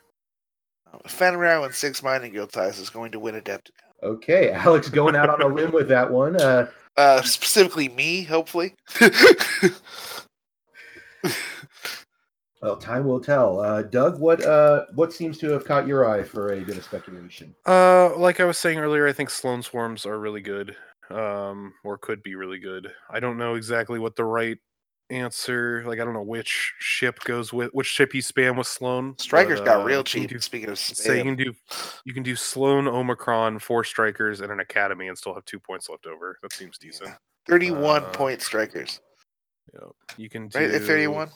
Fenn 1.07 1.36
Rau 1.38 1.63
and 1.63 1.74
six 1.74 2.01
mining 2.01 2.32
guild 2.32 2.51
ties 2.51 2.80
is 2.80 2.89
going 2.89 3.11
to 3.11 3.20
win 3.20 3.36
Adepticon. 3.36 3.72
okay 4.03 4.51
alex 4.66 4.89
going 4.89 5.16
out 5.16 5.30
on 5.30 5.41
a 5.41 5.47
limb 5.47 5.72
with 5.72 5.88
that 5.89 6.09
one 6.09 6.39
uh, 6.41 6.68
Uh, 6.97 7.22
specifically 7.24 7.89
me, 7.89 8.24
hopefully. 8.24 8.74
well 12.62 12.78
time 12.78 13.06
will 13.06 13.20
tell 13.20 13.60
uh, 13.60 13.82
doug 13.82 14.20
what 14.20 14.43
uh, 14.43 14.86
what 14.95 15.12
seems 15.14 15.38
to 15.38 15.49
have 15.49 15.66
caught 15.66 15.88
your 15.88 16.10
eye 16.10 16.24
for 16.24 16.53
a 16.53 16.62
bit 16.62 16.78
of 16.78 16.84
speculation 16.84 17.53
Uh, 17.66 18.16
like 18.18 18.39
I 18.39 18.45
was 18.45 18.58
saying 18.58 18.80
earlier, 18.80 19.08
I 19.08 19.14
think 19.14 19.30
Sloan 19.30 19.62
swarms 19.62 20.06
are 20.06 20.20
really 20.20 20.41
good, 20.41 20.76
um, 21.10 21.74
or 21.84 21.97
could 21.97 22.24
be 22.24 22.36
really 22.36 22.60
good. 22.60 22.91
I 23.10 23.20
don't 23.20 23.38
know 23.38 23.56
exactly 23.56 23.99
what 23.99 24.16
the 24.16 24.24
right 24.26 24.58
answer. 25.12 25.84
Like, 25.86 25.99
I 25.99 26.03
don't 26.06 26.14
know 26.14 26.24
which 26.24 26.74
ship 26.80 27.20
goes 27.26 27.53
with 27.53 27.72
which 27.74 27.88
ship 27.88 28.14
you 28.16 28.22
spam 28.22 28.58
with 28.58 28.68
Sloan. 28.68 29.16
Strikers 29.20 29.60
but, 29.60 29.66
got 29.66 29.82
uh, 29.82 29.84
real 29.84 29.99
you 29.99 30.03
cheap. 30.03 30.30
do- 30.30 30.39
Speaking 30.39 30.70
of 30.70 30.80
So 30.80 31.14
you 31.14 31.24
can 31.24 31.36
do 31.36 31.53
you 32.06 32.14
can 32.14 32.24
do 32.24 32.36
Sloan, 32.36 32.88
Omicron, 32.88 33.60
four 33.60 33.84
strikers, 33.84 34.41
and 34.41 34.51
an 34.51 34.60
academy, 34.62 35.08
and 35.10 35.18
still 35.18 35.34
have 35.34 35.45
two 35.45 35.60
points 35.60 35.89
left 35.89 36.06
over. 36.08 36.39
That 36.41 36.53
seems 36.53 36.78
decent. 36.78 37.12
thirty-one 37.45 38.03
uh, 38.03 38.10
point 38.10 38.41
strikers, 38.41 39.01
Yeah, 39.74 39.89
you 40.18 40.30
can 40.30 40.47
do 40.47 40.58
right? 40.60 40.72
At 40.72 40.82
thirty-one, 40.82 41.30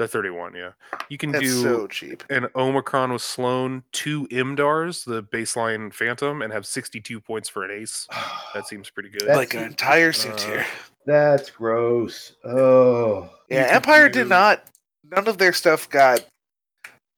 The 0.00 0.08
thirty-one, 0.08 0.54
yeah. 0.54 0.70
You 1.10 1.18
can 1.18 1.30
that's 1.30 1.44
do 1.44 1.62
so 1.62 1.86
cheap. 1.86 2.24
an 2.30 2.46
Omicron 2.56 3.12
with 3.12 3.20
Sloan, 3.20 3.82
two 3.92 4.26
Imdaars, 4.28 5.04
the 5.04 5.22
baseline 5.22 5.92
Phantom, 5.92 6.40
and 6.40 6.50
have 6.54 6.64
sixty-two 6.64 7.20
points 7.20 7.50
for 7.50 7.64
an 7.64 7.70
ace. 7.70 8.08
That 8.54 8.66
seems 8.66 8.88
pretty 8.88 9.10
good. 9.10 9.20
That's- 9.20 9.36
Like 9.36 9.52
an 9.52 9.62
entire 9.64 10.14
suit 10.14 10.32
uh, 10.32 10.36
tier. 10.38 10.66
that's 11.04 11.50
gross 11.50 12.32
oh 12.46 13.28
Yeah, 13.50 13.66
Empire 13.68 14.08
do- 14.08 14.20
did 14.20 14.28
not. 14.30 14.64
None 15.04 15.28
of 15.28 15.36
their 15.36 15.52
stuff 15.52 15.90
got 15.90 16.24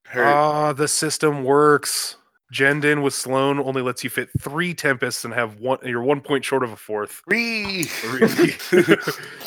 hurt. 0.07 0.25
Ah, 0.27 0.73
the 0.73 0.89
system 0.89 1.45
works. 1.45 2.17
Jendon 2.53 3.01
with 3.01 3.15
Sloan 3.15 3.59
only 3.59 3.81
lets 3.81 4.03
you 4.03 4.11
fit 4.11 4.29
three 4.39 4.75
Tempests 4.75 5.25
and 5.25 5.33
have 5.33 5.59
one. 5.59 5.79
You're 5.83 6.03
one 6.03 6.21
point 6.21 6.45
short 6.45 6.63
of 6.63 6.71
a 6.71 6.75
fourth. 6.75 7.23
Three. 7.25 7.83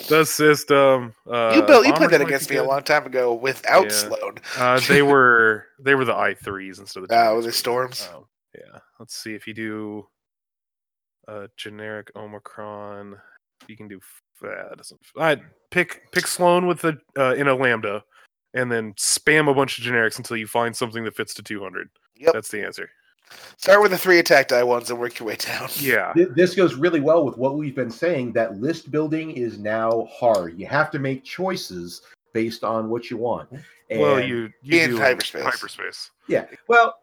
the 0.08 0.24
system. 0.26 1.14
Uh, 1.30 1.52
you 1.54 1.62
built. 1.62 1.86
You 1.86 1.92
played 1.92 2.10
that 2.10 2.20
against 2.20 2.48
be 2.48 2.56
me 2.56 2.60
a 2.60 2.64
long 2.64 2.82
time 2.82 3.06
ago 3.06 3.32
without 3.32 3.84
Yeah. 3.84 3.90
Sloan. 3.90 4.38
Uh, 4.58 4.80
they 4.88 5.02
were 5.02 5.66
they 5.78 5.94
were 5.94 6.04
the 6.04 6.16
I 6.16 6.34
threes 6.34 6.80
instead 6.80 7.04
of. 7.04 7.10
Uh, 7.10 7.14
Jendons 7.14 7.36
were 7.36 7.42
they 7.42 7.50
storms? 7.52 8.08
Oh, 8.12 8.26
yeah. 8.54 8.80
Let's 8.98 9.14
see 9.16 9.34
if 9.34 9.46
you 9.46 9.54
do 9.54 10.08
a 11.28 11.48
generic 11.56 12.10
Omicron. 12.16 13.16
You 13.68 13.76
can 13.76 13.86
do. 13.86 14.00
Uh, 14.44 14.74
doesn't. 14.74 15.00
I 15.16 15.40
pick 15.70 16.10
pick 16.10 16.26
Sloan 16.26 16.66
with 16.66 16.82
the 16.82 16.98
uh, 17.16 17.34
in 17.34 17.46
a 17.46 17.54
lambda, 17.54 18.02
and 18.52 18.70
then 18.70 18.94
spam 18.94 19.48
a 19.48 19.54
bunch 19.54 19.78
of 19.78 19.84
generics 19.84 20.18
until 20.18 20.36
you 20.36 20.48
find 20.48 20.76
something 20.76 21.04
that 21.04 21.14
fits 21.14 21.34
to 21.34 21.42
200. 21.44 21.88
Yep. 22.18 22.32
That's 22.32 22.48
the 22.50 22.64
answer. 22.64 22.88
Start 23.56 23.82
with 23.82 23.90
the 23.90 23.98
three 23.98 24.18
attack 24.20 24.48
die 24.48 24.62
ones 24.62 24.88
and 24.90 24.98
work 25.00 25.18
your 25.18 25.26
way 25.28 25.36
down. 25.36 25.68
Yeah. 25.80 26.12
This 26.14 26.54
goes 26.54 26.74
really 26.74 27.00
well 27.00 27.24
with 27.24 27.36
what 27.36 27.56
we've 27.56 27.74
been 27.74 27.90
saying 27.90 28.32
that 28.34 28.58
list 28.60 28.90
building 28.90 29.32
is 29.32 29.58
now 29.58 30.06
hard. 30.12 30.58
You 30.58 30.66
have 30.66 30.90
to 30.92 30.98
make 31.00 31.24
choices 31.24 32.02
based 32.32 32.62
on 32.62 32.88
what 32.88 33.10
you 33.10 33.16
want. 33.16 33.48
well, 33.90 34.16
And- 34.18 34.28
you 34.28 34.52
you 34.62 34.80
in 34.80 34.90
do 34.90 34.98
hyperspace. 34.98 35.42
hyperspace. 35.42 36.10
yeah. 36.28 36.46
Well, 36.68 36.98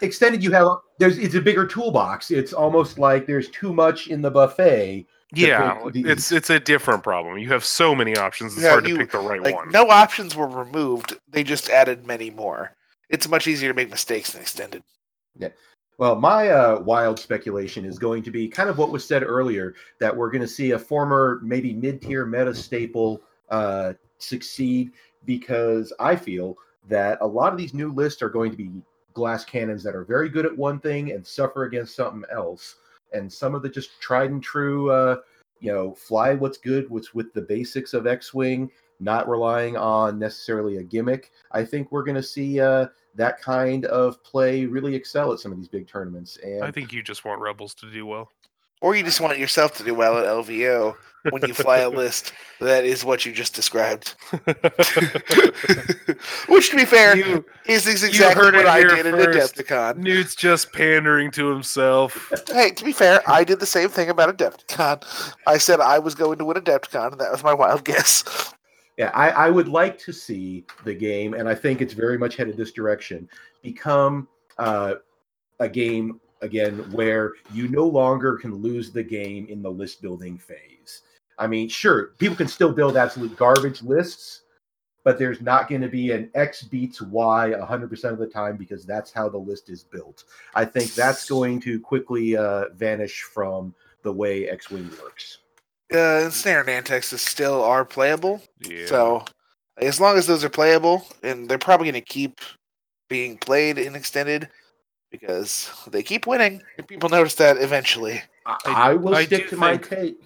extended 0.00 0.42
you 0.42 0.50
have 0.50 0.66
there's 0.98 1.16
it's 1.18 1.34
a 1.36 1.40
bigger 1.40 1.66
toolbox. 1.66 2.30
It's 2.32 2.52
almost 2.52 2.98
like 2.98 3.26
there's 3.26 3.48
too 3.50 3.72
much 3.72 4.08
in 4.08 4.20
the 4.20 4.30
buffet. 4.30 5.06
Yeah, 5.34 5.78
pick 5.84 6.04
it's 6.06 6.32
it's 6.32 6.50
a 6.50 6.58
different 6.60 7.02
problem. 7.02 7.38
You 7.38 7.48
have 7.50 7.64
so 7.64 7.94
many 7.94 8.16
options. 8.16 8.54
It's 8.54 8.62
Yeah, 8.64 8.70
hard 8.70 8.88
you- 8.88 8.94
to 8.98 9.00
pick 9.02 9.12
the 9.12 9.18
right 9.18 9.40
Like 9.40 9.54
one. 9.54 9.70
no 9.70 9.88
options 9.88 10.34
were 10.36 10.48
removed. 10.48 11.16
They 11.30 11.44
just 11.44 11.70
added 11.70 12.04
many 12.06 12.30
more. 12.30 12.72
It's 13.12 13.28
much 13.28 13.46
easier 13.46 13.68
to 13.68 13.74
make 13.74 13.90
mistakes 13.90 14.32
than 14.32 14.40
extended. 14.40 14.82
Yeah. 15.38 15.50
Well, 15.98 16.16
my 16.16 16.48
uh, 16.48 16.80
wild 16.80 17.18
speculation 17.18 17.84
is 17.84 17.98
going 17.98 18.22
to 18.24 18.30
be 18.30 18.48
kind 18.48 18.70
of 18.70 18.78
what 18.78 18.90
was 18.90 19.06
said 19.06 19.22
earlier 19.22 19.74
that 20.00 20.16
we're 20.16 20.30
going 20.30 20.42
to 20.42 20.48
see 20.48 20.72
a 20.72 20.78
former, 20.78 21.38
maybe 21.44 21.74
mid 21.74 22.00
tier 22.00 22.24
meta 22.24 22.54
staple 22.54 23.20
uh, 23.50 23.92
succeed 24.18 24.92
because 25.26 25.92
I 26.00 26.16
feel 26.16 26.56
that 26.88 27.18
a 27.20 27.26
lot 27.26 27.52
of 27.52 27.58
these 27.58 27.74
new 27.74 27.92
lists 27.92 28.22
are 28.22 28.30
going 28.30 28.50
to 28.50 28.56
be 28.56 28.70
glass 29.12 29.44
cannons 29.44 29.82
that 29.84 29.94
are 29.94 30.04
very 30.04 30.30
good 30.30 30.46
at 30.46 30.56
one 30.56 30.80
thing 30.80 31.12
and 31.12 31.24
suffer 31.24 31.64
against 31.64 31.94
something 31.94 32.24
else. 32.32 32.76
And 33.12 33.30
some 33.30 33.54
of 33.54 33.62
the 33.62 33.68
just 33.68 34.00
tried 34.00 34.30
and 34.30 34.42
true, 34.42 34.90
uh, 34.90 35.16
you 35.60 35.70
know, 35.70 35.94
fly 35.94 36.34
what's 36.34 36.56
good, 36.56 36.88
what's 36.88 37.12
with 37.12 37.32
the 37.34 37.42
basics 37.42 37.92
of 37.92 38.06
X 38.06 38.32
Wing, 38.32 38.70
not 39.00 39.28
relying 39.28 39.76
on 39.76 40.18
necessarily 40.18 40.78
a 40.78 40.82
gimmick. 40.82 41.30
I 41.52 41.64
think 41.64 41.92
we're 41.92 42.04
going 42.04 42.16
to 42.16 42.22
see 42.22 42.58
uh, 42.58 42.86
that 43.14 43.40
kind 43.42 43.84
of 43.86 44.22
play 44.24 44.64
really 44.64 44.94
excel 44.94 45.32
at 45.32 45.38
some 45.40 45.52
of 45.52 45.58
these 45.58 45.68
big 45.68 45.86
tournaments. 45.86 46.38
And 46.42 46.64
I 46.64 46.70
think 46.70 46.92
you 46.92 47.02
just 47.02 47.24
want 47.24 47.40
Rebels 47.40 47.74
to 47.74 47.90
do 47.90 48.06
well. 48.06 48.30
Or 48.80 48.96
you 48.96 49.04
just 49.04 49.20
want 49.20 49.38
yourself 49.38 49.76
to 49.76 49.84
do 49.84 49.94
well 49.94 50.18
at 50.18 50.24
LVO 50.26 50.96
when 51.30 51.42
you 51.46 51.54
fly 51.54 51.78
a 51.78 51.88
list 52.02 52.32
that 52.58 52.84
is 52.84 53.04
what 53.04 53.24
you 53.24 53.30
just 53.32 53.54
described. 53.54 54.16
Which, 56.48 56.70
to 56.70 56.76
be 56.76 56.84
fair, 56.84 57.16
You- 57.16 57.44
is 57.66 57.86
is 57.86 58.02
exactly 58.02 58.42
heard 58.44 58.54
what 58.54 58.66
I 58.66 58.82
did 58.82 59.06
at 59.06 59.14
first. 59.14 59.54
Adepticon. 59.56 59.98
Newt's 59.98 60.34
just 60.34 60.72
pandering 60.72 61.30
to 61.32 61.48
himself. 61.48 62.32
Hey, 62.48 62.70
to 62.72 62.84
be 62.84 62.92
fair, 62.92 63.22
I 63.28 63.44
did 63.44 63.60
the 63.60 63.66
same 63.66 63.88
thing 63.88 64.08
about 64.10 64.36
Adepticon. 64.36 65.04
I 65.46 65.58
said 65.58 65.78
I 65.80 65.98
was 66.00 66.14
going 66.16 66.38
to 66.38 66.44
win 66.44 66.56
Adepticon, 66.56 67.12
and 67.12 67.20
that 67.20 67.30
was 67.30 67.44
my 67.44 67.54
wild 67.54 67.84
guess. 67.92 68.52
Yeah, 69.02 69.10
I, 69.14 69.30
I 69.30 69.50
would 69.50 69.66
like 69.66 69.98
to 69.98 70.12
see 70.12 70.64
the 70.84 70.94
game, 70.94 71.34
and 71.34 71.48
I 71.48 71.56
think 71.56 71.82
it's 71.82 71.92
very 71.92 72.16
much 72.16 72.36
headed 72.36 72.56
this 72.56 72.70
direction, 72.70 73.28
become 73.60 74.28
uh, 74.58 74.94
a 75.58 75.68
game 75.68 76.20
again 76.40 76.88
where 76.92 77.32
you 77.52 77.66
no 77.66 77.84
longer 77.84 78.36
can 78.36 78.54
lose 78.54 78.92
the 78.92 79.02
game 79.02 79.48
in 79.48 79.60
the 79.60 79.68
list 79.68 80.02
building 80.02 80.38
phase. 80.38 81.02
I 81.36 81.48
mean, 81.48 81.68
sure, 81.68 82.12
people 82.18 82.36
can 82.36 82.46
still 82.46 82.70
build 82.70 82.96
absolute 82.96 83.36
garbage 83.36 83.82
lists, 83.82 84.42
but 85.02 85.18
there's 85.18 85.40
not 85.40 85.68
going 85.68 85.82
to 85.82 85.88
be 85.88 86.12
an 86.12 86.30
X 86.36 86.62
beats 86.62 87.02
Y 87.02 87.54
100% 87.58 88.04
of 88.04 88.18
the 88.18 88.28
time 88.28 88.56
because 88.56 88.86
that's 88.86 89.10
how 89.10 89.28
the 89.28 89.36
list 89.36 89.68
is 89.68 89.82
built. 89.82 90.22
I 90.54 90.64
think 90.64 90.94
that's 90.94 91.28
going 91.28 91.58
to 91.62 91.80
quickly 91.80 92.36
uh, 92.36 92.66
vanish 92.76 93.22
from 93.22 93.74
the 94.04 94.12
way 94.12 94.48
X 94.48 94.70
Wing 94.70 94.88
works. 95.02 95.38
Uh, 95.94 96.30
Snare 96.30 96.60
and 96.60 96.68
Antex 96.68 97.12
is 97.12 97.20
still 97.22 97.62
are 97.62 97.84
playable, 97.84 98.42
Yeah. 98.60 98.86
so 98.86 99.24
as 99.78 100.00
long 100.00 100.16
as 100.16 100.26
those 100.26 100.44
are 100.44 100.48
playable, 100.50 101.06
and 101.22 101.48
they're 101.48 101.58
probably 101.58 101.90
going 101.90 102.02
to 102.02 102.12
keep 102.12 102.40
being 103.08 103.36
played 103.38 103.78
in 103.78 103.94
extended 103.94 104.48
because 105.10 105.70
they 105.88 106.02
keep 106.02 106.26
winning, 106.26 106.62
and 106.78 106.88
people 106.88 107.08
notice 107.08 107.34
that 107.36 107.58
eventually. 107.58 108.22
I, 108.46 108.56
I- 108.66 108.90
I 108.90 108.94
will 108.94 109.14
I 109.14 109.24
stick 109.26 109.44
do 109.44 109.48
to 109.50 109.56
my 109.56 109.76
think- 109.76 109.88
take. 109.88 110.16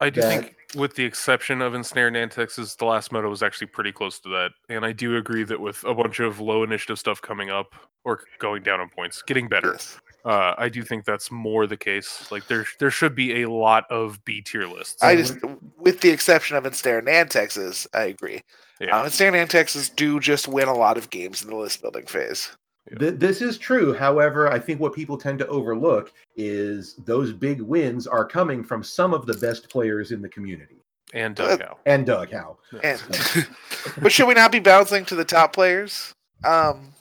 I 0.00 0.10
do 0.10 0.20
that- 0.20 0.28
think, 0.44 0.54
with 0.74 0.94
the 0.94 1.04
exception 1.04 1.62
of 1.62 1.74
Ensnare 1.74 2.08
and 2.08 2.16
Antexes, 2.16 2.76
the 2.76 2.84
last 2.84 3.10
meta 3.12 3.28
was 3.28 3.42
actually 3.42 3.68
pretty 3.68 3.92
close 3.92 4.18
to 4.20 4.28
that. 4.30 4.50
And 4.68 4.84
I 4.84 4.92
do 4.92 5.16
agree 5.16 5.42
that 5.44 5.58
with 5.58 5.82
a 5.84 5.94
bunch 5.94 6.20
of 6.20 6.38
low 6.38 6.62
initiative 6.64 6.98
stuff 6.98 7.22
coming 7.22 7.50
up 7.50 7.74
or 8.04 8.20
going 8.38 8.62
down 8.62 8.80
on 8.80 8.90
points, 8.90 9.22
getting 9.22 9.48
better, 9.48 9.72
Yes. 9.72 9.98
Uh, 10.26 10.54
I 10.58 10.68
do 10.68 10.82
think 10.82 11.04
that's 11.04 11.30
more 11.30 11.66
the 11.68 11.76
case. 11.76 12.30
Like 12.32 12.48
there, 12.48 12.66
there 12.80 12.90
should 12.90 13.14
be 13.14 13.42
a 13.42 13.50
lot 13.50 13.84
of 13.90 14.22
B 14.24 14.42
tier 14.42 14.66
lists. 14.66 15.00
I 15.02 15.14
just, 15.14 15.36
with 15.78 16.00
the 16.00 16.10
exception 16.10 16.56
of 16.56 16.66
Ensnare 16.66 16.98
and 16.98 17.06
Antexes, 17.08 17.86
I 17.94 18.04
agree. 18.04 18.42
Yeah. 18.80 18.98
Uh, 18.98 19.04
Ensnare 19.04 19.32
and 19.34 19.48
Antexes 19.48 19.94
do 19.94 20.18
just 20.18 20.48
win 20.48 20.66
a 20.66 20.74
lot 20.74 20.98
of 20.98 21.10
games 21.10 21.42
in 21.44 21.48
the 21.50 21.56
list 21.56 21.80
building 21.80 22.06
phase. 22.06 22.50
Th- 22.98 23.14
this 23.14 23.40
is 23.40 23.56
true. 23.56 23.94
However, 23.94 24.52
I 24.52 24.58
think 24.58 24.80
what 24.80 24.94
people 24.94 25.16
tend 25.16 25.38
to 25.38 25.46
overlook 25.46 26.12
is 26.36 26.96
those 27.04 27.32
big 27.32 27.60
wins 27.60 28.06
are 28.08 28.24
coming 28.24 28.64
from 28.64 28.82
some 28.82 29.14
of 29.14 29.26
the 29.26 29.34
best 29.34 29.70
players 29.70 30.10
in 30.10 30.20
the 30.22 30.28
community. 30.28 30.82
and 31.14 31.38
Uh, 31.38 31.48
Doug 31.56 31.60
Howe. 31.62 31.78
And 31.86 32.04
Doug 32.04 32.32
Howe. 32.32 32.58
And, 32.82 33.00
but 34.02 34.10
should 34.10 34.26
we 34.26 34.34
not 34.34 34.50
be 34.50 34.60
bouncing 34.60 35.04
to 35.06 35.14
the 35.14 35.24
top 35.24 35.52
players? 35.52 36.12
Um, 36.44 36.92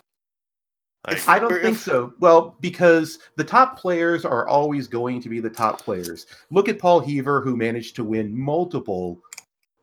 if- 1.10 1.28
I 1.30 1.40
don't 1.40 1.62
think 1.62 1.78
so. 1.78 2.14
Well, 2.20 2.56
because 2.62 3.20
the 3.36 3.44
top 3.44 3.78
players 3.80 4.26
are 4.26 4.48
always 4.48 4.88
going 4.88 5.22
to 5.22 5.30
be 5.30 5.40
the 5.40 5.50
top 5.50 5.82
players. 5.82 6.26
Look 6.52 6.70
at 6.70 6.80
Paul 6.80 7.00
Heaver, 7.00 7.42
who 7.42 7.56
managed 7.56 7.96
to 7.98 8.04
win 8.04 8.38
multiple, 8.38 9.20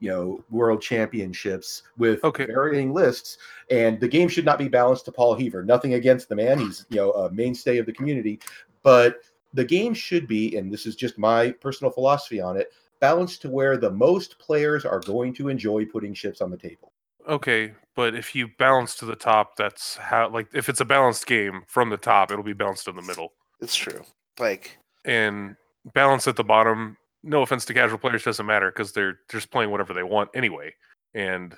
you 0.00 0.10
know, 0.10 0.44
world 0.50 0.82
championships 0.82 1.82
with 1.96 2.22
Okay. 2.24 2.46
varying 2.46 2.92
lists. 2.92 3.38
And 3.70 4.00
the 4.00 4.08
game 4.08 4.28
should 4.28 4.44
not 4.44 4.58
be 4.58 4.68
balanced 4.68 5.04
to 5.06 5.12
Paul 5.12 5.34
Heaver. 5.34 5.64
Nothing 5.64 5.94
against 5.94 6.28
the 6.28 6.36
man; 6.36 6.58
he's 6.58 6.86
you 6.88 6.96
know 6.96 7.12
a 7.12 7.30
mainstay 7.32 7.78
of 7.78 7.86
the 7.86 7.92
community. 7.92 8.40
But 8.82 9.20
the 9.54 9.64
game 9.64 9.94
should 9.94 10.26
be, 10.26 10.56
and 10.56 10.72
this 10.72 10.86
is 10.86 10.96
just 10.96 11.18
my 11.18 11.52
personal 11.52 11.90
philosophy 11.92 12.40
on 12.40 12.56
it, 12.56 12.72
balanced 13.00 13.42
to 13.42 13.50
where 13.50 13.76
the 13.76 13.90
most 13.90 14.38
players 14.38 14.84
are 14.84 15.00
going 15.00 15.34
to 15.34 15.48
enjoy 15.48 15.84
putting 15.84 16.14
ships 16.14 16.40
on 16.40 16.50
the 16.50 16.56
table. 16.56 16.92
Okay, 17.28 17.72
but 17.94 18.14
if 18.14 18.34
you 18.34 18.48
balance 18.58 18.94
to 18.96 19.04
the 19.04 19.16
top, 19.16 19.56
that's 19.56 19.96
how. 19.96 20.28
Like, 20.28 20.48
if 20.54 20.68
it's 20.68 20.80
a 20.80 20.84
balanced 20.84 21.26
game 21.26 21.62
from 21.68 21.90
the 21.90 21.96
top, 21.96 22.30
it'll 22.30 22.44
be 22.44 22.52
balanced 22.52 22.88
in 22.88 22.96
the 22.96 23.02
middle, 23.02 23.32
It's 23.60 23.76
true. 23.76 24.02
Like, 24.38 24.78
and 25.04 25.56
balance 25.94 26.26
at 26.28 26.36
the 26.36 26.44
bottom. 26.44 26.96
No 27.24 27.42
offense 27.42 27.64
to 27.66 27.74
casual 27.74 27.98
players, 27.98 28.24
doesn't 28.24 28.46
matter 28.46 28.70
because 28.70 28.92
they're 28.92 29.20
just 29.30 29.50
playing 29.52 29.70
whatever 29.70 29.94
they 29.94 30.02
want 30.02 30.30
anyway, 30.34 30.74
and 31.14 31.54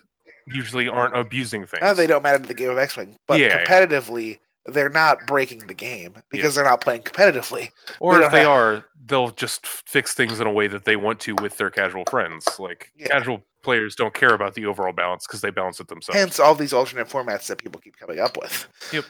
usually 0.46 0.88
aren't 0.88 1.16
abusing 1.16 1.64
things. 1.66 1.96
they 1.96 2.06
don't 2.06 2.22
matter 2.22 2.38
to 2.38 2.46
the 2.46 2.52
game 2.54 2.68
of 2.70 2.76
X 2.78 2.96
Wing, 2.96 3.16
but 3.26 3.38
Yeah, 3.40 3.46
yeah. 3.46 3.64
competitively, 3.64 4.40
they're 4.66 4.90
not 4.90 5.26
breaking 5.26 5.60
the 5.66 5.74
game 5.74 6.16
because 6.30 6.54
they're 6.54 6.64
not 6.64 6.80
playing 6.82 7.02
competitively. 7.02 7.70
Or 8.00 8.18
they 8.18 8.24
if 8.26 8.32
they 8.32 8.42
don't 8.42 8.52
are, 8.52 8.84
they'll 9.06 9.30
just 9.30 9.66
fix 9.66 10.12
things 10.14 10.40
in 10.40 10.46
a 10.46 10.52
way 10.52 10.66
that 10.66 10.84
they 10.84 10.96
want 10.96 11.20
to 11.20 11.34
with 11.36 11.56
their 11.56 11.70
casual 11.70 12.04
friends. 12.10 12.46
Like 12.58 12.90
Yeah. 12.96 13.08
casual 13.08 13.42
players 13.64 13.96
don't 13.96 14.14
care 14.14 14.34
about 14.34 14.54
the 14.54 14.66
overall 14.66 14.92
balance 14.92 15.26
because 15.26 15.40
they 15.40 15.50
balance 15.50 15.80
it 15.80 15.88
themselves. 15.88 16.18
Hence, 16.18 16.38
all 16.38 16.54
these 16.54 16.72
alternate 16.72 17.08
formats 17.08 17.46
that 17.48 17.58
people 17.58 17.80
keep 17.80 17.96
coming 17.96 18.20
up 18.20 18.36
with. 18.36 18.68
Yep. 18.92 19.04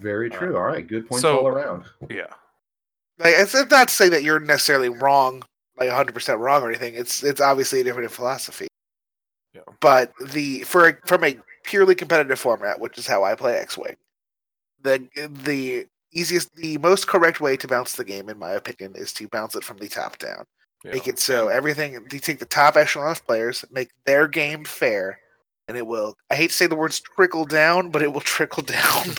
Very 0.00 0.30
Uh, 0.32 0.38
true. 0.38 0.56
All 0.56 0.62
right, 0.62 0.86
good 0.86 1.08
points 1.08 1.22
so- 1.22 1.38
all 1.38 1.48
around. 1.48 1.84
yeah, 2.10 2.26
Like, 3.18 3.34
it's 3.36 3.54
it's 3.54 3.70
not 3.70 3.88
to 3.88 3.94
say 3.94 4.08
that 4.10 4.22
you're 4.22 4.40
necessarily 4.40 4.88
wrong, 4.88 5.42
like 5.78 5.88
100 5.88 6.14
percent 6.14 6.38
wrong 6.40 6.62
or 6.62 6.68
anything. 6.68 6.94
It's 6.94 7.22
it's 7.24 7.40
obviously 7.40 7.80
a 7.80 7.84
different 7.84 8.10
philosophy. 8.12 8.68
Yeah. 9.54 9.62
But 9.80 10.12
the 10.28 10.62
for 10.64 10.88
a- 10.88 11.06
from 11.06 11.24
a 11.24 11.38
purely 11.64 11.94
competitive 11.94 12.38
format, 12.38 12.78
which 12.80 12.98
is 12.98 13.06
how 13.06 13.24
I 13.24 13.34
play 13.34 13.56
X 13.58 13.76
Wing, 13.78 13.96
the 14.82 15.08
the 15.44 15.86
easiest, 16.12 16.54
the 16.56 16.78
most 16.78 17.06
correct 17.06 17.40
way 17.40 17.56
to 17.58 17.68
bounce 17.68 17.94
the 17.94 18.04
game, 18.04 18.28
in 18.28 18.38
my 18.38 18.52
opinion, 18.52 18.94
is 18.96 19.12
to 19.14 19.28
bounce 19.28 19.54
it 19.54 19.64
from 19.64 19.76
the 19.78 19.88
top 19.88 20.18
down. 20.18 20.44
Yeah. 20.84 20.92
Make 20.92 21.08
it 21.08 21.18
so 21.18 21.48
everything 21.48 21.94
you 21.94 22.18
take 22.20 22.38
the 22.38 22.44
top 22.46 22.76
echelon 22.76 23.10
of 23.10 23.24
players, 23.26 23.64
make 23.72 23.90
their 24.04 24.28
game 24.28 24.64
fair, 24.64 25.18
and 25.68 25.76
it 25.76 25.86
will. 25.86 26.14
I 26.30 26.34
hate 26.36 26.48
to 26.50 26.54
say 26.54 26.66
the 26.68 26.76
words 26.76 27.00
trickle 27.00 27.44
down, 27.44 27.90
but 27.90 28.02
it 28.02 28.12
will 28.12 28.20
trickle 28.36 28.62
down. 28.62 29.14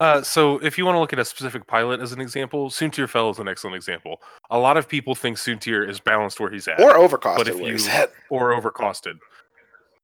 Uh, 0.00 0.22
so 0.22 0.58
if 0.58 0.78
you 0.78 0.84
want 0.86 0.96
to 0.96 1.00
look 1.00 1.12
at 1.12 1.18
a 1.18 1.24
specific 1.24 1.66
pilot 1.66 2.00
as 2.00 2.12
an 2.12 2.20
example, 2.20 2.70
Soontir 2.70 3.08
Fel 3.08 3.30
is 3.30 3.38
an 3.38 3.46
excellent 3.48 3.76
example. 3.76 4.22
A 4.50 4.58
lot 4.58 4.76
of 4.76 4.88
people 4.88 5.14
think 5.14 5.36
Soontir 5.36 5.86
is 5.88 6.00
balanced 6.00 6.40
where 6.40 6.50
he's 6.50 6.66
at, 6.66 6.80
or 6.80 6.94
overcosted. 6.94 7.36
But 7.36 7.48
if 7.48 7.56
where 7.56 7.66
you- 7.66 7.72
he's 7.72 7.88
at. 7.88 8.12
or 8.30 8.58
overcosted. 8.58 9.18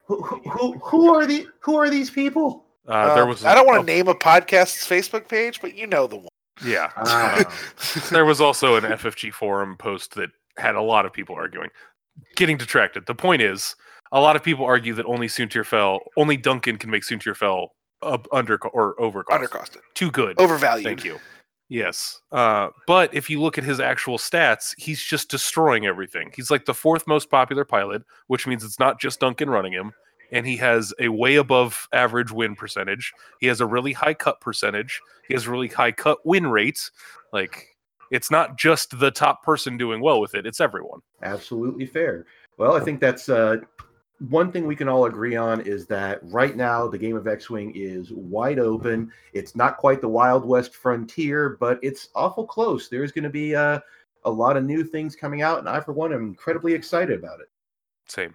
Who, 0.07 0.23
who, 0.23 0.79
who 0.79 1.14
are 1.14 1.27
the 1.27 1.47
who 1.61 1.77
are 1.77 1.91
these 1.91 2.11
people? 2.11 2.64
Uh, 2.87 3.14
there 3.14 3.25
Um, 3.25 3.29
was. 3.31 3.45
I 3.45 3.55
don't 3.55 3.67
want 3.67 3.79
a- 3.79 3.81
to 3.83 3.87
name 3.87 4.07
a 4.09 4.14
podcast's 4.14 4.87
Facebook 4.87 5.27
page, 5.29 5.61
but 5.61 5.75
you 5.75 5.87
know 5.87 6.07
the 6.07 6.17
one. 6.17 6.29
Yeah, 6.64 6.91
Ah. 6.97 7.45
there 8.11 8.25
was 8.25 8.41
also 8.41 8.77
an 8.77 8.85
FFG 8.85 9.33
forum 9.33 9.77
post 9.77 10.14
that 10.14 10.31
had 10.59 10.75
a 10.75 10.83
lot 10.83 11.07
of 11.07 11.13
people 11.13 11.35
arguing. 11.35 11.71
Getting 12.37 12.57
detracted. 12.57 13.07
The 13.07 13.15
point 13.15 13.43
is, 13.43 13.77
a 14.13 14.21
lot 14.21 14.37
of 14.37 14.43
people 14.43 14.65
argue 14.65 14.95
that 14.95 15.07
only 15.07 15.29
Soontir 15.29 15.65
Fel, 15.65 16.01
only 16.17 16.37
Duncan 16.37 16.79
can 16.79 16.91
make 16.91 17.03
Soontir 17.03 17.37
Fel 17.37 17.73
up 18.03 18.27
under 18.33 18.59
or 18.69 19.01
over 19.01 19.25
Undercosted, 19.25 19.79
too 19.95 20.11
good. 20.11 20.39
overvalued. 20.39 20.85
Thank 20.85 21.05
you. 21.05 21.19
Yes. 21.69 22.21
Uh, 22.31 22.69
but 22.87 23.13
if 23.13 23.29
you 23.29 23.41
look 23.41 23.59
at 23.59 23.65
his 23.65 23.81
actual 23.81 24.19
stats, 24.19 24.75
he's 24.79 25.03
just 25.03 25.31
destroying 25.31 25.87
everything. 25.87 26.31
He's 26.35 26.51
like 26.51 26.65
the 26.65 26.75
fourth 26.75 27.07
most 27.09 27.29
popular 27.29 27.65
pilot, 27.65 28.03
which 28.29 28.47
means 28.47 28.63
it's 28.63 28.79
not 28.79 29.01
just 29.01 29.21
Duncan 29.21 29.51
running 29.51 29.73
him. 29.73 29.93
And 30.33 30.47
he 30.47 30.57
has 30.57 30.93
a 30.99 31.09
way 31.09 31.37
above 31.37 31.89
average 31.93 32.33
win 32.33 32.57
percentage. 32.57 33.13
He 33.41 33.47
has 33.47 33.61
a 33.61 33.67
really 33.67 33.93
high 33.93 34.15
cut 34.15 34.41
percentage. 34.41 35.01
He 35.29 35.35
has 35.35 35.47
really 35.47 35.69
high 35.69 35.93
cut 35.93 36.19
win 36.25 36.49
rates. 36.49 36.91
Like, 37.33 37.76
it's 38.11 38.31
not 38.31 38.59
just 38.59 38.99
the 38.99 39.11
top 39.11 39.43
person 39.43 39.77
doing 39.77 40.01
well 40.01 40.21
with 40.21 40.35
it, 40.35 40.47
it's 40.47 40.61
everyone. 40.61 41.01
Absolutely 41.23 41.87
fair. 41.87 42.27
Well, 42.59 42.75
I 42.75 42.81
think 42.81 43.01
that's 43.01 43.29
uh, 43.29 43.59
one 44.19 44.51
thing 44.51 44.67
we 44.67 44.77
can 44.77 44.89
all 44.89 45.05
agree 45.05 45.37
on 45.37 45.61
is 45.61 45.87
that 45.87 46.21
right 46.23 46.57
now 46.57 46.89
the 46.89 46.99
game 46.99 47.17
of 47.17 47.27
X-wing 47.27 47.73
is 47.75 48.13
wide 48.13 48.59
open. 48.59 49.13
It's 49.35 49.55
not 49.55 49.77
quite 49.77 50.01
the 50.01 50.09
Wild 50.09 50.45
West 50.45 50.75
frontier, 50.75 51.57
but 51.61 51.79
it's 51.83 52.09
awful 52.15 52.47
close. 52.47 52.89
There's 52.89 53.13
going 53.13 53.25
to 53.25 53.31
be 53.31 53.55
uh, 53.55 53.81
a 54.25 54.31
lot 54.31 54.57
of 54.57 54.65
new 54.65 54.85
things 54.85 55.15
coming 55.15 55.43
out, 55.43 55.59
and 55.59 55.69
I, 55.69 55.81
for 55.81 55.93
one, 55.93 56.13
am 56.13 56.23
incredibly 56.23 56.73
excited 56.73 57.19
about 57.19 57.41
it. 57.41 57.49
Same. 58.09 58.35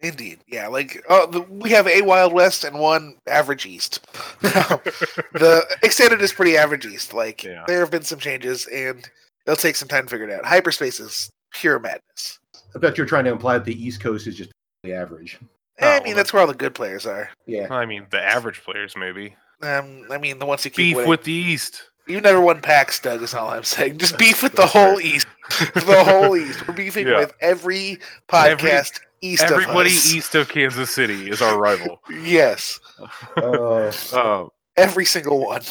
Indeed, 0.00 0.40
yeah. 0.46 0.66
Like, 0.68 1.02
oh, 1.08 1.26
the, 1.26 1.40
we 1.42 1.70
have 1.70 1.86
a 1.86 2.02
Wild 2.02 2.32
West 2.32 2.64
and 2.64 2.78
one 2.78 3.16
Average 3.26 3.64
East. 3.66 4.06
the 4.42 5.64
extended 5.82 6.20
is 6.20 6.32
pretty 6.32 6.56
average 6.56 6.86
East. 6.86 7.14
Like, 7.14 7.42
Yeah. 7.44 7.64
there 7.66 7.80
have 7.80 7.90
been 7.90 8.02
some 8.02 8.18
changes, 8.18 8.66
and 8.66 9.08
it'll 9.46 9.56
take 9.56 9.76
some 9.76 9.88
time 9.88 10.04
to 10.04 10.10
figure 10.10 10.28
it 10.28 10.32
out. 10.32 10.44
Hyperspace 10.44 11.00
is 11.00 11.30
pure 11.52 11.78
madness. 11.78 12.38
I 12.74 12.78
bet 12.78 12.98
you're 12.98 13.06
trying 13.06 13.24
to 13.24 13.30
imply 13.32 13.54
that 13.58 13.64
the 13.64 13.82
East 13.84 14.00
Coast 14.00 14.26
is 14.26 14.36
just 14.36 14.50
the 14.82 14.92
average. 14.92 15.38
Eh, 15.78 15.86
I 15.86 15.98
Oh, 15.98 16.02
mean, 16.02 16.08
well, 16.08 16.16
that's 16.16 16.32
where 16.32 16.40
all 16.42 16.48
the 16.48 16.54
good 16.54 16.74
players 16.74 17.06
are. 17.06 17.30
Yeah. 17.46 17.68
I 17.72 17.86
mean, 17.86 18.06
the 18.10 18.20
average 18.22 18.62
players 18.64 18.94
maybe 18.96 19.36
Um, 19.62 20.06
I 20.10 20.18
mean, 20.18 20.38
the 20.38 20.46
ones 20.46 20.64
who 20.64 20.70
keep 20.70 20.76
beef 20.76 20.96
winning. 20.96 21.08
with 21.10 21.24
the 21.24 21.32
East. 21.32 21.90
You 22.06 22.20
never 22.20 22.40
won 22.40 22.60
PAX, 22.60 23.00
Doug. 23.00 23.22
Is 23.22 23.32
all 23.32 23.48
I'm 23.48 23.62
saying. 23.64 23.96
Just 23.96 24.18
beef 24.18 24.42
with 24.42 24.52
the 24.54 24.66
whole. 24.66 25.00
East. 25.00 25.26
the 25.74 26.04
whole 26.06 26.36
East. 26.36 26.66
We're 26.68 26.74
beefing 26.74 27.06
Yeah. 27.08 27.18
with 27.20 27.32
every 27.40 27.92
Every- 27.92 27.98
podcast 28.28 29.00
east 29.24 29.42
Everybody 29.42 29.90
of 29.90 29.96
us. 29.96 30.14
east 30.14 30.34
of 30.34 30.48
Kansas 30.48 30.90
City 30.90 31.30
is 31.30 31.40
our 31.42 31.58
rival. 31.58 32.00
Yes, 32.22 32.78
Uh, 33.36 33.90
Uh, 34.12 34.46
every 34.76 35.04
single 35.04 35.40
one. 35.46 35.62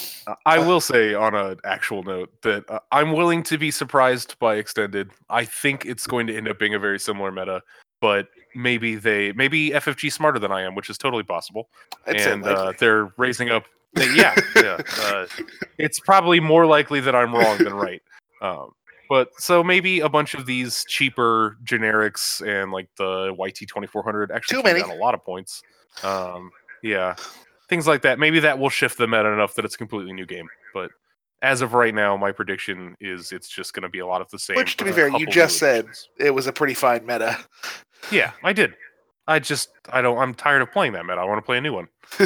I 0.45 0.57
will 0.59 0.81
say 0.81 1.13
on 1.13 1.35
an 1.35 1.57
actual 1.65 2.03
note 2.03 2.29
that 2.41 2.69
uh, 2.69 2.79
I'm 2.91 3.11
willing 3.13 3.43
to 3.43 3.57
be 3.57 3.69
surprised 3.71 4.37
by 4.39 4.55
extended. 4.55 5.11
I 5.29 5.45
think 5.45 5.85
it's 5.85 6.07
going 6.07 6.27
to 6.27 6.35
end 6.35 6.47
up 6.47 6.57
being 6.59 6.73
a 6.73 6.79
very 6.79 6.99
similar 6.99 7.31
meta, 7.31 7.61
but 8.01 8.27
maybe 8.55 8.95
they 8.95 9.31
maybe 9.33 9.71
FFG 9.71 10.11
smarter 10.11 10.39
than 10.39 10.51
I 10.51 10.61
am, 10.63 10.75
which 10.75 10.89
is 10.89 10.97
totally 10.97 11.23
possible. 11.23 11.69
I'd 12.07 12.19
say 12.19 12.31
and 12.33 12.45
uh, 12.45 12.73
they're 12.79 13.13
raising 13.17 13.49
up. 13.49 13.65
yeah, 13.95 14.33
yeah. 14.55 14.79
Uh, 15.01 15.27
it's 15.77 15.99
probably 15.99 16.39
more 16.39 16.65
likely 16.65 16.99
that 17.01 17.15
I'm 17.15 17.33
wrong 17.33 17.57
than 17.59 17.73
right. 17.73 18.01
Um, 18.41 18.71
but 19.13 19.29
so 19.37 19.63
maybe 19.63 19.99
a 19.99 20.09
bunch 20.09 20.33
of 20.33 20.47
these 20.47 20.83
cheaper 20.87 21.55
generics 21.63 22.41
and 22.41 22.71
like 22.71 22.89
the 22.97 23.31
YT 23.37 23.57
2400 23.57 24.31
actually 24.31 24.55
Too 24.57 24.63
came 24.63 24.73
many. 24.73 24.81
down 24.81 24.89
a 24.97 24.99
lot 24.99 25.13
of 25.13 25.23
points. 25.23 25.61
Um, 26.01 26.49
yeah, 26.81 27.13
things 27.69 27.85
like 27.85 28.01
that. 28.01 28.17
Maybe 28.17 28.39
that 28.39 28.57
will 28.57 28.71
shift 28.71 28.97
the 28.97 29.05
meta 29.05 29.31
enough 29.31 29.53
that 29.53 29.65
it's 29.65 29.75
a 29.75 29.77
completely 29.77 30.13
new 30.13 30.25
game. 30.25 30.47
But 30.73 30.89
as 31.43 31.61
of 31.61 31.75
right 31.75 31.93
now, 31.93 32.17
my 32.17 32.31
prediction 32.31 32.95
is 32.99 33.31
it's 33.31 33.47
just 33.47 33.75
going 33.75 33.83
to 33.83 33.89
be 33.89 33.99
a 33.99 34.07
lot 34.07 34.21
of 34.21 34.31
the 34.31 34.39
same. 34.39 34.55
Which, 34.55 34.77
to 34.77 34.83
be 34.83 34.91
fair, 34.91 35.09
you 35.09 35.27
just 35.27 35.59
said- 35.59 35.85
it 36.17 36.31
was 36.31 36.47
a 36.47 36.51
pretty 36.51 36.73
fine 36.73 37.05
meta. 37.05 37.37
Yeah, 38.11 38.31
I 38.43 38.51
did. 38.51 38.73
I 39.27 39.39
just 39.39 39.69
I 39.91 40.01
don't. 40.01 40.17
I'm 40.17 40.33
tired 40.33 40.61
of 40.61 40.71
playing 40.71 40.93
that 40.93 41.05
meta. 41.05 41.19
I 41.21 41.25
want 41.25 41.37
to 41.37 41.45
play 41.45 41.57
a 41.57 41.61
new 41.61 41.73
one. 41.73 41.87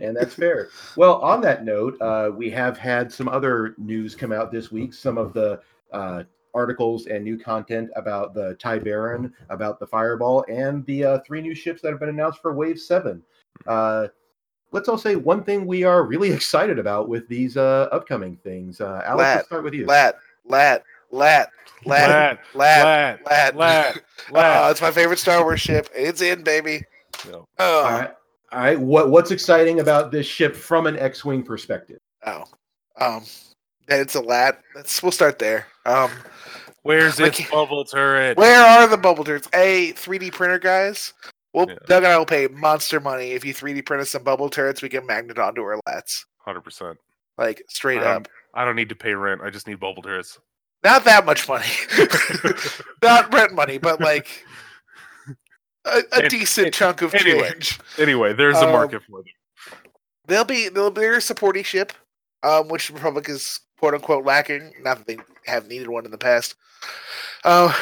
and 0.00 0.16
that's 0.16 0.34
fair. 0.34 0.68
Well, 0.96 1.20
on 1.22 1.40
that 1.42 1.64
note, 1.64 2.00
uh, 2.00 2.30
we 2.34 2.50
have 2.50 2.76
had 2.76 3.12
some 3.12 3.28
other 3.28 3.74
news 3.78 4.14
come 4.14 4.32
out 4.32 4.52
this 4.52 4.70
week. 4.70 4.92
Some 4.92 5.16
of 5.16 5.32
the 5.32 5.60
uh, 5.92 6.24
articles 6.54 7.06
and 7.06 7.24
new 7.24 7.38
content 7.38 7.90
about 7.96 8.34
the 8.34 8.54
Ty 8.54 8.80
Baron, 8.80 9.32
about 9.48 9.78
the 9.78 9.86
Fireball, 9.86 10.44
and 10.48 10.84
the 10.86 11.04
uh, 11.04 11.18
three 11.26 11.40
new 11.40 11.54
ships 11.54 11.82
that 11.82 11.90
have 11.90 12.00
been 12.00 12.08
announced 12.08 12.40
for 12.40 12.52
Wave 12.54 12.78
7. 12.78 13.22
Uh, 13.66 14.08
let's 14.72 14.88
all 14.88 14.98
say 14.98 15.16
one 15.16 15.42
thing 15.44 15.66
we 15.66 15.84
are 15.84 16.04
really 16.04 16.30
excited 16.32 16.78
about 16.78 17.08
with 17.08 17.28
these 17.28 17.56
uh, 17.56 17.88
upcoming 17.92 18.36
things. 18.36 18.80
Uh, 18.80 19.02
Alex, 19.04 19.18
Lat, 19.18 19.36
let's 19.36 19.46
start 19.46 19.64
with 19.64 19.74
you. 19.74 19.86
lat, 19.86 20.16
lat, 20.44 20.84
lat, 21.12 21.50
lat, 21.84 22.08
Lat, 22.10 22.38
lat, 22.54 23.20
lat, 23.24 23.24
lat, 23.24 23.56
lat, 23.56 23.96
Oh, 24.30 24.32
lat. 24.34 24.70
it's 24.72 24.82
my 24.82 24.90
favorite 24.90 25.18
Star 25.18 25.42
Wars 25.42 25.60
ship. 25.60 25.88
It's 25.94 26.20
in, 26.20 26.42
baby. 26.42 26.82
No. 27.30 27.46
Oh, 27.58 27.84
All 27.84 27.90
right. 27.90 28.10
All 28.52 28.58
right. 28.60 28.80
What, 28.80 29.10
what's 29.10 29.30
exciting 29.30 29.80
about 29.80 30.10
this 30.10 30.26
ship 30.26 30.56
from 30.56 30.86
an 30.86 30.98
X 30.98 31.24
Wing 31.24 31.42
perspective? 31.42 31.98
oh, 32.26 32.44
um, 33.00 33.24
that 33.88 34.00
it's 34.00 34.14
a 34.14 34.20
lat. 34.20 34.60
Let's, 34.74 35.02
we'll 35.02 35.12
start 35.12 35.38
there. 35.38 35.66
Um, 35.86 36.10
Where's 36.82 37.20
Like- 37.20 37.38
its 37.40 37.50
bubble 37.50 37.84
turret? 37.84 38.36
where 38.36 38.60
are 38.64 38.88
the 38.88 38.96
bubble 38.96 39.22
turrets? 39.24 39.48
A 39.54 39.92
3D 39.92 40.32
printer 40.32 40.58
guys. 40.58 41.12
Well, 41.52 41.66
Yeah. 41.68 41.76
Doug 41.86 42.02
and 42.04 42.12
I 42.12 42.18
will 42.18 42.26
pay 42.26 42.48
monster 42.48 42.98
money 42.98 43.32
if 43.32 43.44
you 43.44 43.52
3D 43.54 43.84
print 43.84 44.00
us 44.02 44.10
some 44.10 44.22
bubble 44.24 44.48
turrets. 44.48 44.82
We 44.82 44.88
can 44.88 45.06
magnet 45.06 45.38
onto 45.38 45.62
our 45.62 45.78
lats, 45.88 46.24
Hundred 46.38 46.62
percent. 46.62 46.98
like 47.38 47.62
straight 47.68 48.02
Um, 48.02 48.22
up. 48.22 48.28
I 48.54 48.64
don't 48.64 48.74
need 48.76 48.88
to 48.88 48.96
pay 48.96 49.14
rent. 49.14 49.42
I 49.42 49.50
just 49.50 49.66
need 49.68 49.78
bubble 49.78 50.02
turrets. 50.02 50.38
Not 50.84 51.04
that 51.04 51.24
much 51.24 51.48
money, 51.48 51.66
not 53.02 53.32
rent 53.32 53.52
money, 53.54 53.78
but 53.78 54.00
like 54.00 54.44
a, 55.84 56.02
a 56.12 56.22
An- 56.22 56.28
decent 56.28 56.66
an- 56.68 56.72
chunk 56.72 57.02
of 57.02 57.14
anyway. 57.14 57.50
change. 57.52 57.78
Anyway, 57.98 58.32
there's 58.32 58.56
a 58.58 58.66
Um, 58.66 58.72
market 58.72 59.02
for 59.08 59.18
them. 59.18 59.26
They'll 60.26 60.44
be 60.44 60.68
they'll 60.68 60.90
be 60.90 61.04
a 61.04 61.20
supporting 61.20 61.64
ship, 61.64 61.92
um, 62.42 62.68
which 62.68 62.90
Republic 62.90 63.28
is 63.28 63.60
quote 63.78 63.94
unquote 63.94 64.24
lacking. 64.24 64.72
Not 64.82 64.98
that 64.98 65.06
they 65.06 65.18
have 65.46 65.68
needed 65.68 65.88
one 65.88 66.04
in 66.04 66.10
the 66.10 66.18
past. 66.18 66.54
Uh, 67.44 67.72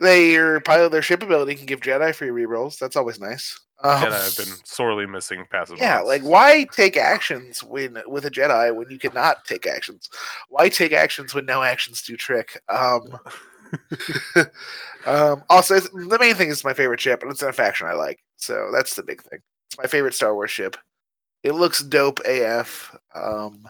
they 0.00 0.36
are 0.36 0.60
pilot 0.60 0.90
their 0.92 1.02
ship 1.02 1.22
ability 1.22 1.54
can 1.56 1.66
give 1.66 1.80
Jedi 1.80 2.14
free 2.14 2.28
rerolls. 2.28 2.78
That's 2.78 2.96
always 2.96 3.20
nice. 3.20 3.58
Um, 3.82 4.02
Jedi 4.02 4.24
have 4.24 4.36
been 4.36 4.64
sorely 4.64 5.06
missing 5.06 5.44
passive. 5.50 5.78
yeah, 5.78 5.96
mods. 5.96 6.08
like 6.08 6.22
why 6.22 6.66
take 6.72 6.96
actions 6.96 7.62
when 7.62 7.98
with 8.06 8.24
a 8.24 8.30
Jedi 8.30 8.74
when 8.74 8.88
you 8.88 8.98
cannot 8.98 9.44
take 9.44 9.66
actions? 9.66 10.08
Why 10.48 10.68
take 10.68 10.92
actions 10.92 11.34
when 11.34 11.44
no 11.44 11.62
actions 11.62 12.02
do 12.02 12.16
trick? 12.16 12.60
Um, 12.68 13.18
um, 15.06 15.44
also, 15.50 15.80
the 15.80 16.18
main 16.20 16.34
thing 16.34 16.48
is 16.48 16.64
my 16.64 16.74
favorite 16.74 17.00
ship, 17.00 17.22
and 17.22 17.30
it's 17.30 17.42
in 17.42 17.48
a 17.48 17.52
faction 17.52 17.86
I 17.86 17.94
like. 17.94 18.20
So 18.36 18.70
that's 18.72 18.94
the 18.94 19.02
big 19.02 19.22
thing. 19.22 19.40
It's 19.68 19.78
my 19.78 19.86
favorite 19.86 20.14
Star 20.14 20.34
Wars 20.34 20.50
ship. 20.50 20.76
It 21.42 21.52
looks 21.52 21.82
dope 21.82 22.20
AF. 22.20 22.96
Um, 23.14 23.68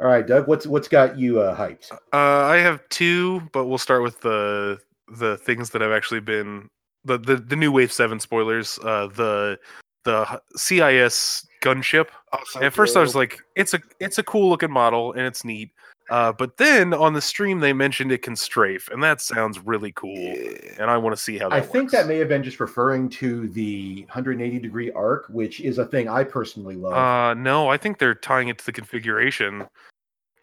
All 0.00 0.08
right, 0.08 0.26
Doug, 0.26 0.48
what's 0.48 0.66
what's 0.66 0.88
got 0.88 1.18
you 1.18 1.40
uh, 1.40 1.56
hyped? 1.56 1.90
Uh, 1.92 1.96
I 2.12 2.56
have 2.56 2.86
two, 2.88 3.40
but 3.52 3.66
we'll 3.66 3.78
start 3.78 4.02
with 4.02 4.20
the 4.20 4.78
the 5.08 5.36
things 5.38 5.70
that 5.70 5.82
I've 5.82 5.92
actually 5.92 6.20
been 6.20 6.68
the 7.04 7.18
the, 7.18 7.36
the 7.36 7.56
new 7.56 7.72
Wave 7.72 7.92
Seven 7.92 8.20
spoilers. 8.20 8.78
Uh, 8.82 9.08
the 9.14 9.58
the 10.04 10.40
CIS 10.56 11.46
gunship. 11.62 12.08
also 12.32 12.60
At 12.60 12.72
first, 12.72 12.96
I 12.96 13.00
was 13.00 13.14
like, 13.14 13.40
it's 13.56 13.74
a 13.74 13.80
it's 14.00 14.18
a 14.18 14.22
cool 14.22 14.48
looking 14.48 14.70
model 14.70 15.12
and 15.12 15.22
it's 15.22 15.44
neat. 15.44 15.70
Uh, 16.10 16.30
but 16.30 16.58
then 16.58 16.92
on 16.92 17.14
the 17.14 17.20
stream 17.20 17.60
they 17.60 17.72
mentioned 17.72 18.12
it 18.12 18.20
can 18.20 18.36
strafe, 18.36 18.88
and 18.90 19.02
that 19.02 19.22
sounds 19.22 19.58
really 19.58 19.90
cool. 19.92 20.14
Yeah. 20.14 20.74
And 20.78 20.90
I 20.90 20.98
want 20.98 21.16
to 21.16 21.22
see 21.22 21.38
how 21.38 21.48
that 21.48 21.56
I 21.56 21.60
think 21.62 21.90
that 21.92 22.06
may 22.06 22.18
have 22.18 22.28
been 22.28 22.42
just 22.42 22.60
referring 22.60 23.08
to 23.10 23.48
the 23.48 24.02
180 24.02 24.58
degree 24.58 24.92
arc, 24.92 25.26
which 25.30 25.60
is 25.60 25.78
a 25.78 25.86
thing 25.86 26.08
I 26.08 26.22
personally 26.22 26.76
love. 26.76 26.92
Uh, 26.92 27.32
no, 27.34 27.68
I 27.68 27.78
think 27.78 27.98
they're 27.98 28.14
tying 28.14 28.48
it 28.48 28.58
to 28.58 28.66
the 28.66 28.72
configuration. 28.72 29.66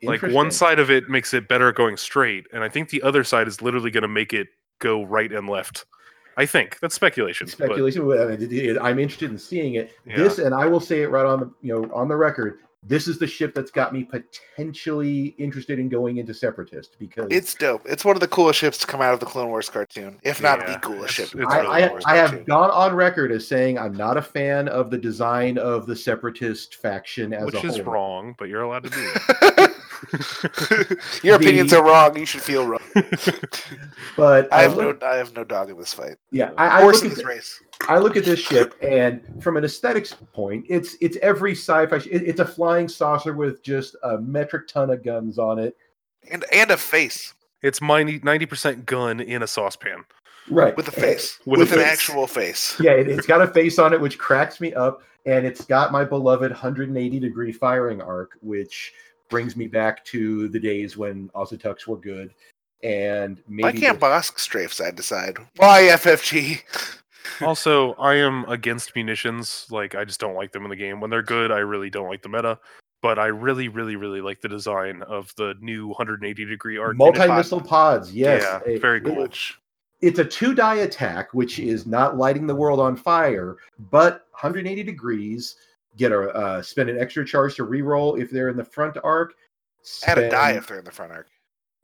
Like 0.01 0.23
one 0.23 0.49
side 0.49 0.79
of 0.79 0.89
it 0.89 1.09
makes 1.09 1.31
it 1.31 1.47
better 1.47 1.71
going 1.71 1.95
straight, 1.95 2.47
and 2.51 2.63
I 2.63 2.69
think 2.69 2.89
the 2.89 3.03
other 3.03 3.23
side 3.23 3.47
is 3.47 3.61
literally 3.61 3.91
going 3.91 4.01
to 4.01 4.07
make 4.07 4.33
it 4.33 4.47
go 4.79 5.03
right 5.03 5.31
and 5.31 5.47
left. 5.47 5.85
I 6.37 6.45
think 6.45 6.79
that's 6.79 6.95
speculation. 6.95 7.47
speculation. 7.47 8.07
but, 8.07 8.21
I 8.21 8.25
mean, 8.25 8.41
it- 8.41 8.51
it- 8.53 8.77
I'm 8.81 8.99
interested 8.99 9.31
in 9.31 9.37
seeing 9.37 9.75
it. 9.75 9.91
Yeah. 10.05 10.17
This, 10.17 10.37
and 10.39 10.53
I 10.55 10.65
will 10.67 10.79
say 10.79 11.01
it 11.01 11.07
right 11.09 11.25
on 11.25 11.39
the 11.39 11.51
you 11.61 11.73
know 11.81 11.91
on 11.93 12.07
the 12.07 12.15
record. 12.15 12.59
This 12.83 13.07
is 13.07 13.19
the 13.19 13.27
ship 13.27 13.53
that's 13.53 13.69
got 13.69 13.93
me 13.93 14.03
potentially 14.03 15.35
interested 15.37 15.77
in 15.77 15.87
going 15.87 16.17
into 16.17 16.33
Separatist 16.33 16.95
because 16.97 17.27
It's 17.29 17.53
dope. 17.53 17.83
It's 17.85 18.03
one 18.03 18.15
of 18.15 18.21
the 18.21 18.27
coolest 18.27 18.57
ships 18.57 18.79
to 18.79 18.87
come 18.87 19.01
out 19.01 19.13
of 19.13 19.19
the 19.19 19.25
Clone 19.27 19.49
Wars 19.49 19.69
cartoon, 19.69 20.19
if 20.23 20.41
not 20.41 20.65
the 20.65 20.79
coolest 20.81 21.19
it's- 21.19 21.29
ship. 21.31 21.41
it's 21.41 21.53
I, 21.53 21.59
out 21.59 21.65
of 21.65 21.71
I, 21.71 21.87
Clone 21.89 22.01
I 22.07 22.15
have 22.15 22.45
gone 22.47 22.71
on 22.71 22.95
record 22.95 23.31
as 23.31 23.47
saying 23.47 23.77
I'm 23.77 23.93
not 23.95 24.17
a 24.17 24.21
fan 24.23 24.67
of 24.67 24.89
the 24.89 24.97
design 24.97 25.59
of 25.59 25.85
the 25.85 25.95
Separatist 25.95 26.75
faction 26.77 27.33
as 27.33 27.45
which 27.45 27.63
a 27.63 27.67
is 27.67 27.81
wrong, 27.81 28.33
but 28.39 28.49
you're 28.49 28.63
allowed 28.63 28.83
to 28.85 28.89
do 28.89 29.11
it. 30.13 30.97
Your 31.23 31.35
opinions 31.35 31.73
are 31.73 31.83
wrong. 31.83 32.17
You 32.17 32.25
should 32.25 32.41
feel 32.41 32.65
wrong. 32.67 32.81
But 34.17 34.51
I 34.51 34.61
have 34.63 34.73
uh, 34.73 34.75
look- 34.77 35.01
no, 35.01 35.07
I 35.07 35.15
have 35.15 35.35
no 35.35 35.43
dog 35.43 35.69
in 35.69 35.77
this 35.77 35.93
fight. 35.93 36.17
yeah, 36.31 36.51
I, 36.57 36.81
I 36.81 36.83
look 36.85 36.95
at 37.03 37.09
this 37.09 37.23
race. 37.23 37.59
I 37.87 37.97
look 37.97 38.17
at 38.17 38.25
this 38.25 38.39
ship, 38.39 38.75
and 38.81 39.21
from 39.41 39.57
an 39.57 39.63
aesthetics 39.63 40.13
point, 40.33 40.65
it's 40.69 40.95
it's 41.01 41.17
every 41.21 41.53
sci-fi. 41.53 41.97
sh- 41.99 42.07
It, 42.07 42.23
it's 42.23 42.39
a 42.39 42.45
flying 42.45 42.87
saucer 42.87 43.33
with 43.33 43.63
just 43.63 43.95
a 44.03 44.17
metric 44.19 44.67
ton 44.67 44.89
of 44.89 45.03
guns 45.03 45.39
on 45.39 45.59
it. 45.59 45.75
And 46.31 46.43
and 46.51 46.69
a 46.71 46.77
face 46.77 47.33
it's 47.61 47.81
ninety 47.81 48.45
percent 48.45 48.85
gun 48.85 49.19
in 49.19 49.41
a 49.43 49.47
saucepan. 49.47 50.03
Right, 50.49 50.75
with 50.75 50.87
a 50.87 50.91
face. 50.91 51.39
With 51.45 51.59
With, 51.59 51.71
a 51.71 51.75
an 51.75 51.79
face. 51.81 51.91
actual 51.93 52.27
face. 52.27 52.75
Yeah, 52.79 52.91
it, 52.91 53.07
it's 53.07 53.27
got 53.27 53.41
a 53.41 53.47
face 53.47 53.79
on 53.79 53.93
it, 53.93 54.01
which 54.01 54.17
cracks 54.17 54.59
me 54.59 54.73
up, 54.73 55.03
and 55.25 55.45
it's 55.45 55.63
got 55.63 55.91
my 55.91 56.03
beloved 56.03 56.51
180 56.51 57.19
degree 57.19 57.51
firing 57.51 58.01
arc, 58.01 58.31
which 58.41 58.91
brings 59.31 59.55
me 59.55 59.65
back 59.67 60.05
to 60.05 60.47
the 60.49 60.59
days 60.59 60.95
when 60.97 61.29
Ozatucks 61.29 61.87
were 61.87 61.97
good. 61.97 62.35
And 62.83 63.41
maybe 63.47 63.63
Why 63.63 63.71
can't 63.71 63.99
the- 63.99 64.05
Bosk 64.05 64.37
strafe 64.39 64.73
side 64.73 64.97
to 64.97 65.03
side? 65.03 65.37
Why 65.57 65.83
FFG? 65.91 66.61
Also, 67.41 67.93
I 67.93 68.15
am 68.15 68.45
against 68.45 68.95
munitions. 68.95 69.65
Like, 69.71 69.95
I 69.95 70.03
just 70.05 70.19
don't 70.19 70.35
like 70.35 70.51
them 70.51 70.63
in 70.63 70.69
the 70.69 70.75
game. 70.75 70.99
When 70.99 71.09
they're 71.09 71.23
good, 71.23 71.51
I 71.51 71.59
really 71.59 71.89
don't 71.89 72.09
like 72.09 72.21
the 72.21 72.29
meta. 72.29 72.59
But 73.01 73.17
I 73.17 73.27
really, 73.27 73.67
really, 73.67 73.95
really 73.95 74.21
like 74.21 74.41
the 74.41 74.47
design 74.49 75.01
of 75.03 75.33
the 75.37 75.55
new 75.59 75.87
180 75.87 76.45
degree 76.45 76.77
arc. 76.77 76.97
multi 76.97 77.27
missile 77.27 77.61
pods? 77.61 78.13
Yes, 78.13 78.43
Yeah, 78.43 78.73
It- 78.73 78.81
very 78.81 78.97
it- 78.97 79.05
cool. 79.05 79.15
Which 79.15 79.57
it's 80.01 80.19
a 80.19 80.25
two 80.25 80.53
die 80.53 80.75
attack, 80.77 81.33
which 81.33 81.57
is 81.59 81.85
not 81.87 82.17
lighting 82.17 82.45
the 82.47 82.55
world 82.55 82.79
on 82.79 82.95
fire, 82.95 83.57
but 83.91 84.27
180 84.31 84.83
degrees. 84.83 85.55
Get 85.97 86.11
a 86.11 86.29
uh, 86.29 86.61
spend 86.61 86.89
an 86.89 86.97
extra 86.99 87.25
charge 87.25 87.55
to 87.55 87.65
reroll 87.65 88.19
if 88.19 88.31
they're 88.31 88.49
in 88.49 88.55
the 88.57 88.63
front 88.63 88.97
arc. 89.03 89.33
add 90.07 90.17
a 90.17 90.29
die 90.29 90.51
if 90.51 90.67
they're 90.67 90.79
in 90.79 90.85
the 90.85 90.91
front 90.91 91.11
arc. 91.11 91.27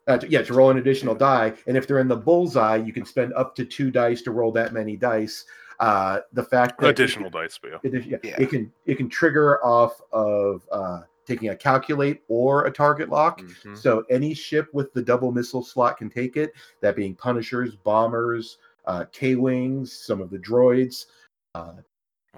Uh, 0.08 0.18
to- 0.18 0.30
yeah, 0.30 0.42
to 0.42 0.54
roll 0.54 0.70
an 0.70 0.78
additional 0.78 1.14
die, 1.14 1.54
and 1.68 1.76
if 1.76 1.86
they're 1.88 2.00
in 2.00 2.08
the 2.08 2.16
bullseye, 2.16 2.78
you 2.78 2.94
can 2.94 3.04
spend 3.06 3.34
up 3.34 3.54
to 3.56 3.66
two 3.66 3.92
dice 3.92 4.22
to 4.22 4.32
roll 4.32 4.52
that 4.54 4.72
many 4.72 4.96
dice. 4.96 5.44
Uh, 5.80 6.22
the 6.34 6.44
fact 6.44 6.80
that 6.80 6.88
Additional 6.90 7.30
dice, 7.30 7.60
but 7.62 7.72
yeah. 7.72 7.78
it, 7.84 8.06
yeah, 8.06 8.18
Yeah. 8.24 8.36
it 8.40 8.50
can 8.50 8.72
it 8.86 8.96
can 8.96 9.10
trigger 9.10 9.64
off 9.64 10.00
of 10.14 10.66
uh, 10.72 11.02
taking 11.26 11.50
a 11.50 11.56
calculate 11.56 12.22
or 12.30 12.66
a 12.66 12.72
target 12.72 13.10
lock. 13.10 13.42
Mhm. 13.42 13.78
So 13.78 14.06
any 14.10 14.34
ship 14.34 14.70
with 14.74 14.94
the 14.94 15.02
double 15.02 15.32
missile 15.34 15.62
slot 15.64 15.98
can 15.98 16.10
take 16.10 16.38
it. 16.38 16.54
That 16.82 16.96
being 16.96 17.14
Punishers, 17.14 17.76
bombers, 17.76 18.58
uh, 18.86 19.04
K 19.12 19.36
wings, 19.36 19.92
some 19.92 20.22
of 20.22 20.30
the 20.32 20.40
droids. 20.40 21.08
Uh, 21.54 21.74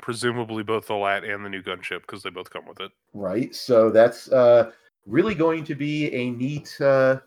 Presumably 0.01 0.63
both 0.63 0.87
the 0.87 0.95
lat 0.95 1.23
and 1.23 1.43
the 1.45 1.49
new 1.49 1.61
gunship 1.61 2.01
because 2.01 2.23
they 2.23 2.29
both 2.29 2.49
come 2.49 2.65
with 2.65 2.79
it. 2.79 2.91
right? 3.13 3.53
So 3.55 3.89
that's 3.89 4.31
uh, 4.31 4.71
really 5.05 5.35
going 5.35 5.63
to 5.65 5.75
be 5.75 6.11
a 6.13 6.31
neat 6.31 6.79
uh, 6.81 7.19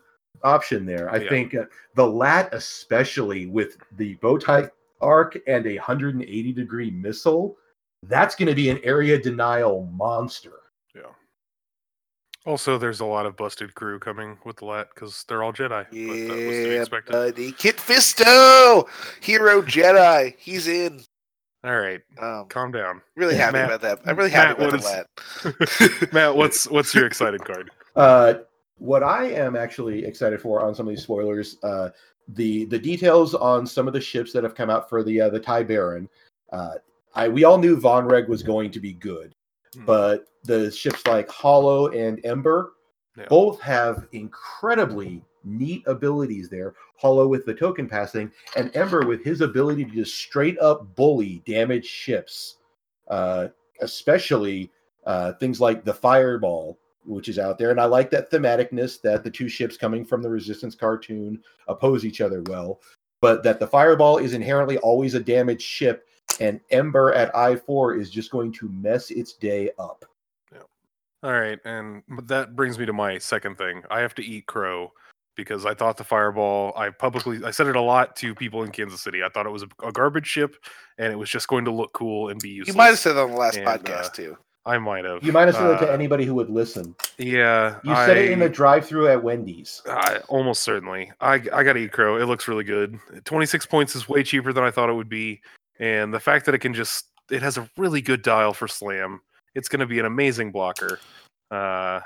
option 0.43 0.85
there. 0.85 1.09
I 1.11 1.17
Yeah. 1.17 1.29
think 1.29 1.55
uh, 1.55 1.65
the 1.95 2.05
lat, 2.05 2.53
especially 2.53 3.45
with 3.47 3.77
the 3.97 4.15
bow 4.15 4.37
tie 4.37 4.69
arc 5.01 5.37
and 5.47 5.65
a 5.67 5.75
180 5.77 6.51
degree 6.53 6.91
missile, 6.91 7.57
that's 8.03 8.35
going 8.35 8.49
to 8.49 8.55
be 8.55 8.69
an 8.69 8.79
area 8.83 9.17
denial 9.21 9.85
monster. 9.93 10.53
Yeah. 10.95 11.03
Also, 12.45 12.77
there's 12.77 12.99
a 12.99 13.05
lot 13.05 13.25
of 13.25 13.37
busted 13.37 13.73
crew 13.73 13.99
coming 13.99 14.37
with 14.43 14.57
the 14.57 14.65
lat 14.65 14.89
because 14.93 15.23
they're 15.29 15.43
all 15.43 15.53
Jedi. 15.53 15.85
but 15.85 15.89
that 15.89 16.45
was 16.47 16.57
to 16.57 16.63
be 16.67 16.73
Yeah, 16.75 16.79
expected. 16.81 17.11
buddy. 17.13 17.51
Kit 17.53 17.77
Fisto, 17.77 18.85
hero 19.21 19.61
Jedi. 19.61 20.35
He's 20.37 20.67
in. 20.67 21.01
All 21.63 21.79
right, 21.79 22.01
Um, 22.21 22.45
calm 22.49 22.71
down, 22.73 23.01
really 23.15 23.35
happy 23.35 23.53
Matt- 23.53 23.65
about 23.69 23.81
that. 23.81 23.99
I'm 24.05 24.17
really 24.17 24.29
happy 24.31 24.59
Matt, 24.59 24.73
about 24.73 24.83
what 24.83 25.05
that. 25.59 26.09
Matt. 26.13 26.35
What's 26.35 26.67
what's 26.69 26.93
your 26.93 27.05
excited 27.05 27.43
card? 27.45 27.71
Uh, 27.95 28.33
what 28.79 29.01
I 29.03 29.25
am 29.31 29.55
actually 29.55 30.03
excited 30.03 30.41
for 30.41 30.61
on 30.61 30.75
some 30.75 30.87
of 30.87 30.89
these 30.89 31.03
spoilers, 31.03 31.57
uh, 31.63 31.89
the 32.27 32.65
the 32.65 32.77
details 32.79 33.33
on 33.33 33.65
some 33.65 33.87
of 33.87 33.93
the 33.93 34.01
ships 34.01 34.33
that 34.33 34.43
have 34.43 34.55
come 34.55 34.69
out 34.69 34.89
for 34.89 35.03
the 35.03 35.21
uh, 35.21 35.29
the 35.29 35.39
Tie 35.39 35.63
Baron. 35.63 36.09
Uh, 36.51 36.73
I 37.15 37.29
we 37.29 37.45
all 37.45 37.57
knew 37.57 37.79
Von 37.79 38.07
Reg 38.07 38.27
was 38.27 38.43
going 38.43 38.69
to 38.71 38.81
be 38.81 38.91
good, 38.93 39.33
Hmm. 39.73 39.85
but 39.85 40.25
the 40.43 40.69
ships 40.69 41.07
like 41.07 41.29
Holo 41.29 41.87
and 41.87 42.19
Ember 42.25 42.73
Yeah. 43.15 43.27
both 43.29 43.61
have 43.61 44.05
incredibly 44.11 45.23
neat 45.43 45.83
abilities 45.87 46.49
there. 46.49 46.73
Holo 46.95 47.27
with 47.27 47.45
the 47.45 47.53
token 47.53 47.87
passing, 47.87 48.31
and 48.55 48.75
Ember 48.75 49.05
with 49.05 49.23
his 49.23 49.41
ability 49.41 49.85
to 49.85 49.91
just 49.91 50.15
straight 50.15 50.57
up 50.59 50.95
bully 50.95 51.41
damaged 51.45 51.87
ships, 51.87 52.57
uh, 53.09 53.47
especially 53.81 54.71
uh, 55.05 55.33
things 55.33 55.59
like 55.59 55.83
the 55.83 55.93
Fireball, 55.93 56.77
which 57.05 57.27
is 57.27 57.39
out 57.39 57.57
there. 57.57 57.71
And 57.71 57.79
I 57.81 57.85
like 57.85 58.09
that 58.11 58.31
thematicness 58.31 59.01
that 59.01 59.23
the 59.23 59.31
two 59.31 59.49
ships 59.49 59.77
coming 59.77 60.05
from 60.05 60.21
the 60.21 60.29
Resistance 60.29 60.75
cartoon 60.75 61.41
oppose 61.67 62.05
each 62.05 62.21
other 62.21 62.41
well, 62.43 62.79
but 63.21 63.43
that 63.43 63.59
the 63.59 63.67
Fireball 63.67 64.17
is 64.17 64.33
inherently 64.33 64.77
always 64.77 65.13
a 65.13 65.19
damaged 65.19 65.61
ship, 65.61 66.07
and 66.39 66.61
Ember 66.71 67.13
at 67.13 67.35
I 67.35 67.55
4 67.55 67.95
is 67.95 68.09
just 68.09 68.31
going 68.31 68.51
to 68.53 68.69
mess 68.69 69.11
its 69.11 69.33
day 69.33 69.71
up. 69.77 70.05
Yeah. 70.51 70.59
All 71.21 71.33
right, 71.33 71.59
and 71.65 72.03
that 72.23 72.55
brings 72.55 72.79
me 72.79 72.85
to 72.85 72.93
my 72.93 73.17
second 73.17 73.57
thing. 73.57 73.83
I 73.91 73.99
have 73.99 74.15
to 74.15 74.23
eat 74.23 74.45
crow 74.45 74.93
because 75.35 75.65
I 75.65 75.73
thought 75.73 75.97
the 75.97 76.03
fireball. 76.03 76.73
I 76.75 76.89
publicly 76.89 77.39
I 77.43 77.51
said 77.51 77.67
it 77.67 77.75
a 77.75 77.81
lot 77.81 78.15
to 78.17 78.35
people 78.35 78.63
in 78.63 78.71
Kansas 78.71 79.01
City. 79.01 79.23
I 79.23 79.29
thought 79.29 79.45
it 79.45 79.51
was 79.51 79.63
a, 79.63 79.87
a 79.87 79.91
garbage 79.91 80.27
ship, 80.27 80.55
and 80.97 81.11
it 81.11 81.15
was 81.15 81.29
just 81.29 81.47
going 81.47 81.65
to 81.65 81.71
look 81.71 81.93
cool 81.93 82.29
and 82.29 82.39
be 82.39 82.49
useless. 82.49 82.73
you 82.73 82.77
might 82.77 82.87
have 82.87 82.99
said 82.99 83.13
that 83.13 83.21
on 83.23 83.31
the 83.31 83.37
last 83.37 83.57
And, 83.57 83.67
podcast 83.67 84.05
uh, 84.05 84.09
too. 84.09 84.37
I 84.65 84.77
might 84.77 85.03
have. 85.03 85.21
You 85.21 85.33
might 85.33 85.47
have 85.47 85.55
said 85.55 85.71
it 85.71 85.75
Uh, 85.81 85.85
to 85.87 85.91
anybody 85.91 86.23
who 86.23 86.35
would 86.35 86.49
listen. 86.49 86.95
Yeah, 87.17 87.79
You 87.83 87.93
said 87.95 88.15
it 88.15 88.31
in 88.31 88.39
the 88.39 88.47
drive-through 88.47 89.09
at 89.09 89.21
Wendy's. 89.21 89.81
I, 89.87 90.19
almost 90.29 90.63
certainly. 90.63 91.11
I 91.19 91.33
I 91.33 91.63
got 91.63 91.73
to 91.73 91.79
eat 91.79 91.91
crow. 91.91 92.15
It 92.17 92.25
looks 92.27 92.47
really 92.47 92.63
good. 92.63 92.97
Twenty 93.25 93.45
six 93.45 93.65
points 93.65 93.93
is 93.95 94.07
way 94.07 94.23
cheaper 94.23 94.53
than 94.53 94.63
I 94.63 94.71
thought 94.71 94.89
it 94.89 94.93
would 94.93 95.09
be, 95.09 95.41
and 95.79 96.13
the 96.13 96.19
fact 96.19 96.45
that 96.45 96.55
it 96.55 96.59
can 96.59 96.73
just 96.73 97.07
it 97.29 97.41
has 97.41 97.57
a 97.57 97.69
really 97.77 98.01
good 98.01 98.21
dial 98.21 98.53
for 98.53 98.67
slam. 98.69 99.19
It's 99.53 99.67
going 99.67 99.81
to 99.81 99.85
be 99.85 99.99
an 99.99 100.05
amazing 100.05 100.51
blocker. 100.51 100.99
Uh, 101.51 101.99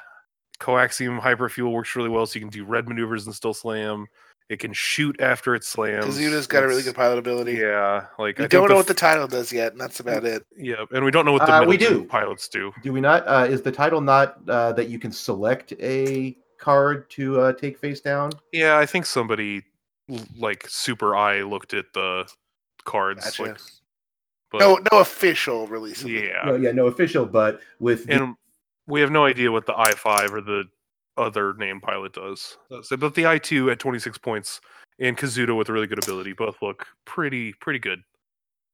coaxium 0.60 1.20
hyperfuel 1.20 1.72
works 1.72 1.96
really 1.96 2.10
well, 2.10 2.26
so 2.26 2.36
you 2.36 2.42
can 2.42 2.50
do 2.50 2.66
red 2.66 2.88
maneuvers 2.88 3.26
and 3.26 3.36
still 3.36 3.54
slam. 3.54 4.08
It 4.50 4.60
can 4.60 4.72
shoot 4.72 5.20
after 5.20 5.56
it 5.56 5.64
slams. 5.66 6.06
Kazuda's 6.06 6.48
got 6.48 6.64
a 6.64 6.68
really 6.68 6.82
good 6.82 6.96
pilot 6.96 7.18
ability. 7.20 7.54
Yeah, 7.54 8.06
like 8.18 8.38
We 8.38 8.46
I 8.46 8.48
don't 8.48 8.64
know 8.64 8.68
the 8.70 8.76
what 8.76 8.88
the 8.88 8.94
title 8.94 9.28
does 9.28 9.52
yet, 9.52 9.74
and 9.74 9.82
that's 9.82 10.00
about 10.00 10.24
it. 10.24 10.46
yeah, 10.56 10.86
and 10.92 11.04
we 11.04 11.12
don't 11.12 11.26
know 11.26 11.34
what 11.34 11.46
the 11.46 11.54
Uh, 11.54 11.66
we 11.66 11.76
do. 11.76 12.06
pilots 12.06 12.48
do. 12.48 12.72
Do 12.82 12.94
we 12.94 13.02
not? 13.02 13.28
Uh, 13.28 13.46
is 13.50 13.62
the 13.62 13.74
title 13.74 14.00
not 14.00 14.38
uh, 14.48 14.72
that 14.74 14.88
you 14.88 15.00
can 15.00 15.12
select 15.12 15.74
a 15.82 16.38
card 16.60 17.10
to 17.12 17.42
uh, 17.42 17.54
take 17.54 17.78
face 17.78 18.00
down? 18.00 18.32
Yeah, 18.54 18.78
I 18.78 18.86
think 18.86 19.06
somebody 19.06 19.64
like 20.40 20.66
Super 20.70 21.14
Eye 21.16 21.42
looked 21.44 21.74
at 21.74 21.92
the 21.94 22.26
cards. 22.86 23.26
Gotcha. 23.26 23.42
Like, 23.44 23.58
but, 24.50 24.60
no, 24.62 24.80
no 24.94 25.00
official 25.00 25.68
release. 25.68 26.04
of 26.04 26.10
yeah, 26.10 26.44
No, 26.46 26.56
yeah, 26.56 26.72
no 26.72 26.88
official, 26.88 27.26
but 27.26 27.60
with 27.80 28.06
the, 28.06 28.14
and 28.14 28.36
we 28.88 29.02
have 29.02 29.12
no 29.12 29.26
idea 29.26 29.52
what 29.52 29.66
the 29.66 29.78
i 29.78 29.92
five 29.92 30.34
or 30.34 30.42
the 30.42 30.64
other 31.18 31.54
name 31.56 31.82
pilot 31.82 32.14
does. 32.14 32.58
So, 32.84 32.96
but 32.98 33.16
the 33.16 33.26
i 33.28 33.38
two 33.38 33.70
at 33.72 33.80
twenty 33.80 34.00
six 34.00 34.18
points 34.18 34.62
and 35.00 35.18
Kazuda 35.18 35.56
with 35.56 35.70
a 35.70 35.74
really 35.74 35.88
good 35.88 36.04
ability 36.04 36.34
both 36.34 36.62
look 36.62 36.88
pretty 37.06 37.54
pretty 37.54 37.80
good. 37.80 38.02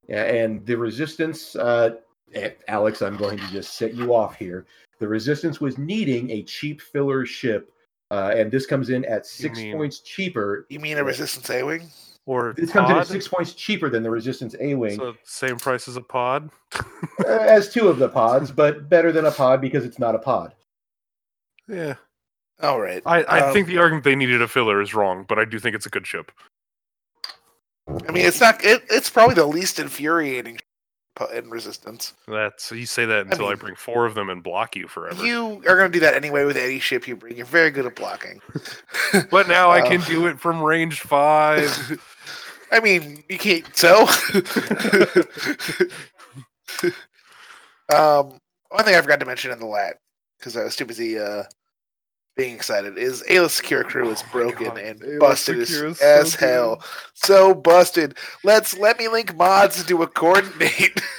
yeah, 0.08 0.24
and 0.24 0.64
the 0.66 0.76
resistance. 0.76 1.56
Uh, 1.56 1.96
eh, 2.34 2.50
Alex, 2.68 3.02
I'm 3.02 3.16
going 3.16 3.38
to 3.38 3.46
just 3.48 3.74
set 3.74 3.94
you 3.94 4.14
off 4.14 4.36
here. 4.36 4.66
The 5.00 5.08
resistance 5.08 5.60
was 5.60 5.76
needing 5.76 6.30
a 6.30 6.42
cheap 6.44 6.80
filler 6.80 7.26
ship, 7.26 7.72
uh, 8.10 8.32
and 8.36 8.50
this 8.50 8.64
comes 8.66 8.90
in 8.90 9.04
at 9.06 9.26
six 9.26 9.58
mean- 9.58 9.76
points 9.76 10.00
cheaper. 10.00 10.66
You 10.70 10.80
mean 10.80 10.98
a 10.98 11.04
Resistance 11.04 11.50
A 11.50 11.62
wing? 11.62 11.88
Or 12.26 12.54
This 12.56 12.70
comes 12.70 12.88
in 12.90 12.96
at 12.96 13.06
six 13.06 13.28
points 13.28 13.52
cheaper 13.52 13.90
than 13.90 14.02
the 14.02 14.10
resistance 14.10 14.54
A 14.58 14.74
wing, 14.74 14.96
so 14.96 15.14
same 15.24 15.56
price 15.58 15.88
as 15.88 15.96
a 15.96 16.00
pod. 16.00 16.50
uh, 16.74 17.26
as 17.28 17.70
two 17.72 17.88
of 17.88 17.98
the 17.98 18.08
pods, 18.08 18.50
but 18.50 18.88
better 18.88 19.12
than 19.12 19.26
a 19.26 19.30
pod 19.30 19.60
because 19.60 19.84
it's 19.84 19.98
not 19.98 20.14
a 20.14 20.18
pod. 20.18 20.54
yeah, 21.68 21.94
All 22.62 22.80
right. 22.80 23.02
I, 23.04 23.22
I 23.24 23.40
Um, 23.48 23.52
think 23.52 23.66
the 23.66 23.76
argument 23.78 24.04
they 24.04 24.16
needed 24.16 24.40
a 24.40 24.48
filler 24.48 24.80
is 24.80 24.94
wrong, 24.94 25.26
but 25.28 25.38
I 25.38 25.44
do 25.44 25.58
think 25.58 25.74
it's 25.76 25.84
a 25.86 25.90
good 25.90 26.06
ship. 26.06 26.32
I 28.08 28.12
mean, 28.12 28.24
it's 28.24 28.40
not. 28.40 28.64
It, 28.64 28.82
it's 28.88 29.10
probably 29.10 29.34
the 29.34 29.44
least 29.46 29.78
infuriating 29.78 30.58
in 31.34 31.50
Resistance. 31.50 32.14
That's 32.26 32.72
you 32.72 32.86
say 32.86 33.04
that 33.04 33.26
until 33.26 33.46
I, 33.46 33.50
mean- 33.50 33.58
bring 33.58 33.74
four 33.76 34.06
of 34.06 34.14
them 34.14 34.30
and 34.30 34.42
block 34.42 34.74
you 34.76 34.88
forever. 34.88 35.24
You 35.24 35.62
are 35.66 35.76
going 35.76 35.92
to 35.92 35.96
do 35.96 36.00
that 36.00 36.14
anyway 36.14 36.44
with 36.46 36.56
any 36.56 36.78
ship 36.80 37.06
you 37.06 37.14
bring. 37.16 37.36
You're 37.36 37.44
very 37.46 37.70
good 37.70 37.84
at 37.86 37.94
blocking. 37.94 38.40
But 39.30 39.46
now 39.46 39.70
I 39.70 39.80
Uh, 39.82 39.88
can 39.88 40.00
do 40.00 40.26
it 40.26 40.40
from 40.40 40.60
range 40.62 41.00
five. 41.00 42.00
I 42.72 42.80
mean, 42.80 43.22
you 43.28 43.38
can't. 43.38 43.64
So, 43.76 44.00
um, 47.92 48.38
one 48.70 48.84
thing 48.84 48.94
I 48.94 49.00
forgot 49.00 49.20
to 49.20 49.26
mention 49.26 49.52
in 49.52 49.58
the 49.58 49.66
lat 49.66 49.96
because 50.38 50.56
I 50.56 50.64
was 50.64 50.76
too 50.76 50.84
busy 50.84 51.18
uh, 51.18 51.44
being 52.36 52.54
excited 52.54 52.98
is 52.98 53.22
Ayla 53.30 53.46
Secura 53.46 53.84
Crew 53.84 54.10
is 54.10 54.22
Oh 54.22 54.30
broken 54.32 54.66
God, 54.66 54.78
and 54.78 55.00
Ayla 55.00 55.20
busted 55.20 55.60
as, 55.60 55.68
so 55.68 55.94
as 56.00 56.34
hell. 56.34 56.82
So 57.14 57.54
busted. 57.54 58.16
Let's 58.42 58.76
let 58.76 58.98
me 58.98 59.08
link 59.08 59.36
mods 59.36 59.80
to 59.80 59.86
do 59.86 60.02
a 60.02 60.06
coordinate. 60.06 61.00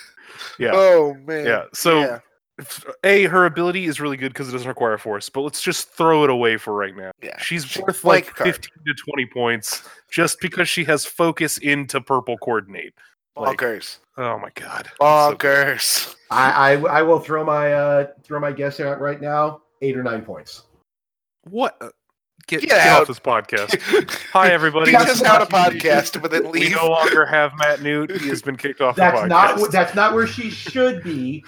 Yeah. 0.57 0.71
Oh 0.73 1.15
man. 1.25 1.45
Yeah. 1.45 1.63
So 1.73 1.99
Yeah. 1.99 2.19
F- 2.59 2.85
a 3.03 3.23
her 3.23 3.45
ability 3.45 3.85
is 3.85 3.99
really 3.99 4.17
good 4.17 4.33
because 4.33 4.49
it 4.49 4.51
doesn't 4.51 4.67
require 4.67 4.97
force, 4.97 5.29
but 5.29 5.41
let's 5.41 5.61
just 5.61 5.89
throw 5.89 6.23
it 6.23 6.29
away 6.29 6.57
for 6.57 6.73
right 6.73 6.95
now. 6.95 7.11
Yeah. 7.21 7.37
She's 7.39 7.65
She- 7.65 7.81
worth 7.81 8.01
blank 8.01 8.25
like 8.27 8.35
card. 8.35 8.55
fifteen 8.55 8.83
to 8.85 8.93
twenty 8.93 9.25
points 9.25 9.87
just 10.11 10.39
because 10.39 10.69
she 10.69 10.83
has 10.85 11.05
focus 11.05 11.57
into 11.59 11.99
purple 12.01 12.37
coordinate. 12.37 12.93
Like, 13.37 13.57
Bonkers. 13.59 13.97
oh 14.17 14.39
my 14.39 14.49
god. 14.55 14.87
It's 15.01 15.83
so 15.83 16.11
I, 16.31 16.73
I 16.75 16.99
I 16.99 17.01
will 17.01 17.19
throw 17.19 17.43
my 17.43 17.73
uh, 17.73 18.07
throw 18.23 18.39
my 18.39 18.51
guess 18.53 18.79
out 18.79 19.01
right 19.01 19.19
now. 19.21 19.61
Eight 19.81 19.97
or 19.97 20.03
nine 20.03 20.23
points. 20.23 20.63
What? 21.43 21.75
uh, 21.81 21.89
Get, 22.47 22.61
Get 22.61 22.69
get 22.69 22.87
out. 22.87 23.01
off 23.01 23.07
this 23.07 23.19
podcast. 23.19 23.81
Hi 24.31 24.51
everybody. 24.51 24.91
He 24.91 24.97
That's 24.97 25.09
just 25.19 25.23
out 25.25 25.41
a 25.41 25.45
podcast, 25.47 26.21
but 26.21 26.29
then 26.29 26.49
We 26.51 26.69
no 26.69 26.87
longer 26.89 27.25
have 27.25 27.51
Matt 27.57 27.81
Newt. 27.81 28.11
He 28.21 28.29
has 28.29 28.41
been 28.43 28.55
kicked 28.55 28.81
off 28.81 28.95
That's 28.95 29.19
the 29.19 29.25
podcast. 29.25 29.29
not 29.29 29.71
that's 29.71 29.95
not 29.95 30.13
where 30.13 30.27
she 30.27 30.49
should 30.51 31.03
be. 31.03 31.43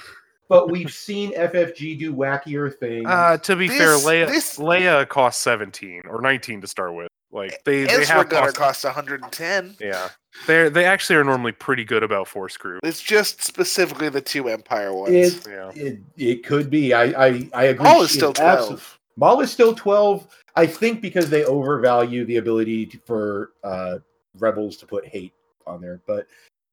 But 0.49 0.71
we've 0.71 0.93
seen 0.93 1.33
FFG 1.33 1.99
do 1.99 2.13
wackier 2.13 2.73
things. 2.73 3.05
Uh, 3.07 3.37
to 3.37 3.55
be 3.55 3.67
fair, 3.67 3.95
Leia 3.97 4.27
this- 4.27 4.57
Leia 4.57 5.07
cost 5.07 5.41
seventeen 5.41 6.01
or 6.07 6.21
nineteen 6.21 6.61
to 6.61 6.67
start 6.67 6.93
with. 6.93 7.09
Like 7.31 7.61
they 7.65 7.83
they 7.83 7.89
Ezra 8.01 8.15
have 8.15 8.29
Gunner 8.29 8.47
cost, 8.53 8.55
costs 8.57 8.83
110. 8.85 9.75
yeah. 9.81 10.09
They 10.47 10.69
they 10.69 10.85
actually 10.85 11.17
are 11.17 11.25
normally 11.25 11.51
pretty 11.51 11.83
good 11.83 12.01
about 12.01 12.27
force 12.29 12.55
crew. 12.55 12.79
It's 12.83 13.01
just 13.01 13.43
specifically 13.43 14.07
the 14.07 14.21
two 14.21 14.47
Empire 14.47 14.93
ones. 14.93 15.13
it, 15.13 15.47
Yeah. 15.47 15.71
it 15.75 15.99
it 16.15 16.45
could 16.45 16.69
be. 16.69 16.93
I 16.93 17.03
I, 17.27 17.49
I 17.53 17.63
agree. 17.65 17.83
Maul 17.83 18.01
is 18.03 18.11
still 18.11 18.31
abso- 18.33 18.67
12. 18.67 18.99
Maul 19.17 19.41
is 19.41 19.51
still 19.51 19.75
twelve. 19.75 20.27
I 20.55 20.65
think 20.65 21.01
because 21.01 21.29
they 21.29 21.43
overvalue 21.43 22.23
the 22.25 22.37
ability 22.37 22.85
to, 22.87 22.97
for 23.05 23.51
uh, 23.63 23.97
rebels 24.39 24.77
to 24.77 24.85
put 24.85 25.05
hate 25.05 25.33
on 25.67 25.81
there. 25.81 25.99
But 26.07 26.27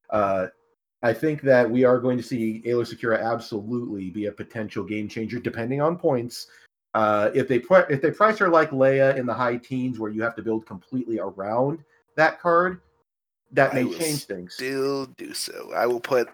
uh, 0.09 0.47
I 1.03 1.13
think 1.13 1.41
that 1.41 1.69
we 1.69 1.83
are 1.83 1.99
going 1.99 2.17
to 2.17 2.23
see 2.23 2.63
Ayla 2.65 2.83
Secura 2.83 3.21
absolutely 3.21 4.09
be 4.09 4.25
a 4.25 4.31
potential 4.31 4.83
game 4.83 5.07
changer, 5.07 5.39
depending 5.39 5.81
on 5.81 5.97
points. 5.97 6.47
Uh, 6.93 7.29
if 7.35 7.47
they 7.47 7.59
put 7.59 7.91
if 7.91 8.01
they 8.01 8.11
price 8.11 8.37
her 8.37 8.47
like 8.47 8.71
Leia 8.71 9.15
in 9.17 9.25
the 9.25 9.33
high 9.33 9.57
teens, 9.57 9.99
where 9.99 10.09
you 10.09 10.23
have 10.23 10.35
to 10.35 10.41
build 10.41 10.65
completely 10.65 11.19
around 11.19 11.83
that 12.15 12.39
card, 12.39 12.79
that 13.51 13.71
I 13.71 13.75
may 13.75 13.83
will 13.83 13.97
change 13.97 14.25
things. 14.25 14.53
Still 14.53 15.05
do 15.17 15.33
so. 15.33 15.71
I 15.75 15.85
will 15.85 15.99
put 15.99 16.29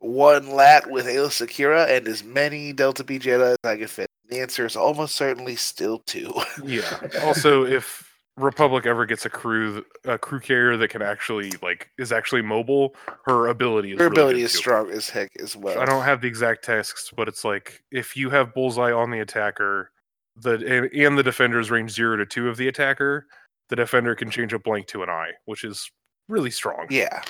one 0.00 0.50
lat 0.50 0.90
with 0.90 1.06
Ayla 1.06 1.28
Secura 1.28 1.88
and 1.88 2.08
as 2.08 2.24
many 2.24 2.72
Delta 2.72 3.04
B 3.04 3.18
Jedi 3.18 3.52
as 3.52 3.58
I 3.64 3.76
can 3.76 3.86
fit. 3.86 4.10
The 4.28 4.40
answer 4.40 4.66
is 4.66 4.76
almost 4.76 5.14
certainly 5.14 5.56
still 5.56 6.00
two. 6.06 6.32
Yeah. 6.64 7.00
Also, 7.22 7.64
if 7.64 8.09
Republic 8.40 8.86
ever 8.86 9.06
gets 9.06 9.24
a 9.26 9.30
crew 9.30 9.84
a 10.04 10.18
crew 10.18 10.40
carrier 10.40 10.76
that 10.76 10.88
can 10.88 11.02
actually 11.02 11.52
like 11.62 11.90
is 11.98 12.12
actually 12.12 12.42
mobile, 12.42 12.94
her 13.26 13.48
ability 13.48 13.92
is 13.92 13.98
Her 13.98 14.04
really 14.08 14.14
ability 14.14 14.42
is 14.42 14.52
too. 14.52 14.58
strong 14.58 14.90
as 14.90 15.08
heck 15.08 15.30
as 15.40 15.56
well. 15.56 15.78
I 15.78 15.84
don't 15.84 16.04
have 16.04 16.20
the 16.20 16.28
exact 16.28 16.64
text, 16.64 17.14
but 17.16 17.28
it's 17.28 17.44
like 17.44 17.82
if 17.90 18.16
you 18.16 18.30
have 18.30 18.54
bullseye 18.54 18.92
on 18.92 19.10
the 19.10 19.20
attacker, 19.20 19.90
the 20.36 20.52
and, 20.54 20.92
and 20.92 21.18
the 21.18 21.22
defender's 21.22 21.70
range 21.70 21.90
zero 21.92 22.16
to 22.16 22.26
two 22.26 22.48
of 22.48 22.56
the 22.56 22.68
attacker, 22.68 23.26
the 23.68 23.76
defender 23.76 24.14
can 24.14 24.30
change 24.30 24.52
a 24.52 24.58
blank 24.58 24.86
to 24.88 25.02
an 25.02 25.10
eye, 25.10 25.30
which 25.44 25.64
is 25.64 25.90
really 26.28 26.50
strong. 26.50 26.86
Yeah. 26.90 27.22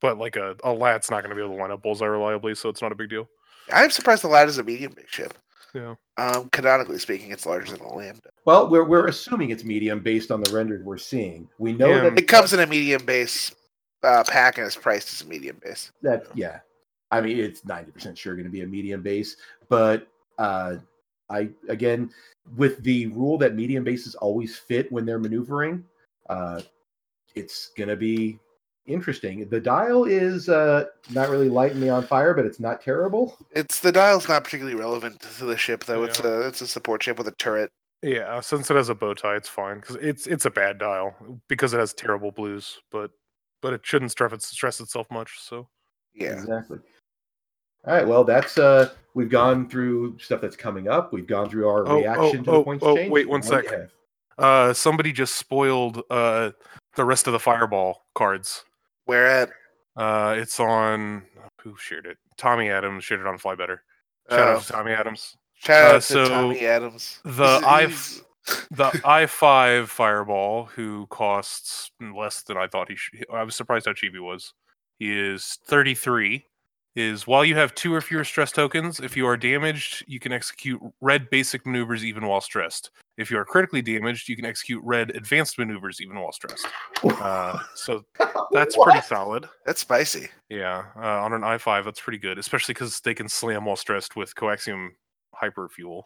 But 0.00 0.18
like 0.18 0.36
a, 0.36 0.56
a 0.64 0.72
lat's 0.72 1.10
not 1.10 1.22
going 1.22 1.30
to 1.30 1.36
be 1.36 1.42
able 1.42 1.54
to 1.56 1.60
line 1.62 1.70
up 1.70 1.82
bullseye 1.82 2.06
reliably, 2.06 2.54
so 2.54 2.68
it's 2.68 2.82
not 2.82 2.90
a 2.92 2.96
big 2.96 3.08
deal. 3.08 3.28
I'm 3.72 3.90
surprised 3.90 4.24
the 4.24 4.28
lat 4.28 4.48
is 4.48 4.58
a 4.58 4.64
medium 4.64 4.92
big 4.96 5.08
ship. 5.08 5.38
Yeah. 5.74 5.94
Um, 6.18 6.48
canonically 6.50 6.98
speaking, 6.98 7.30
it's 7.32 7.46
larger 7.46 7.72
than 7.76 7.86
the 7.86 7.94
Lambda. 7.94 8.28
Well, 8.44 8.68
we're 8.68 8.84
we're 8.84 9.06
assuming 9.06 9.50
it's 9.50 9.64
medium 9.64 10.00
based 10.00 10.30
on 10.30 10.42
the 10.42 10.52
renders 10.52 10.84
we're 10.84 10.98
seeing. 10.98 11.48
We 11.58 11.72
know 11.72 11.88
Yeah. 11.88 12.00
that 12.10 12.18
It 12.18 12.28
comes 12.28 12.52
in 12.52 12.60
a 12.60 12.66
medium 12.66 13.04
base 13.06 13.54
uh, 14.02 14.24
pack 14.26 14.58
and 14.58 14.66
it's 14.66 14.76
priced 14.76 15.12
as 15.12 15.22
a 15.22 15.28
medium 15.28 15.56
base. 15.64 15.92
that 16.02 16.26
yeah 16.34 16.58
i 17.12 17.20
mean 17.20 17.38
it's 17.38 17.60
90% 17.62 18.16
sure 18.16 18.34
going 18.34 18.44
to 18.46 18.50
be 18.50 18.62
a 18.62 18.66
medium 18.66 19.00
base 19.00 19.36
but 19.68 20.08
uh 20.38 20.74
i 21.30 21.48
again 21.68 22.10
with 22.56 22.82
the 22.82 23.06
rule 23.08 23.38
that 23.38 23.54
medium 23.54 23.84
bases 23.84 24.16
always 24.16 24.56
fit 24.56 24.90
when 24.90 25.06
they're 25.06 25.20
maneuvering 25.20 25.84
uh 26.30 26.60
it's 27.36 27.68
going 27.76 27.88
to 27.88 27.94
be 27.96 28.40
interesting 28.86 29.48
the 29.48 29.60
dial 29.60 30.04
is 30.04 30.48
uh 30.48 30.84
not 31.10 31.28
really 31.30 31.48
lighting 31.48 31.78
me 31.80 31.88
on 31.88 32.04
fire 32.04 32.34
but 32.34 32.44
it's 32.44 32.58
not 32.58 32.80
terrible 32.82 33.36
It's 33.52 33.78
the 33.80 33.92
dial's 33.92 34.28
not 34.28 34.42
particularly 34.42 34.78
relevant 34.78 35.20
to 35.38 35.44
the 35.44 35.56
ship 35.56 35.84
though. 35.84 36.02
It's 36.02 36.18
a 36.20 36.46
it's 36.48 36.60
a 36.62 36.66
support 36.66 37.02
ship 37.02 37.16
with 37.18 37.28
a 37.28 37.32
turret. 37.32 37.70
Yeah, 38.02 38.40
since 38.40 38.68
it 38.68 38.76
has 38.76 38.88
a 38.88 38.94
bow 38.96 39.14
tie, 39.14 39.36
it's 39.36 39.48
fine 39.48 39.76
because 39.78 39.96
it's 39.96 40.26
it's 40.26 40.46
a 40.46 40.50
bad 40.50 40.78
dial 40.78 41.14
because 41.48 41.72
it 41.72 41.78
has 41.78 41.94
terrible 41.94 42.32
blues, 42.32 42.80
but 42.90 43.12
but 43.60 43.72
it 43.72 43.82
shouldn't 43.84 44.10
stress 44.10 44.32
it, 44.32 44.42
stress 44.42 44.80
itself 44.80 45.06
much. 45.12 45.38
So 45.40 45.68
Yeah. 46.12 46.32
exactly 46.32 46.78
all 47.86 47.94
right 47.94 48.06
well 48.06 48.24
that's 48.24 48.58
uh 48.58 48.90
we've 49.14 49.28
gone 49.30 49.68
through 49.68 50.18
stuff 50.18 50.40
that's 50.40 50.56
coming 50.56 50.88
up 50.88 51.12
we've 51.12 51.26
gone 51.26 51.48
through 51.48 51.68
our 51.68 51.86
Oh, 51.86 51.96
reaction 51.98 52.40
oh, 52.40 52.44
to 52.44 52.50
oh, 52.50 52.58
the 52.58 52.64
points 52.64 52.84
oh, 52.84 52.96
change 52.96 53.10
wait 53.12 53.28
one 53.28 53.40
What 53.42 53.50
do 53.50 53.56
you 53.56 53.62
sec. 53.68 53.78
have? 53.80 53.90
uh, 54.38 54.72
somebody 54.72 55.12
just 55.12 55.36
spoiled 55.36 56.02
uh 56.10 56.50
the 56.96 57.04
rest 57.04 57.26
of 57.26 57.32
the 57.32 57.38
fireball 57.40 58.02
cards. 58.14 58.64
Where 59.04 59.26
at? 59.26 59.50
Uh, 59.96 60.34
it's 60.38 60.58
on 60.60 61.22
who 61.62 61.76
shared 61.76 62.06
it? 62.06 62.16
Tommy 62.36 62.70
Adams 62.70 63.04
shared 63.04 63.20
it 63.20 63.26
on 63.26 63.38
Fly 63.38 63.54
Better. 63.54 63.82
Shout 64.30 64.38
out 64.40 64.56
Oh. 64.56 64.60
to 64.60 64.72
Tommy 64.72 64.92
Adams. 64.92 65.36
Shout 65.54 65.82
Uh, 65.84 65.88
out 65.88 65.94
to 65.94 66.00
so 66.02 66.28
Tommy 66.28 66.66
Adams. 66.66 67.20
the 67.24 67.60
I- 67.64 67.86
The 68.72 69.00
i 69.04 69.26
five 69.26 69.88
fireball, 69.90 70.64
who 70.66 71.06
costs 71.08 71.92
less 72.00 72.42
than 72.42 72.56
I 72.56 72.66
thought 72.66 72.88
he 72.88 72.96
should. 72.96 73.24
I 73.32 73.44
was 73.44 73.54
surprised 73.54 73.86
how 73.86 73.92
cheap 73.92 74.12
he 74.14 74.18
was. 74.18 74.52
He 74.98 75.16
is 75.16 75.58
thirty 75.66 75.94
three. 75.94 76.46
Is 76.96 77.26
while 77.26 77.42
you 77.44 77.54
have 77.54 77.74
two 77.74 77.94
or 77.94 78.00
fewer 78.02 78.24
stress 78.24 78.52
tokens, 78.52 79.00
if 79.00 79.16
you 79.16 79.26
are 79.26 79.36
damaged, 79.36 80.04
you 80.08 80.18
can 80.20 80.30
execute 80.32 80.78
red 81.00 81.30
basic 81.30 81.64
maneuvers 81.64 82.04
even 82.04 82.26
while 82.26 82.40
stressed. 82.42 82.90
If 83.18 83.30
you 83.30 83.38
are 83.38 83.44
critically 83.44 83.82
damaged, 83.82 84.28
you 84.28 84.36
can 84.36 84.46
execute 84.46 84.82
red 84.84 85.10
advanced 85.10 85.58
maneuvers 85.58 86.00
even 86.00 86.18
while 86.18 86.32
stressed. 86.32 86.66
Uh, 87.04 87.58
so 87.74 88.04
that's 88.52 88.76
pretty 88.76 89.02
solid. 89.02 89.48
That's 89.66 89.80
spicy. 89.80 90.28
Yeah, 90.48 90.84
uh, 90.96 91.22
on 91.22 91.32
an 91.32 91.42
i5, 91.42 91.84
that's 91.84 92.00
pretty 92.00 92.18
good, 92.18 92.38
especially 92.38 92.74
because 92.74 93.00
they 93.00 93.14
can 93.14 93.28
slam 93.28 93.66
while 93.66 93.76
stressed 93.76 94.16
with 94.16 94.34
coaxium 94.34 94.90
hyperfuel. 95.40 96.04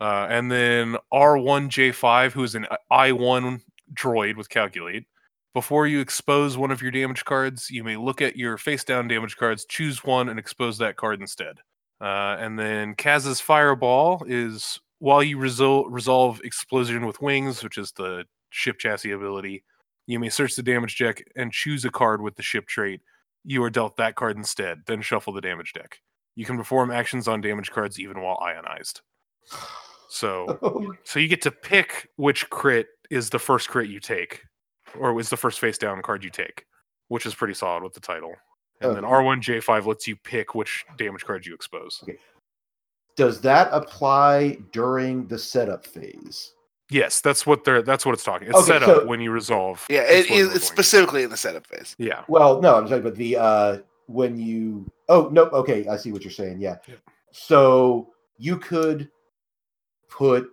Uh, 0.00 0.26
and 0.30 0.50
then 0.50 0.96
R1J5, 1.12 2.32
who 2.32 2.44
is 2.44 2.54
an 2.54 2.66
I1 2.90 3.60
droid 3.94 4.36
with 4.36 4.48
calculate. 4.48 5.06
Before 5.54 5.86
you 5.86 6.00
expose 6.00 6.56
one 6.56 6.70
of 6.70 6.82
your 6.82 6.90
damage 6.90 7.24
cards, 7.24 7.70
you 7.70 7.82
may 7.82 7.96
look 7.96 8.22
at 8.22 8.36
your 8.36 8.58
face 8.58 8.84
down 8.84 9.08
damage 9.08 9.36
cards, 9.36 9.64
choose 9.64 10.04
one, 10.04 10.28
and 10.28 10.38
expose 10.38 10.78
that 10.78 10.96
card 10.96 11.20
instead. 11.20 11.56
Uh, 12.00 12.36
and 12.38 12.58
then 12.58 12.94
Kaz's 12.94 13.40
Fireball 13.40 14.24
is 14.28 14.78
while 14.98 15.22
you 15.22 15.38
resol- 15.38 15.86
resolve 15.88 16.40
Explosion 16.44 17.06
with 17.06 17.20
Wings, 17.22 17.62
which 17.62 17.78
is 17.78 17.92
the 17.92 18.24
ship 18.50 18.78
chassis 18.78 19.12
ability, 19.12 19.64
you 20.06 20.18
may 20.18 20.28
search 20.28 20.56
the 20.56 20.62
damage 20.62 20.98
deck 20.98 21.22
and 21.36 21.52
choose 21.52 21.84
a 21.84 21.90
card 21.90 22.22
with 22.22 22.36
the 22.36 22.42
ship 22.42 22.66
trait 22.66 23.00
you 23.44 23.62
are 23.62 23.70
dealt 23.70 23.96
that 23.96 24.14
card 24.14 24.36
instead, 24.36 24.82
then 24.86 25.00
shuffle 25.00 25.32
the 25.32 25.40
damage 25.40 25.72
deck. 25.72 26.00
You 26.36 26.44
can 26.44 26.56
perform 26.56 26.90
actions 26.90 27.26
on 27.26 27.40
damage 27.40 27.70
cards 27.70 27.98
even 27.98 28.20
while 28.20 28.38
ionized. 28.42 29.00
So, 30.10 30.96
so 31.04 31.18
you 31.18 31.28
get 31.28 31.42
to 31.42 31.50
pick 31.50 32.08
which 32.16 32.48
crit 32.50 32.88
is 33.10 33.30
the 33.30 33.38
first 33.38 33.68
crit 33.68 33.88
you 33.88 34.00
take, 34.00 34.42
or 34.98 35.18
is 35.18 35.30
the 35.30 35.36
first 35.36 35.60
face 35.60 35.78
down 35.78 36.02
card 36.02 36.22
you 36.22 36.30
take, 36.30 36.64
which 37.08 37.26
is 37.26 37.34
pretty 37.34 37.54
solid 37.54 37.82
with 37.82 37.94
the 37.94 38.00
title. 38.00 38.34
And 38.80 38.94
then 38.94 39.02
R1J5 39.02 39.86
lets 39.86 40.06
you 40.06 40.16
pick 40.16 40.54
which 40.54 40.84
damage 40.96 41.24
card 41.24 41.44
you 41.46 41.54
expose. 41.54 42.04
Does 43.18 43.40
that 43.40 43.68
apply 43.72 44.58
during 44.70 45.26
the 45.26 45.36
setup 45.38 45.84
phase? 45.84 46.52
Yes, 46.88 47.20
that's 47.20 47.44
what 47.44 47.64
they're. 47.64 47.82
That's 47.82 48.06
what 48.06 48.12
it's 48.14 48.22
talking. 48.22 48.46
It's 48.46 48.56
Okay, 48.56 48.66
set 48.78 48.82
so- 48.82 49.00
up 49.00 49.06
when 49.06 49.20
you 49.20 49.32
resolve. 49.32 49.84
Yeah, 49.90 50.02
it 50.02 50.20
Explosion 50.20 50.36
is 50.36 50.46
with 50.46 50.56
it's 50.56 50.66
specifically 50.68 51.22
in 51.24 51.30
the 51.30 51.36
setup 51.36 51.66
phase. 51.66 51.96
Yeah, 51.98 52.22
Well, 52.28 52.62
no, 52.62 52.76
I'm 52.76 52.84
talking 52.84 53.00
about 53.00 53.16
the 53.16 53.36
uh 53.36 53.78
when 54.06 54.38
you 54.38 54.86
oh 55.08 55.28
no, 55.32 55.46
okay, 55.48 55.86
I 55.88 55.96
see 55.96 56.12
what 56.12 56.22
you're 56.22 56.30
saying. 56.30 56.60
Yeah. 56.60 56.76
Yep. 56.86 56.98
So 57.32 58.12
you 58.38 58.56
could 58.56 59.10
put 60.08 60.48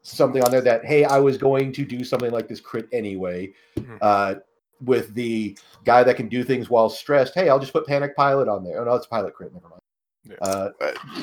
something 0.00 0.42
on 0.42 0.50
there 0.50 0.62
that, 0.62 0.84
hey, 0.86 1.04
I 1.04 1.18
was 1.18 1.36
going 1.36 1.70
to 1.74 1.84
do 1.84 2.02
something 2.02 2.30
like 2.32 2.48
this 2.48 2.60
crit 2.60 2.88
anyway. 2.92 3.52
Mhm. 3.78 3.98
Uh 4.00 4.34
with 4.82 5.12
the 5.12 5.54
guy 5.84 6.02
that 6.02 6.16
can 6.16 6.26
do 6.28 6.42
things 6.42 6.70
while 6.70 6.88
stressed, 6.88 7.34
hey, 7.34 7.50
I'll 7.50 7.58
just 7.58 7.74
put 7.74 7.86
panic 7.86 8.16
pilot 8.16 8.48
on 8.48 8.64
there. 8.64 8.80
Oh 8.80 8.84
no, 8.84 8.94
it's 8.94 9.06
pilot 9.06 9.34
crit, 9.34 9.52
never 9.52 9.68
mind. 9.68 9.79
Yeah. 10.24 10.36
Uh, 10.42 10.70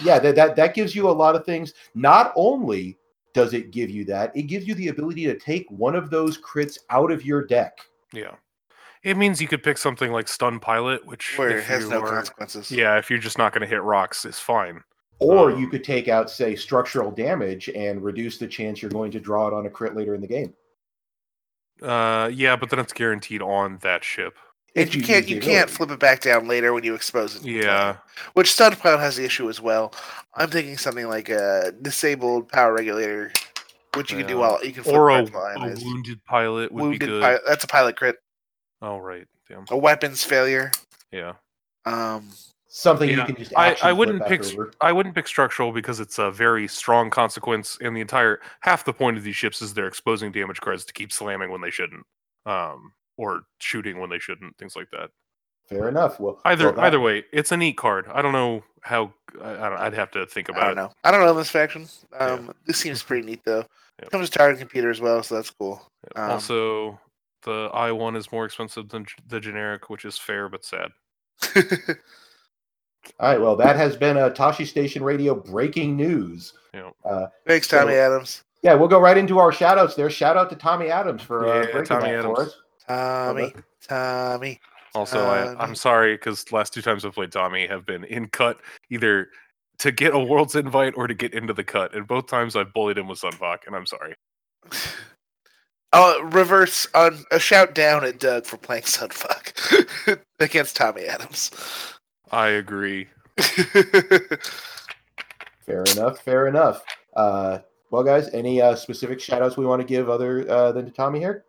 yeah, 0.02 0.18
that, 0.20 0.36
that 0.36 0.56
that 0.56 0.74
gives 0.74 0.96
you 0.96 1.08
a 1.10 1.12
lot 1.12 1.36
of 1.36 1.46
things. 1.46 1.74
Not 1.94 2.34
only 2.36 2.98
does 3.34 3.54
it 3.54 3.72
give 3.72 3.90
you 3.92 4.04
that, 4.06 4.36
it 4.36 4.44
gives 4.44 4.68
you 4.68 4.74
the 4.74 4.88
ability 4.88 5.26
to 5.26 5.38
take 5.38 5.66
one 5.70 5.96
of 5.96 6.10
those 6.10 6.40
crits 6.40 6.78
out 6.90 7.12
of 7.12 7.24
your 7.26 7.46
deck. 7.46 7.78
yeah. 8.14 8.36
It 9.04 9.16
means 9.16 9.40
you 9.42 9.48
could 9.48 9.62
pick 9.64 9.78
something 9.78 10.12
like 10.12 10.28
stun 10.28 10.60
pilot, 10.60 11.06
which 11.06 11.38
Where 11.38 11.60
it 11.60 11.64
has 11.66 11.88
no 11.88 12.02
are- 12.02 12.10
consequences. 12.10 12.72
Yeah, 12.72 12.98
if 12.98 13.10
you're 13.10 13.20
just 13.20 13.38
not 13.38 13.54
going 13.54 13.62
to 13.62 13.68
hit 13.68 13.82
rocks, 13.84 14.26
it's 14.26 14.40
fine. 14.40 14.82
Or 15.20 15.52
Um, 15.52 15.60
you 15.62 15.70
could 15.70 15.84
take 15.84 16.08
out, 16.08 16.30
say, 16.30 16.56
structural 16.56 17.12
damage 17.12 17.70
and 17.70 18.04
reduce 18.04 18.38
the 18.40 18.48
chance 18.48 18.82
you're 18.82 18.92
going 18.92 19.12
to 19.12 19.20
draw 19.20 19.48
it 19.48 19.54
on 19.54 19.66
a 19.68 19.70
crit 19.70 19.96
later 19.96 20.14
in 20.16 20.20
the 20.22 20.28
game. 20.28 20.54
Uh, 21.82 22.30
yeah, 22.34 22.56
but 22.56 22.70
then 22.70 22.80
it's 22.80 22.92
guaranteed 22.92 23.42
on 23.42 23.78
that 23.82 24.04
ship. 24.04 24.36
And 24.78 24.88
If 24.88 24.96
you 24.96 25.02
can't 25.02 25.28
you 25.28 25.40
can't 25.40 25.70
flip 25.70 25.90
it 25.90 26.00
back 26.00 26.22
down 26.22 26.48
later 26.48 26.72
when 26.72 26.84
you 26.84 26.94
expose 26.94 27.36
it. 27.36 27.44
Yeah, 27.44 27.98
Which 28.34 28.52
Stun 28.54 28.76
Pilot 28.76 29.00
has 29.00 29.16
the 29.16 29.26
issue 29.26 29.50
as 29.50 29.60
well. 29.60 29.92
I'm 30.36 30.50
thinking 30.52 30.78
something 30.78 31.08
like 31.08 31.30
a 31.30 31.74
disabled 31.82 32.50
power 32.50 32.74
regulator, 32.74 33.32
which 33.96 34.12
you 34.12 34.20
can 34.20 34.28
do 34.28 34.38
while 34.38 34.64
you 34.64 34.72
can 34.72 34.84
flip 34.84 34.96
or 34.96 35.10
a, 35.10 35.24
back 35.24 35.58
a 35.58 35.76
wounded 35.84 36.24
pilot 36.26 36.72
would 36.72 36.80
be 36.82 36.84
Wounded 36.90 37.10
good. 37.10 37.22
pilot. 37.24 37.42
That's 37.48 37.64
a 37.64 37.68
pilot 37.68 37.98
crit. 37.98 38.18
Oh 38.84 39.00
right, 39.00 39.26
damn. 39.50 39.66
A 39.72 39.78
weapons 39.78 40.24
failure. 40.24 40.72
Yeah, 41.12 41.34
Um, 41.86 42.30
Something 42.68 43.10
you 43.10 43.24
can 43.24 43.36
just 43.36 43.54
I, 43.58 43.76
I 43.82 43.94
wouldn't 43.94 44.24
pick 44.28 44.46
over. 44.46 44.72
I 44.82 44.92
wouldn't 44.92 45.16
pick 45.16 45.28
structural 45.28 45.72
because 45.72 46.00
it's 46.00 46.20
a 46.20 46.30
very 46.30 46.68
strong 46.68 47.10
consequence, 47.10 47.80
and 47.82 47.98
the 47.98 48.02
entire 48.02 48.42
half 48.60 48.86
the 48.86 48.94
point 48.94 49.18
of 49.18 49.24
these 49.24 49.36
ships 49.36 49.64
is 49.64 49.74
they're 49.74 49.88
exposing 49.88 50.32
damage 50.32 50.62
cards 50.62 50.86
to 50.86 50.94
keep 50.94 51.12
slamming 51.12 51.50
when 51.50 51.62
they 51.62 51.72
shouldn't, 51.72 52.06
um, 52.46 52.92
or 53.18 53.42
shooting 53.60 54.00
when 54.00 54.10
they 54.10 54.20
shouldn't, 54.20 54.58
things 54.58 54.76
like 54.76 54.90
that. 54.92 55.10
Fair 55.68 55.90
enough. 55.90 56.20
Well, 56.20 56.40
Either 56.46 56.72
well, 56.72 56.86
either 56.86 57.00
way, 57.00 57.26
it's 57.34 57.52
a 57.52 57.58
neat 57.58 57.76
card. 57.76 58.06
I 58.14 58.22
don't 58.22 58.32
know 58.32 58.64
how. 58.84 59.12
I, 59.44 59.52
I 59.52 59.70
don't, 59.70 59.80
I'd 59.80 59.94
have 59.96 60.12
to 60.12 60.26
think 60.26 60.48
about. 60.48 60.60
It. 60.60 60.64
I 60.64 60.68
don't 60.68 60.78
it. 60.78 60.82
know. 60.88 60.92
I 61.04 61.12
don't 61.12 61.22
know 61.26 61.34
this 61.34 61.50
faction. 61.50 61.88
Um, 62.18 62.54
This 62.66 62.78
seems 62.78 63.04
pretty 63.04 63.26
neat 63.26 63.42
though. 63.44 63.66
Yep. 64.02 64.12
Comes 64.12 64.22
with 64.22 64.32
target 64.32 64.60
computer 64.60 64.90
as 64.90 65.02
well, 65.02 65.22
so 65.24 65.36
that's 65.36 65.50
cool. 65.50 65.82
Um, 66.16 66.32
also, 66.32 67.00
the 67.44 67.70
I 67.74 67.92
one 67.92 68.16
is 68.16 68.32
more 68.32 68.46
expensive 68.46 68.88
than 68.90 69.06
the 69.28 69.40
generic, 69.42 69.90
which 69.90 70.06
is 70.06 70.18
fair 70.18 70.48
but 70.48 70.64
sad. 70.64 70.92
All 73.20 73.30
right. 73.30 73.42
Well, 73.42 73.56
that 73.58 73.76
has 73.76 73.96
been 73.96 74.18
a 74.18 74.30
Tosche 74.30 74.68
Station 74.68 75.04
Radio 75.04 75.34
breaking 75.36 75.96
news. 75.96 76.54
Thanks, 77.48 77.68
Tommy 77.68 77.94
So- 77.94 78.00
Adams. 78.00 78.44
Yeah, 78.64 78.74
we'll 78.74 78.88
go 78.88 79.00
right 79.00 79.18
into 79.18 79.38
our 79.38 79.52
shout 79.52 79.78
outs 79.78 79.94
there. 79.96 80.10
Shout 80.10 80.36
out 80.36 80.50
to 80.50 80.56
Tommy 80.56 80.90
Adams 80.90 81.22
for 81.22 81.48
uh, 81.48 81.56
Yeah, 81.60 81.72
breaking 81.72 81.84
Tommy 81.86 82.12
that 82.12 82.24
for 82.24 82.32
Adams. 82.34 82.50
us. 82.50 82.62
Tommy. 82.88 83.54
Tommy. 83.88 84.60
Also, 84.96 85.20
I, 85.20 85.56
I'm 85.62 85.76
sorry 85.76 86.16
because 86.16 86.52
last 86.52 86.74
two 86.74 86.82
times 86.82 87.06
I've 87.06 87.14
played 87.14 87.32
Tommy 87.32 87.68
have 87.68 87.86
been 87.86 88.04
in 88.06 88.28
cut 88.30 88.60
either 88.90 89.30
to 89.80 89.92
get 89.92 90.16
a 90.16 90.20
world's 90.20 90.56
invite 90.56 90.94
or 90.98 91.08
to 91.08 91.14
get 91.14 91.34
into 91.34 91.54
the 91.54 91.64
cut. 91.64 91.94
And 91.96 92.08
both 92.08 92.28
times 92.28 92.56
I've 92.56 92.74
bullied 92.74 92.98
him 92.98 93.08
with 93.08 93.20
Sun 93.20 93.34
Fac, 93.34 93.68
and 93.68 93.76
I'm 93.76 93.86
sorry. 93.86 94.16
Oh, 95.94 96.22
reverse 96.22 96.86
on 96.94 97.24
a 97.32 97.40
shout 97.40 97.74
down 97.74 98.04
at 98.04 98.20
Doug 98.20 98.46
for 98.46 98.58
playing 98.58 98.84
Sun 98.84 99.10
Fac 99.12 99.58
against 100.40 100.76
Tommy 100.76 101.06
Adams. 101.06 101.50
I 102.30 102.50
agree. 102.50 103.08
Fair 105.66 105.84
enough. 105.94 106.20
Fair 106.20 106.48
enough. 106.48 106.84
Uh, 107.16 107.60
well, 107.90 108.04
guys, 108.04 108.30
any 108.34 108.62
uh, 108.62 108.76
specific 108.76 109.22
shout 109.22 109.42
outs 109.42 109.56
we 109.56 109.66
want 109.66 109.82
to 109.82 109.88
give 109.88 110.10
other 110.10 110.46
uh, 110.52 110.74
than 110.74 110.84
to 110.84 110.92
Tommy 110.92 111.20
here? 111.20 111.46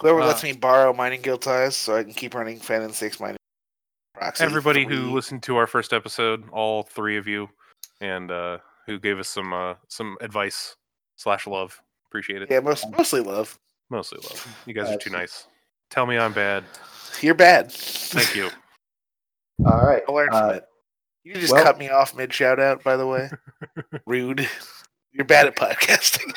Whoever 0.00 0.20
Uh, 0.20 0.26
lets 0.26 0.42
me 0.42 0.52
borrow 0.52 0.92
mining 0.92 1.22
guild 1.22 1.42
ties 1.42 1.76
so 1.76 1.96
I 1.96 2.02
can 2.02 2.12
keep 2.12 2.34
running 2.34 2.58
Fan 2.58 2.82
and 2.82 2.94
Six 2.94 3.18
mining. 3.20 3.36
Proxy 4.14 4.44
Everybody 4.44 4.84
three. 4.84 4.96
who 4.96 5.12
listened 5.14 5.42
to 5.44 5.56
our 5.56 5.66
first 5.66 5.92
episode, 5.92 6.44
all 6.50 6.82
three 6.82 7.16
of 7.16 7.26
you, 7.26 7.48
and 8.00 8.30
uh, 8.30 8.58
who 8.86 8.98
gave 8.98 9.18
us 9.18 9.28
some 9.28 9.52
uh, 9.52 9.74
some 9.88 10.16
advice 10.20 10.76
slash 11.16 11.46
love. 11.46 11.80
Appreciate 12.06 12.42
it. 12.42 12.50
Yeah, 12.50 12.60
most, 12.60 12.86
mostly 12.96 13.20
love. 13.20 13.58
Mostly 13.90 14.18
love. 14.22 14.62
You 14.66 14.74
guys 14.74 14.88
are 14.90 14.96
too 14.98 15.10
nice. 15.10 15.46
Tell 15.90 16.06
me 16.06 16.18
I'm 16.18 16.32
bad. 16.32 16.64
You're 17.20 17.34
bad. 17.34 17.70
Thank 17.70 18.34
you. 18.34 18.50
All 19.66 19.84
right. 19.86 20.02
I 20.08 20.12
learned 20.12 20.30
from 20.32 20.44
Uh, 20.44 20.52
it. 20.54 20.64
You 21.24 21.34
just 21.34 21.52
well- 21.52 21.62
cut 21.64 21.78
me 21.78 21.88
off 21.90 22.14
mid 22.16 22.32
shout 22.32 22.58
out, 22.60 22.82
by 22.84 22.96
the 22.96 23.06
way. 23.06 23.30
Rude. 24.06 24.48
You're 25.16 25.24
bad 25.24 25.46
at 25.46 25.56
podcasting. 25.56 26.30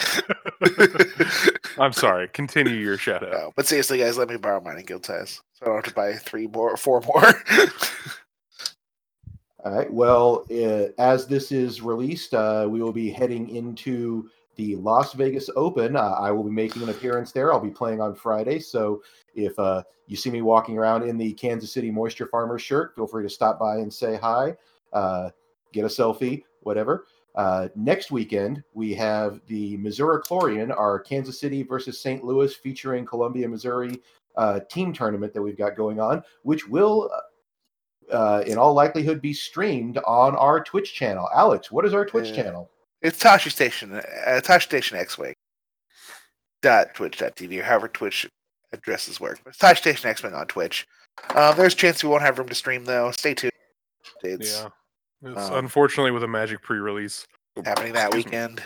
I'm 1.77 1.91
sorry. 1.91 2.29
Continue 2.29 2.75
your 2.75 2.97
shout 2.97 3.23
out. 3.23 3.31
no, 3.31 3.51
but 3.57 3.67
seriously, 3.67 3.97
guys, 3.97 4.17
let 4.17 4.29
me 4.29 4.37
borrow 4.37 4.61
mining 4.61 4.85
guild 4.85 5.03
ties. 5.03 5.41
So 5.51 5.65
I 5.65 5.67
don't 5.67 5.75
have 5.75 5.83
to 5.85 5.93
buy 5.93 6.13
three 6.13 6.47
more, 6.47 6.77
four 6.77 7.01
more. 7.01 7.25
All 9.65 9.73
right. 9.75 9.91
Well, 9.91 10.45
uh, 10.49 10.93
as 10.97 11.27
this 11.27 11.51
is 11.51 11.81
released, 11.81 12.33
uh, 12.33 12.67
we 12.69 12.81
will 12.81 12.93
be 12.93 13.09
heading 13.09 13.49
into 13.49 14.29
the 14.55 14.77
Las 14.77 15.11
Vegas 15.11 15.49
Open. 15.57 15.97
Uh, 15.97 16.15
I 16.17 16.31
will 16.31 16.45
be 16.45 16.51
making 16.51 16.81
an 16.81 16.89
appearance 16.89 17.33
there. 17.33 17.51
I'll 17.51 17.59
be 17.59 17.69
playing 17.69 17.99
on 17.99 18.15
Friday. 18.15 18.59
So 18.59 19.03
if 19.35 19.59
uh, 19.59 19.83
you 20.07 20.15
see 20.15 20.29
me 20.29 20.41
walking 20.41 20.77
around 20.77 21.03
in 21.03 21.17
the 21.17 21.33
Kansas 21.33 21.73
City 21.73 21.91
Moisture 21.91 22.27
Farmer 22.27 22.57
shirt, 22.57 22.95
feel 22.95 23.07
free 23.07 23.23
to 23.23 23.29
stop 23.29 23.59
by 23.59 23.75
and 23.79 23.93
say 23.93 24.15
hi, 24.15 24.55
uh, 24.93 25.31
get 25.73 25.83
a 25.83 25.89
selfie, 25.89 26.43
whatever. 26.61 27.07
Uh, 27.39 27.69
next 27.73 28.11
weekend, 28.11 28.61
we 28.73 28.93
have 28.93 29.39
the 29.47 29.77
Missouri 29.77 30.19
Chlorian, 30.21 30.77
our 30.77 30.99
Kansas 30.99 31.39
City 31.39 31.63
versus 31.63 31.97
St. 32.01 32.21
Louis 32.21 32.53
featuring 32.53 33.05
Columbia, 33.05 33.47
Missouri 33.47 34.01
uh, 34.35 34.59
team 34.69 34.91
tournament 34.91 35.33
that 35.33 35.41
we've 35.41 35.57
got 35.57 35.77
going 35.77 36.01
on, 36.01 36.21
which 36.43 36.67
will 36.67 37.09
uh, 38.11 38.43
in 38.45 38.57
all 38.57 38.73
likelihood 38.73 39.21
be 39.21 39.31
streamed 39.31 39.97
on 39.99 40.35
our 40.35 40.61
Twitch 40.61 40.93
channel. 40.93 41.29
Alex, 41.33 41.71
what 41.71 41.85
is 41.85 41.93
our 41.93 42.05
Twitch 42.05 42.29
Yeah. 42.31 42.43
channel? 42.43 42.69
it's 43.01 43.23
Tosche 43.23 43.49
Station, 43.49 43.93
uh, 43.93 44.01
Tosche 44.43 44.63
Station 44.63 44.97
X 44.97 45.17
Wing. 45.17 45.33
Dot 46.61 46.93
twitch.tv 46.93 47.57
or 47.61 47.63
however 47.63 47.87
Twitch 47.87 48.27
addresses 48.73 49.21
work. 49.21 49.39
But 49.45 49.51
it's 49.51 49.59
Tosche 49.59 49.77
Station 49.77 50.09
X 50.09 50.23
Wing 50.23 50.33
on 50.33 50.45
Twitch. 50.47 50.85
Um, 51.35 51.55
there's 51.55 51.73
a 51.73 51.77
chance 51.77 52.03
we 52.03 52.09
won't 52.09 52.21
have 52.23 52.37
room 52.37 52.49
to 52.49 52.55
stream 52.55 52.83
though. 52.83 53.11
Stay 53.11 53.33
tuned. 53.33 53.53
It's 54.23 54.59
Yeah. 54.61 54.69
It's 55.23 55.49
Um, 55.49 55.55
unfortunately 55.65 56.11
with 56.11 56.23
a 56.23 56.27
Magic 56.27 56.61
pre-release. 56.61 57.25
happening 57.65 57.93
that 57.93 58.13
weekend. 58.13 58.61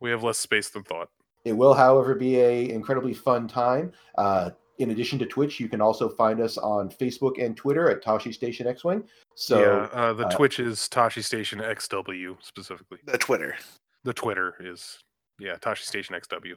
We 0.00 0.10
have 0.10 0.22
less 0.22 0.38
space 0.38 0.70
than 0.70 0.82
thought. 0.84 1.10
It 1.44 1.52
will, 1.52 1.74
however, 1.74 2.14
be 2.14 2.40
a 2.40 2.70
incredibly 2.70 3.12
fun 3.14 3.46
time. 3.48 3.92
Uh, 4.16 4.50
in 4.78 4.90
addition 4.90 5.18
to 5.18 5.26
Twitch, 5.26 5.60
you 5.60 5.68
can 5.68 5.80
also 5.80 6.08
find 6.08 6.40
us 6.40 6.56
on 6.56 6.88
Facebook 6.88 7.44
and 7.44 7.56
Twitter 7.56 7.90
at 7.90 8.02
Tosche 8.02 8.32
Station 8.32 8.66
X 8.66 8.84
Wing. 8.84 9.04
So 9.34 9.60
yeah, 9.60 9.88
uh, 10.00 10.12
the 10.14 10.26
uh, 10.26 10.30
Twitch 10.30 10.58
is 10.58 10.88
Tosche 10.90 11.22
Station 11.22 11.58
XW 11.60 12.36
specifically. 12.42 12.98
The 13.04 13.18
Twitter. 13.18 13.56
The 14.04 14.12
Twitter 14.14 14.54
is 14.60 14.98
yeah 15.38 15.56
Tosche 15.56 15.82
Station 15.84 16.14
XW. 16.16 16.54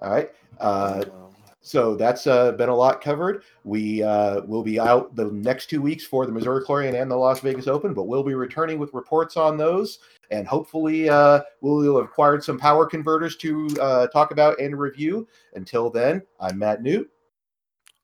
all 0.00 0.10
right. 0.10 0.30
Uh, 0.60 1.04
Um, 1.12 1.34
so 1.64 1.96
that's 1.96 2.26
uh, 2.26 2.52
been 2.52 2.68
a 2.68 2.74
lot 2.74 3.00
covered. 3.00 3.42
We 3.64 4.02
uh, 4.02 4.42
will 4.42 4.62
be 4.62 4.78
out 4.78 5.16
the 5.16 5.30
next 5.30 5.70
two 5.70 5.80
weeks 5.80 6.04
for 6.04 6.26
the 6.26 6.32
Missouri 6.32 6.62
Chlorian 6.62 7.00
and 7.00 7.10
the 7.10 7.16
Las 7.16 7.40
Vegas 7.40 7.66
Open, 7.66 7.94
but 7.94 8.02
we'll 8.02 8.22
be 8.22 8.34
returning 8.34 8.78
with 8.78 8.92
reports 8.92 9.38
on 9.38 9.56
those. 9.56 10.00
And 10.30 10.46
hopefully, 10.46 11.08
uh, 11.08 11.40
we'll 11.62 11.96
have 11.96 12.04
acquired 12.04 12.44
some 12.44 12.58
power 12.58 12.84
converters 12.84 13.36
to 13.38 13.66
uh, 13.80 14.06
talk 14.08 14.30
about 14.30 14.60
and 14.60 14.78
review. 14.78 15.26
Until 15.54 15.88
then, 15.88 16.22
I'm 16.38 16.58
Matt 16.58 16.82
Newt. 16.82 17.10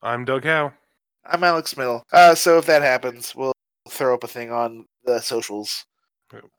I'm 0.03 0.25
Doug 0.25 0.45
Howe. 0.45 0.73
I'm 1.27 1.45
Alex 1.45 1.77
Mill. 1.77 2.03
Uh, 2.15 2.35
so 2.35 2.57
if 2.57 2.65
that 2.65 2.81
happens, 2.81 3.37
we'll 3.37 3.53
throw 3.91 4.15
up 4.15 4.25
a 4.25 4.29
thing 4.29 4.51
on 4.51 4.87
the 5.05 5.21
socials. 5.21 5.85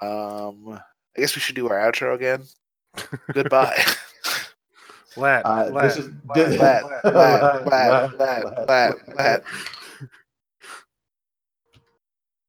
Um, 0.01 0.79
I 1.17 1.19
guess 1.21 1.35
we 1.35 1.41
should 1.41 1.55
do 1.55 1.67
our 1.67 1.79
outro 1.79 2.13
again. 2.13 2.43
Goodbye. 3.33 3.83
Lat, 5.17 5.45
Uh, 5.45 5.69
lat, 5.71 5.83
this 5.83 5.97
is 5.97 6.09
Lat, 6.59 6.83
lat, 7.03 7.05
lat, 7.67 8.17
lat, 8.17 8.67
lat, 8.67 9.17
lat. 9.17 9.43